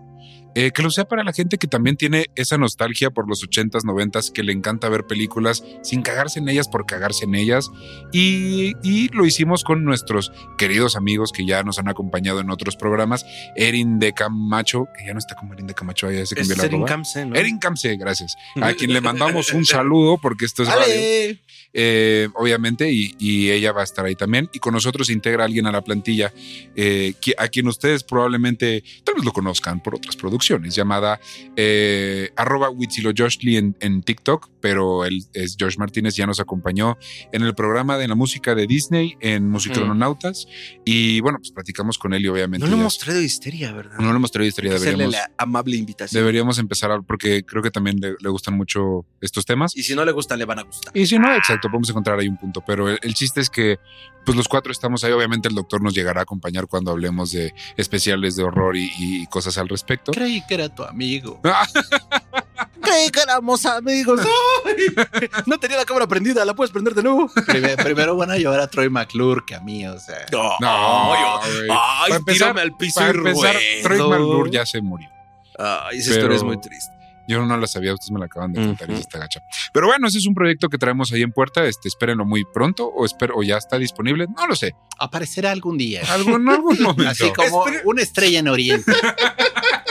[0.55, 3.83] Eh, que lo sea para la gente que también tiene esa nostalgia por los 80s,
[3.83, 7.71] 90s, que le encanta ver películas sin cagarse en ellas por cagarse en ellas.
[8.11, 12.75] Y, y lo hicimos con nuestros queridos amigos que ya nos han acompañado en otros
[12.75, 13.25] programas.
[13.55, 16.63] Erin de Camacho, que ya no está como Erin de Camacho, ya se cambió la
[16.63, 16.85] arroba.
[16.85, 17.35] Camse, ¿no?
[17.35, 18.35] Erin Camse, gracias.
[18.61, 21.37] A quien le mandamos un saludo porque esto es radio.
[21.73, 24.49] Eh, obviamente, y, y ella va a estar ahí también.
[24.53, 26.31] Y con nosotros integra alguien a la plantilla,
[26.75, 31.19] eh, a quien ustedes probablemente tal vez lo conozcan por otras producciones, llamada
[31.55, 36.97] eh, arroba Huitzilojoshli en, en TikTok, pero él es Josh Martínez, ya nos acompañó
[37.31, 40.47] en el programa de la música de Disney, en Musicronautas,
[40.85, 42.65] y bueno, pues platicamos con él y obviamente...
[42.65, 43.97] No lo hemos traído histeria, ¿verdad?
[43.99, 46.21] no lo hemos traído historia, Hacerle deberíamos, la amable invitación.
[46.21, 49.75] deberíamos empezar a, porque creo que también le- le gustan mucho estos temas.
[49.75, 50.95] Y si no le gusta, le van a gustar.
[50.95, 52.61] Y si no, exacto, podemos encontrar ahí un punto.
[52.65, 53.79] Pero el, el chiste es que,
[54.25, 55.11] pues los cuatro estamos ahí.
[55.11, 59.27] Obviamente el doctor nos llegará a acompañar cuando hablemos de especiales de horror y, y
[59.27, 60.11] cosas al respecto.
[60.11, 61.39] Creí que era tu amigo.
[62.81, 64.19] Creí que éramos amigos.
[64.65, 67.29] Ay, no tenía la cámara prendida, la puedes prender de nuevo.
[67.47, 70.25] Primero, primero van a llevar a Troy McClure que a mí, o sea.
[70.31, 71.69] No, No, ay, güey.
[71.71, 73.99] ay, Para empezar- tírame al piso Para empezar, Troy.
[73.99, 75.09] McClure ya se murió.
[75.57, 76.91] Ay, esa Pero- historia es muy triste.
[77.27, 79.41] Yo no la sabía, ustedes me la acaban de contar sí está gacha.
[79.73, 81.65] Pero bueno, ese es un proyecto que traemos ahí en puerta.
[81.65, 84.27] Este, espérenlo muy pronto o espero, o ya está disponible.
[84.35, 84.75] No lo sé.
[84.99, 86.01] Aparecerá algún día.
[86.09, 87.09] Algo, en algún momento.
[87.09, 88.91] Así como Espere- una estrella en Oriente.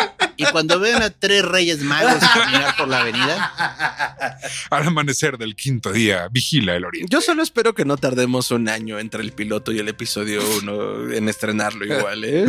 [0.43, 4.39] Y cuando vean a tres reyes magos caminar por la avenida,
[4.71, 7.09] Al amanecer del quinto día, vigila el oriente.
[7.13, 11.13] Yo solo espero que no tardemos un año entre el piloto y el episodio uno
[11.13, 12.45] en estrenarlo igual, ¿eh?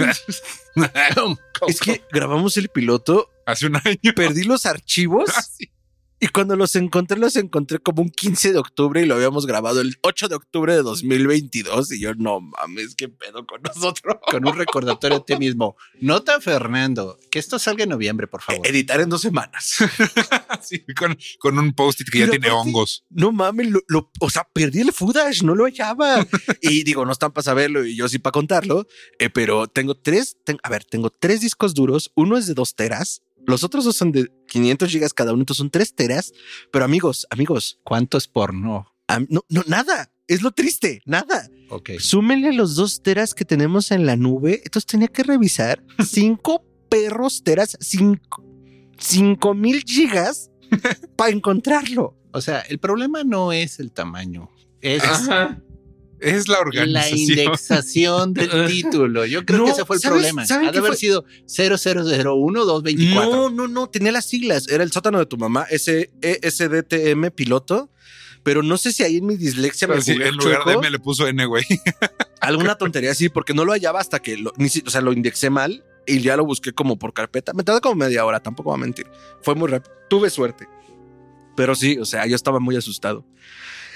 [1.68, 4.14] es que grabamos el piloto, Hace un año.
[4.15, 5.70] perdí los archivos Ah, sí.
[6.24, 9.82] Y cuando los encontré, los encontré como un 15 de octubre y lo habíamos grabado
[9.82, 11.91] el 8 de octubre de 2022.
[11.91, 14.16] Y yo, no mames, qué pedo con nosotros.
[14.32, 15.76] Con un recordatorio a ti mismo.
[16.00, 18.66] Nota, Fernando, que esto salga en noviembre, por favor.
[18.66, 19.80] Editar en dos semanas.
[20.62, 23.04] Sí, con, con un post-it que ya tiene hongos.
[23.10, 26.26] No mames, lo, lo- o sea, perdí el footage, no lo hallaba.
[26.62, 28.88] y digo, no están para saberlo y yo sí para contarlo,
[29.20, 32.76] eh, pero tengo tres, ten- a ver, tengo tres discos duros, uno es de dos
[32.76, 36.32] teras, los otros dos son de 500 gigas cada uno, entonces son tres teras,
[36.72, 38.88] pero amigos, amigos, ¿Cuánto es porno?
[39.07, 41.49] am- no, no, nada, es lo triste, nada.
[41.70, 41.91] Ok.
[41.99, 47.44] Súmenle los dos teras que tenemos en la nube, entonces tenía que revisar cinco perros
[47.44, 48.44] teras, cinco,
[48.99, 50.49] cinco mil gigas
[51.18, 52.15] para encontrarlo.
[52.32, 54.49] O sea, el problema no es el tamaño,
[54.82, 55.61] es Ajá.
[56.24, 57.18] Es la la organización.
[57.20, 59.26] indexación del título.
[59.26, 60.45] Yo creo No, que ese fue el ¿sabes- problema.
[60.45, 60.98] saben Ha de haber fue?
[60.98, 63.14] sido 0001224.
[63.14, 64.68] No, no, no, tenía las siglas.
[64.70, 67.90] Era el sótano de tu mamá, ese E ESDTM piloto.
[68.44, 71.00] Pero no sé si ahí en mi dislexia me jugué en lugar de M le
[71.00, 71.64] puso N, güey.
[72.41, 75.50] alguna tontería así, porque no lo hallaba hasta que lo, ni o sea, lo indexé
[75.50, 77.54] mal y ya lo busqué como por carpeta.
[77.54, 79.08] Me tardó como media hora, tampoco voy a mentir.
[79.41, 79.94] Fue muy rápido.
[80.10, 80.68] Tuve suerte.
[81.56, 83.26] Pero sí, o sea, yo estaba muy asustado.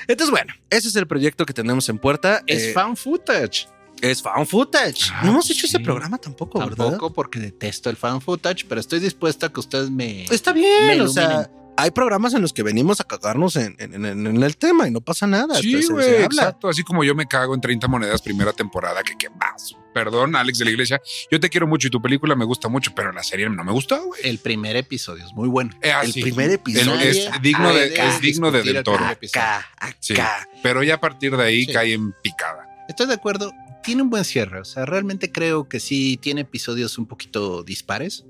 [0.07, 2.41] Entonces, bueno, ese es el proyecto que tenemos en puerta.
[2.47, 3.67] Es Eh, fan footage.
[4.01, 5.09] es found footage.
[5.11, 5.75] Ah, no hemos hecho sí.
[5.75, 6.75] ese programa tampoco, ¿verdad?
[6.91, 10.25] Tampoco porque detesto el fan footage, pero estoy dispuesta a que ustedes me.
[10.25, 14.05] Está Me bien, o sea, hay programas en los que venimos a cagarnos en, en-
[14.05, 15.55] en- en el tema y no pasa nada.
[15.61, 16.69] Sí, güey, exacto.
[16.69, 19.75] Así como yo me cago en 30 monedas primera temporada, que qué más.
[20.03, 21.01] Perdón, Alex de la Iglesia.
[21.31, 23.71] Yo te quiero mucho y tu película me gusta mucho, pero la serie no me
[23.71, 24.21] gustó, güey.
[24.23, 25.71] El primer episodio es muy bueno.
[25.81, 26.93] Eh, El primer episodio.
[26.99, 29.03] El- es digno de, es digno de Del el Toro.
[29.05, 29.95] Acá, acá.
[29.99, 30.13] Sí.
[30.61, 31.73] Pero ya a partir de ahí Sí.
[31.73, 32.67] cae en picada.
[32.87, 33.51] Estoy de acuerdo.
[33.83, 34.59] Tiene un buen cierre.
[34.59, 38.25] O sea, realmente creo que sí tiene episodios un poquito dispares.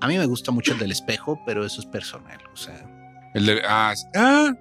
[0.00, 2.38] A mí me gusta mucho el del espejo, pero eso es personal.
[2.52, 4.52] O sea, El de, ah, ah,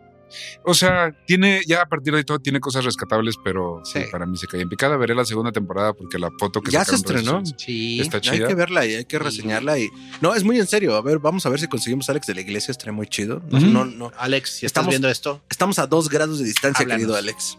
[0.63, 4.05] o sea, tiene, ya a partir de ahí todo tiene cosas rescatables, pero sí, Sí.
[4.11, 4.95] para mí se cae en picada.
[4.97, 7.41] Veré la segunda temporada porque la foto que Ya se estrenó.
[7.57, 7.99] sí.
[7.99, 8.47] Está Hay chida.
[8.47, 9.77] que verla y hay que reseñarla.
[9.79, 9.89] Y
[10.21, 10.95] no, es muy en serio.
[10.95, 12.71] A ver, vamos a ver si conseguimos a Alex de la iglesia.
[12.71, 13.41] Estaría muy chido.
[13.49, 14.11] No, no, no.
[14.17, 17.01] Alex, si Estamos- estás viendo esto, Estamos a dos grados de distancia, Háblanos.
[17.01, 17.57] querido Alex.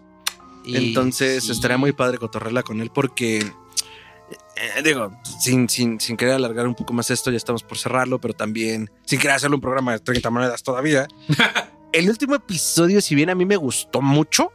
[0.64, 1.52] y- Entonces sí.
[1.52, 5.10] estaría muy padre cotorrarla con él porque, eh, digo,
[5.40, 8.90] sin, sin, sin querer alargar un poco más esto, ya estamos por cerrarlo, pero también
[9.06, 11.06] sin querer hacerle un programa de 30 monedas todavía.
[11.92, 14.52] el último episodio, si bien a mí me gustó mucho,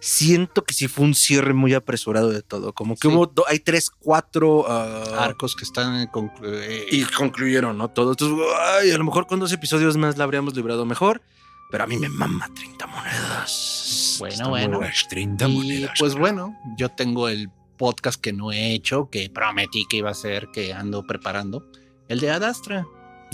[0.00, 2.72] siento que sí fue un cierre muy apresurado de todo.
[2.72, 3.14] Como que Sí.
[3.14, 7.88] hubo, do- hay tres, cuatro ah, arcos que están conclu- eh, y concluyeron, ¿no?
[7.90, 8.12] Todo.
[8.12, 8.38] Entonces,
[8.80, 11.22] ay, a lo mejor con dos episodios más la habríamos librado mejor.
[11.70, 14.16] Pero a mí me mama 30 monedas.
[14.18, 14.78] Bueno, Está bueno.
[14.78, 14.88] bueno.
[14.92, 15.92] Las 30 Y monedas.
[16.00, 20.14] pues bueno, yo tengo el podcast que no he hecho, que prometí que iba a
[20.14, 21.64] ser, que ando preparando.
[22.08, 22.86] El de Adastra.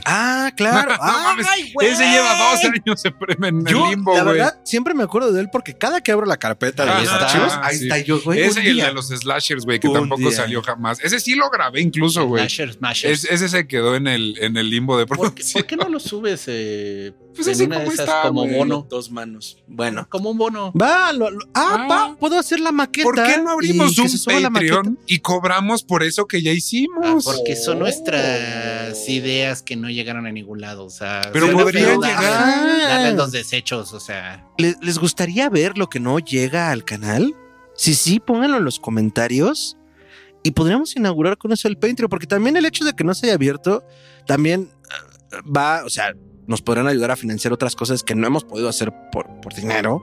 [0.05, 0.93] Ah, claro.
[0.93, 1.73] No mames, Ay.
[1.81, 5.40] Ese lleva dos años en, en Yo, el limbo, la verdad, siempre me acuerdo de
[5.40, 7.85] él porque cada que abro la carpeta de los archivos, ahí sí.
[7.85, 8.40] está yo, güey.
[8.43, 10.32] Ese y el de los slashers, güey, que Un tampoco día.
[10.32, 11.01] salió jamás.
[11.02, 12.43] Ese sí lo grabé incluso, güey.
[12.43, 13.10] Smasher, Smasher.
[13.10, 15.60] Es- ese se quedó en el, en el limbo de ¿Por, producción.
[15.62, 18.43] por qué no lo subes eh, Pues en así una de como esas está, como
[18.45, 18.55] güey.
[18.57, 18.87] bono?
[18.89, 19.63] Dos manos.
[19.67, 20.07] Bueno.
[20.09, 20.73] Como un bono.
[20.73, 21.87] Va, lo- lo- ah, Ah.
[21.89, 23.05] va, puedo hacer la maqueta.
[23.05, 24.09] ¿Por qué no abrimos un
[24.53, 27.25] Patreon y cobramos por eso que ya Ah, hicimos?
[27.25, 30.85] porque son nuestras ideas que no llegaron a ningún lado.
[30.85, 32.89] O sea, Pero podrían darle- llegar.
[32.89, 34.45] Darle los desechos, o sea.
[34.59, 37.35] ¿Les, les gustaría ver lo que no llega al canal?
[37.75, 39.77] Si sí, pónganlo en los comentarios.
[40.43, 43.27] Y podríamos inaugurar con eso el Patreon, porque también el hecho de que no se
[43.27, 43.85] haya abierto,
[44.27, 44.71] también
[45.33, 46.15] eh, va, o sea,
[46.47, 50.02] nos podrán ayudar a financiar otras cosas que no hemos podido hacer por, por dinero.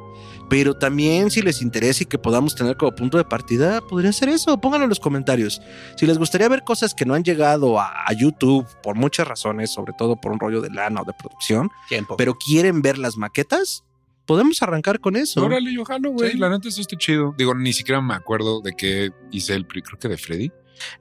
[0.49, 4.29] Pero también si les interesa y que podamos tener como punto de partida, podría ser
[4.29, 4.59] eso.
[4.59, 5.61] Pónganlo en los comentarios.
[5.95, 9.71] Si les gustaría ver cosas que no han llegado a, a YouTube por muchas razones,
[9.71, 12.17] sobre todo por un rollo de lana o de producción, Tiempo.
[12.17, 13.83] pero quieren ver las maquetas,
[14.25, 15.43] podemos arrancar con eso.
[15.43, 16.33] Órale, yo jalo, güey.
[16.33, 16.37] Sí.
[16.37, 17.33] La neta, eso está chido.
[17.37, 20.51] Digo, ni siquiera me acuerdo de qué hice el, creo que de Freddy.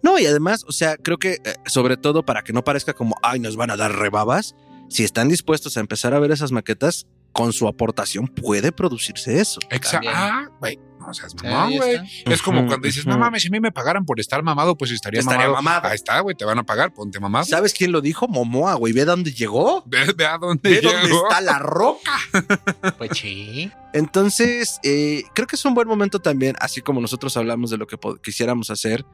[0.02, 3.16] No, y además, o sea, creo que eh, sobre todo para que no parezca como,
[3.22, 4.54] ay, nos van a dar rebabas,
[4.92, 9.58] si están dispuestos a empezar a ver esas maquetas, con su aportación puede producirse eso.
[9.70, 10.12] Exa También.
[10.16, 10.78] ah, güey.
[11.00, 11.96] No seas mamón, güey.
[12.26, 14.92] Es como cuando dices, no mames, si a mí me pagaran por estar mamado, pues
[14.92, 15.62] estaría, Estaría mamado.
[15.62, 15.88] mamado.
[15.88, 17.44] Ahí está, güey, te van a pagar, ponte mamado.
[17.44, 18.28] ¿Sabes quién lo dijo?
[18.28, 18.92] Momoa, güey.
[18.92, 19.82] Ve dónde llegó.
[19.86, 21.24] Ve, ve a dónde Ve dónde llegó.
[21.28, 22.12] está la roca.
[22.98, 23.72] Pues sí.
[23.94, 27.86] Entonces, eh, creo que es un buen momento también, así como nosotros hablamos de lo
[27.88, 29.04] que quisiéramos hacer.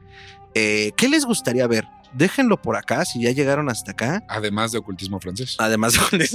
[0.53, 1.85] eh, ¿Qué les gustaría ver?
[2.13, 4.23] Déjenlo por acá si ya llegaron hasta acá.
[4.27, 5.55] Además de ocultismo francés.
[5.59, 6.29] Además de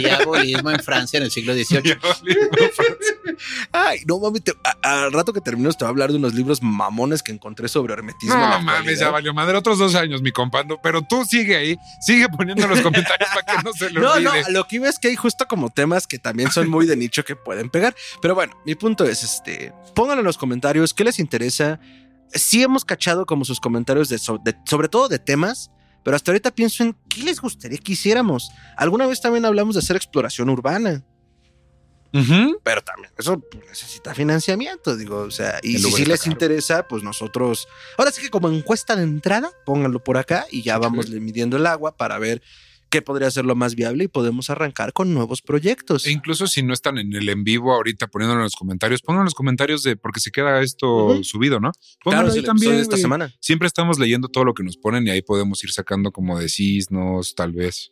[0.00, 1.96] Diabolismo en Francia en el siglo XVIII.
[3.72, 6.34] Ay, no mames, te- a- al rato que terminemos te voy a hablar de unos
[6.34, 8.36] libros mamones que encontré sobre hermetismo.
[8.36, 9.56] No mames, ya valió madre.
[9.56, 10.78] Otros dos años, mi compando.
[10.82, 11.76] Pero tú sigue ahí.
[12.00, 14.42] Sigue poniendo los comentarios para que no se le No, olvide.
[14.42, 16.96] no, lo que iba es que hay justo como temas que también son muy de
[16.96, 17.94] nicho que pueden pegar.
[18.22, 21.78] Pero bueno, mi punto es este: pónganlo en los comentarios qué les interesa.
[22.32, 25.70] Sí hemos cachado como sus comentarios de, so- de- sobre todo de temas,
[26.04, 28.50] pero hasta ahorita pienso en qué les gustaría que hiciéramos.
[28.76, 31.04] Alguna vez también hablamos de hacer exploración urbana,
[32.62, 36.32] pero también eso necesita financiamiento, digo, o sea, y si está les caro.
[36.32, 40.78] interesa, pues nosotros, ahora sí que como encuesta de entrada, pónganlo por acá y ya
[40.78, 42.40] vamos midiendo el agua para ver
[42.90, 46.06] qué podría ser lo más viable y podemos arrancar con nuevos proyectos.
[46.06, 49.24] E incluso si no están en el en vivo ahorita poniéndolo en los comentarios, pongan
[49.24, 51.72] los comentarios de porque se queda esto subido, ¿no?
[51.72, 52.76] Claro, Pónganlo es ahí también.
[52.76, 53.32] de esta semana.
[53.40, 56.48] Siempre estamos leyendo todo lo que nos ponen y ahí podemos ir sacando como de
[56.48, 57.90] cisnos, tal vez.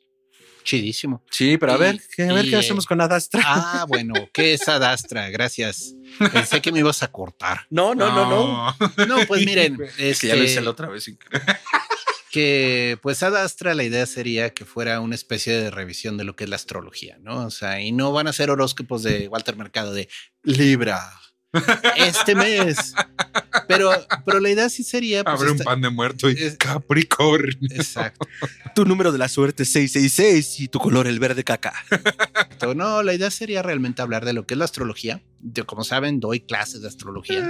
[0.64, 1.22] Chidísimo.
[1.30, 3.42] Sí, pero a Y- ver, ¿qué- a ver y, qué eh, hacemos con Adastra.
[3.44, 5.28] Ah, bueno, ¿qué es Adastra?
[5.28, 5.94] Gracias.
[6.32, 7.66] Pensé que me ibas a cortar.
[7.68, 9.06] no, no, no, no.
[9.06, 11.04] No, pues miren, Es que ya lo hice este, la otra vez.
[12.34, 16.42] Que pues Adastra la idea sería que fuera una especie de revisión de lo que
[16.42, 17.46] es la astrología, ¿no?
[17.46, 20.08] O sea, y no van a ser horóscopos de Walter Mercado de
[20.42, 21.12] Libra
[21.96, 22.94] este mes.
[23.68, 23.90] Pero,
[24.26, 27.56] pero la idea sí sería pues, Abre un esta- pan de muerto y es- Capricornio.
[27.70, 28.26] Exacto.
[28.74, 31.72] Tu número de la suerte es 666 y tu color el verde caca.
[32.74, 35.20] No, la idea sería realmente hablar de lo que es la astrología.
[35.42, 37.48] Yo, como saben, doy clases de astrología.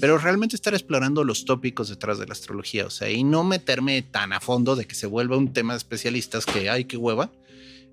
[0.00, 4.00] pero realmente estar explorando los tópicos detrás de la astrología, o sea, y no meterme
[4.02, 7.30] tan a fondo de que se vuelva un tema de especialistas que hay que hueva.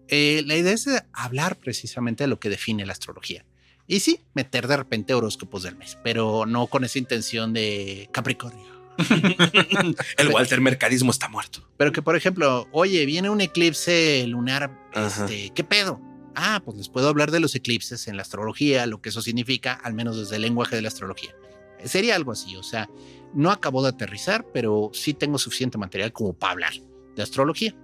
[0.07, 3.43] Eh, la idea es hablar precisamente de lo que define la astrología.
[3.87, 8.75] Y sí, meter de repente horóscopos del mes, pero no con esa intención de Capricornio.
[10.17, 11.67] El Walter Mercadismo está muerto.
[11.77, 15.25] Pero que, por ejemplo, oye, viene un eclipse lunar, Ajá.
[15.25, 16.01] este, ¿qué pedo?
[16.35, 19.73] Ah, pues les puedo hablar de los eclipses en la astrología, lo que eso significa,
[19.73, 21.35] al menos desde el lenguaje de la astrología.
[21.83, 22.89] Sería algo así, o sea,
[23.33, 26.73] no acabo de aterrizar, pero sí tengo suficiente material como para hablar
[27.15, 27.75] de astrología.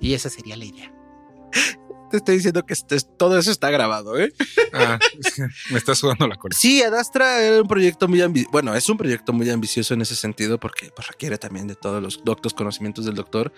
[0.00, 0.92] Y esa sería la idea.
[2.10, 4.32] Te estoy diciendo que este- todo eso está grabado, ¿eh?
[4.72, 6.54] Ah, es que me está sudando la cola.
[6.56, 8.50] Sí, Adastra era un proyecto muy ambicioso.
[8.52, 12.02] Bueno, es un proyecto muy ambicioso en ese sentido porque pues, requiere también de todos
[12.02, 13.52] los doctos conocimientos del doctor.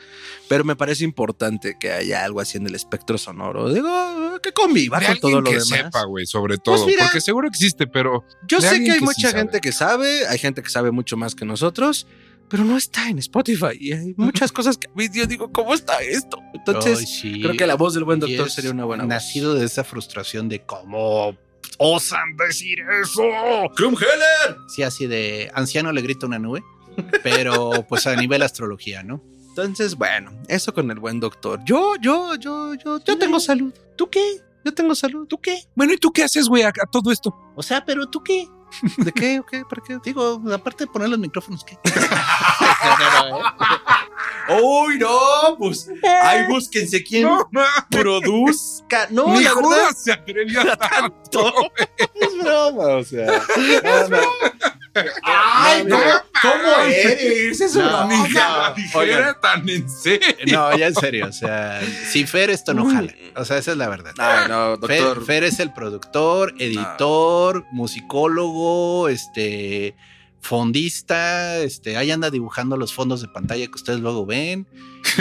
[0.48, 3.72] Pero me parece importante que haya algo así en el espectro sonoro.
[3.72, 5.68] Digo, que conviva De con todo lo que demás.
[5.68, 6.86] sepa, güey, sobre todo.
[6.86, 7.04] mira.
[7.04, 9.38] porque seguro existe, pero Yo sé que hay que mucha sí sabe.
[9.38, 12.06] gente que sabe, hay gente que sabe mucho más que nosotros,
[12.48, 13.76] pero no está en Spotify.
[13.78, 16.38] Y hay muchas cosas que a mí, yo digo, ¿cómo está esto?
[16.54, 17.40] Entonces, sí.
[17.42, 19.08] creo que la voz del buen doctor sería una buena voz.
[19.08, 21.36] Nacido de esa frustración de cómo
[21.78, 23.22] osan decir eso.
[23.74, 24.56] Krumheller.
[24.68, 26.62] Sí, así de anciano le grita una nube,
[27.22, 29.22] pero pues a nivel astrología, ¿no?
[29.48, 31.60] Entonces, bueno, eso con el buen doctor.
[31.64, 33.72] Yo, yo, yo, yo, yo tengo salud.
[33.96, 34.42] ¿Tú qué?
[34.64, 35.26] Yo tengo salud.
[35.26, 35.60] ¿Tú qué?
[35.74, 37.34] bueno, ¿y tú qué haces, güey, a, a todo esto?
[37.54, 38.46] O sea, pero tú qué?
[38.98, 39.40] ¿De qué?
[39.40, 39.64] ¿O qué?
[39.64, 39.98] ¿Para qué?
[40.02, 41.78] Digo, aparte de poner los micrófonos, ¿qué?
[44.62, 45.56] ¡Uy, no!
[45.58, 45.88] Pues,
[46.22, 49.08] ay, búsquense quién No, no, produzca.
[49.10, 51.52] No, ni la verdad, se atrevía a tanto.
[52.14, 53.42] es broma, o sea.
[55.22, 55.98] Ay, no,
[56.42, 57.60] ¿Cómo eres?
[57.60, 60.28] Es No, Ni que la dijera tan en serio.
[60.46, 63.14] No, ya en serio, o sea, sin Fer esto no jala.
[63.34, 64.14] O sea, esa es la verdad.
[64.18, 65.24] Ay, no, Fer, doctor.
[65.24, 69.94] Fer es el productor, editor, musicólogo, este
[70.46, 74.66] fondista, este, ahí anda dibujando los fondos de pantalla que ustedes luego ven.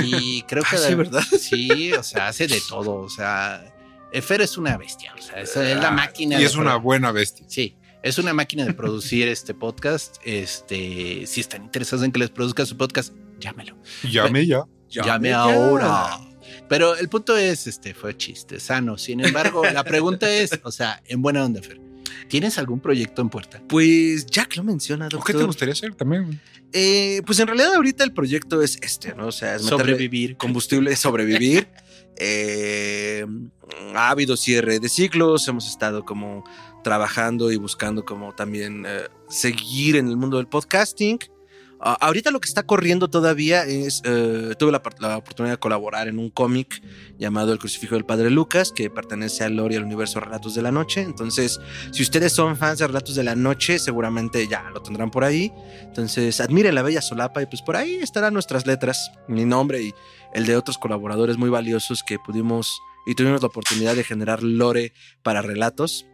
[0.04, 1.24] Y creo que Ah, sí, ¿verdad?
[1.40, 2.96] Sí, o sea, hace de todo.
[2.96, 3.74] O sea,
[4.12, 5.14] eh, Fer es una bestia.
[5.18, 6.36] O sea, es, la máquina.
[6.36, 7.46] Y de es una buena bestia.
[7.50, 7.76] Sí,
[8.06, 10.18] es una máquina de producir este podcast.
[10.24, 13.76] Este, si están interesados en que les produzca su podcast, llámelo.
[14.04, 14.64] Llame ya.
[14.92, 16.20] Llame ahora.
[16.70, 19.00] Pero el punto es, este, fue chiste, sano.
[19.00, 21.82] Sin embargo, la pregunta es, o sea, en buena onda, Fer,
[22.30, 23.64] ¿tienes algún proyecto en puerta?
[23.68, 25.34] Pues ya que lo menciona, ¿O doctor.
[25.34, 26.40] qué te gustaría hacer también?
[26.74, 29.28] Eh, pues en realidad ahorita el proyecto es este, ¿no?
[29.28, 30.38] O sea, es Sobrevivir.
[30.38, 31.68] combustible, sobrevivir.
[32.18, 33.26] Eh,
[33.94, 36.46] ha habido cierre de ciclos, hemos estado como
[36.86, 41.18] trabajando y buscando como también eh, seguir en el mundo del podcasting.
[41.82, 44.78] Ah, ahorita lo que está corriendo todavía es, eh, tuve la,
[45.18, 46.80] oportunidad de colaborar en un cómic
[47.18, 50.62] llamado El Crucifijo del Padre Lucas, que pertenece al lore y al universo Relatos de
[50.62, 51.02] la Noche.
[51.02, 51.60] Entonces,
[51.90, 55.52] si ustedes son fans de Relatos de la Noche, seguramente ya lo tendrán por ahí.
[55.82, 59.94] Entonces, admiren la bella solapa y pues por ahí estarán nuestras letras, mi nombre y
[60.36, 64.94] el de otros colaboradores muy valiosos que pudimos y tuvimos la oportunidad de generar lore
[65.24, 66.06] para relatos.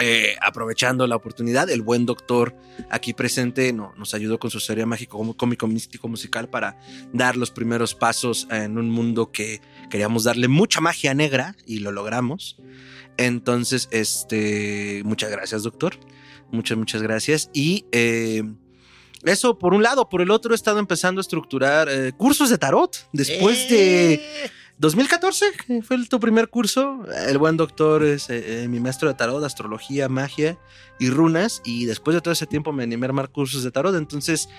[0.00, 2.56] Eh, aprovechando la oportunidad, el buen doctor
[2.90, 6.76] aquí presente no, nos ayudó con su serie mágico, cómico, místico, musical para
[7.12, 9.60] dar los primeros pasos en un mundo que
[9.90, 12.56] queríamos darle mucha magia negra y lo logramos.
[13.16, 15.96] Entonces, este, muchas gracias, doctor.
[16.50, 17.50] Muchas, muchas gracias.
[17.52, 18.42] Y eh,
[19.24, 22.58] eso por un lado, por el otro he estado empezando a estructurar eh, cursos de
[22.58, 24.20] tarot después de...
[24.84, 25.46] 2014
[25.82, 27.06] fue tu primer curso.
[27.26, 30.58] El buen doctor es eh, mi maestro de tarot, astrología, magia
[30.98, 31.62] y runas.
[31.64, 33.94] Y después de todo ese tiempo me animé a armar cursos de tarot.
[33.94, 34.50] Entonces,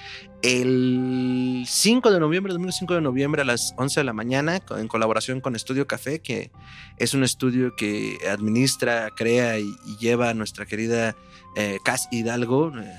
[0.42, 4.88] el 5 de noviembre, domingo 5 de noviembre a las 11 de la mañana, en
[4.88, 6.50] colaboración con Estudio Café, que
[6.98, 11.16] es un estudio que administra, crea y, lleva a nuestra querida
[11.56, 12.98] eh, Cas Hidalgo, eh,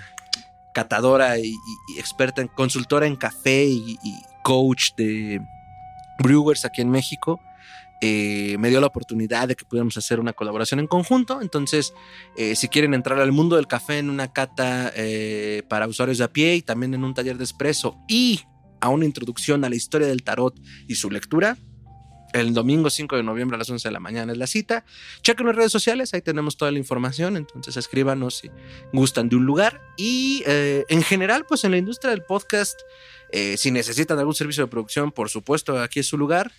[0.72, 1.56] catadora y,
[1.98, 3.98] experta consultora en café y
[4.44, 5.40] coach de
[6.18, 7.40] Brewers aquí en México.
[8.02, 11.40] Eh, me dio la oportunidad de que pudiéramos hacer una colaboración en conjunto.
[11.40, 11.94] Entonces,
[12.36, 16.24] eh, si quieren entrar al mundo del café en una cata eh, para usuarios de
[16.24, 18.42] a pie y también en un taller de espresso y
[18.80, 21.56] a una introducción a la historia del tarot y su lectura,
[22.34, 24.84] el domingo 5 de noviembre a las 11 de la mañana es la cita.
[25.22, 27.38] Chequen las redes sociales, ahí tenemos toda la información.
[27.38, 28.50] Entonces escríbanos si
[28.92, 29.80] gustan de un lugar.
[29.96, 32.78] Y en general, pues en la industria del podcast,
[33.32, 36.52] eh, si necesitan algún servicio de producción, por supuesto, aquí es su lugar.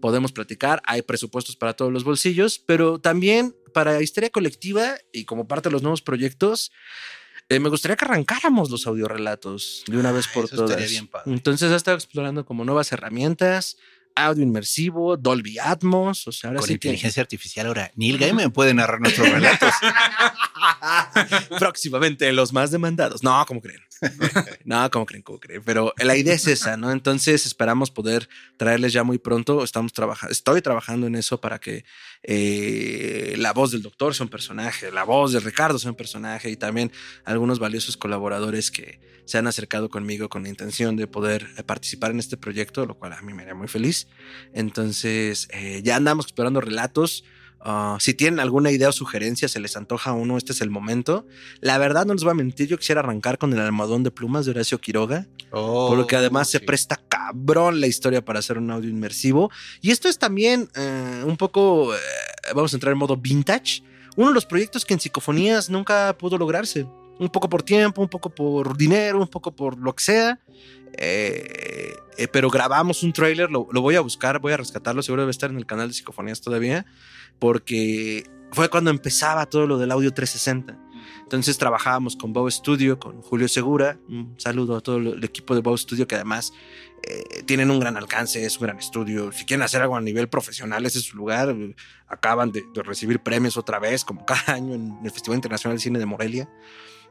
[0.00, 5.48] Podemos platicar, hay presupuestos para todos los bolsillos, pero también para Histeria Colectiva y como
[5.48, 6.72] parte de los nuevos proyectos,
[7.48, 10.92] eh, me gustaría que arrancáramos los audiorelatos de una vez por todas.
[11.26, 13.76] Entonces he estado explorando como nuevas herramientas,
[14.16, 17.92] audio inmersivo, Dolby Atmos, o sea, ahora Con sí inteligencia artificial ahora.
[17.94, 19.72] Neil Gaiman puede narrar nuestros relatos.
[21.58, 23.22] Próximamente los más demandados.
[23.22, 23.80] No, como creen?
[24.64, 25.22] no, como creen?
[25.22, 25.62] ¿Cómo creen?
[25.64, 26.90] Pero la idea es esa, ¿no?
[26.90, 29.62] Entonces esperamos poder traerles ya muy pronto.
[29.62, 31.84] Estamos trabajando, estoy trabajando en eso para que
[32.22, 36.50] eh, la voz del doctor sea un personaje, la voz de Ricardo sea un personaje
[36.50, 36.90] y también
[37.24, 42.12] algunos valiosos colaboradores que se han acercado conmigo con la intención de poder eh, participar
[42.12, 44.05] en este proyecto, lo cual a mí me haría muy feliz.
[44.52, 47.24] Entonces, eh, ya andamos explorando relatos.
[47.60, 50.70] Ah, si tienen alguna idea o sugerencia, se les antoja a uno, este es el
[50.70, 51.26] momento.
[51.60, 54.44] La verdad, no les voy a mentir, yo quisiera arrancar con el almohadón de plumas
[54.44, 58.90] de Horacio Quiroga, Oh, porque además se presta cabrón la historia para hacer un audio
[58.90, 59.50] inmersivo.
[59.80, 61.98] Y esto es también eh, un poco, eh,
[62.54, 63.82] vamos a entrar en modo vintage,
[64.16, 66.86] uno de los proyectos que en psicofonías nunca pudo lograrse.
[67.18, 70.38] Un poco por tiempo, un poco por dinero, un poco por lo que sea.
[70.98, 75.30] Eh, eh, pero grabamos un trailer, lo, voy a buscar, voy a rescatarlo, seguro debe
[75.30, 76.86] estar en el canal de Psicofonías todavía,
[77.38, 80.78] porque fue cuando empezaba todo lo del audio 360.
[81.22, 85.60] Entonces trabajábamos con Bow Studio, con Julio Segura, un saludo a todo el equipo de
[85.60, 86.52] Bow Studio que además
[87.02, 89.32] eh, tienen un gran alcance, es un gran estudio.
[89.32, 91.54] Si quieren hacer algo a nivel profesional, ese es su lugar.
[92.06, 95.98] Acaban de recibir premios otra vez, como cada año en el Festival Internacional de Cine
[95.98, 96.48] de Morelia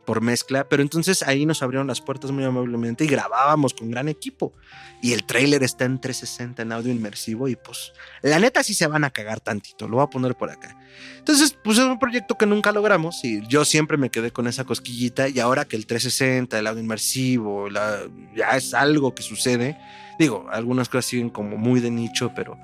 [0.05, 4.07] por mezcla, pero entonces ahí nos abrieron las puertas muy amablemente y grabábamos con gran
[4.07, 4.53] equipo.
[5.01, 7.91] Y el tráiler está en 360 en audio inmersivo y pues
[8.21, 10.77] la neta sí se van a cagar tantito, lo voy a poner por acá.
[11.17, 14.63] Entonces, pues es un proyecto que nunca logramos y yo siempre me quedé con esa
[14.63, 19.77] cosquillita y ahora que el 360, el audio inmersivo, ya es algo que sucede,
[20.17, 22.57] digo, algunas cosas siguen como muy de nicho, pero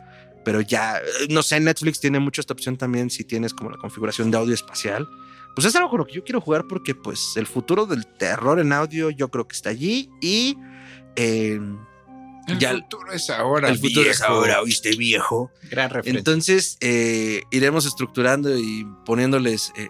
[0.43, 0.99] pero ya,
[1.29, 4.55] no sé, Netflix tiene mucho esta opción también si tienes como la configuración de audio
[4.55, 5.07] espacial
[5.55, 8.59] pues es algo con lo que yo quiero jugar porque pues el futuro del terror
[8.59, 10.57] en audio yo creo que está allí y
[11.15, 11.59] eh,
[12.47, 13.69] el ya, futuro es ahora.
[13.69, 14.11] El futuro viejo.
[14.11, 15.51] es ahora, oíste viejo.
[15.69, 16.19] Gran referencia.
[16.19, 19.89] Entonces eh, iremos estructurando y poniéndoles eh,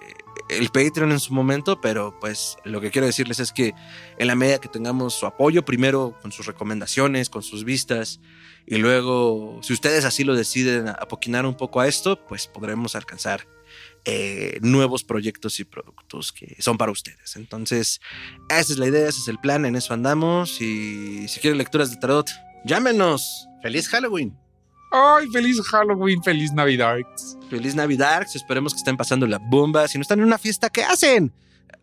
[0.49, 3.73] el Patreon en su momento, pero pues lo que quiero decirles es que
[4.17, 8.19] en la medida que tengamos su apoyo, primero con sus recomendaciones, con sus vistas,
[8.65, 13.47] y luego, si ustedes así lo deciden, apoquinar un poco a esto, pues podremos alcanzar
[14.05, 17.35] eh, nuevos proyectos y productos que son para ustedes.
[17.35, 18.01] Entonces,
[18.49, 20.61] esa es la idea, ese es el plan, en eso andamos.
[20.61, 22.29] Y si quieren lecturas de tarot,
[22.65, 23.47] llámenos.
[23.61, 24.35] ¡Feliz Halloween!
[24.91, 26.21] ¡Ay, feliz Halloween!
[26.21, 26.97] ¡Feliz Navidad!
[27.49, 28.25] ¡Feliz Navidad!
[28.33, 29.87] Esperemos que estén pasando la bomba.
[29.87, 31.31] Si no están en una fiesta, ¿qué hacen?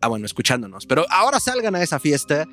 [0.01, 0.85] Ah, bueno, escuchándonos.
[0.85, 2.45] Pero ahora salgan a esa fiesta.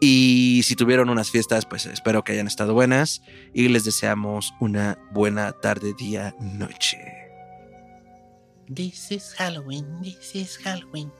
[0.00, 3.22] Y si tuvieron unas fiestas, pues espero que hayan estado buenas.
[3.54, 7.23] Y les deseamos una buena tarde, día, noche.
[8.68, 11.12] This is Halloween, this is Halloween.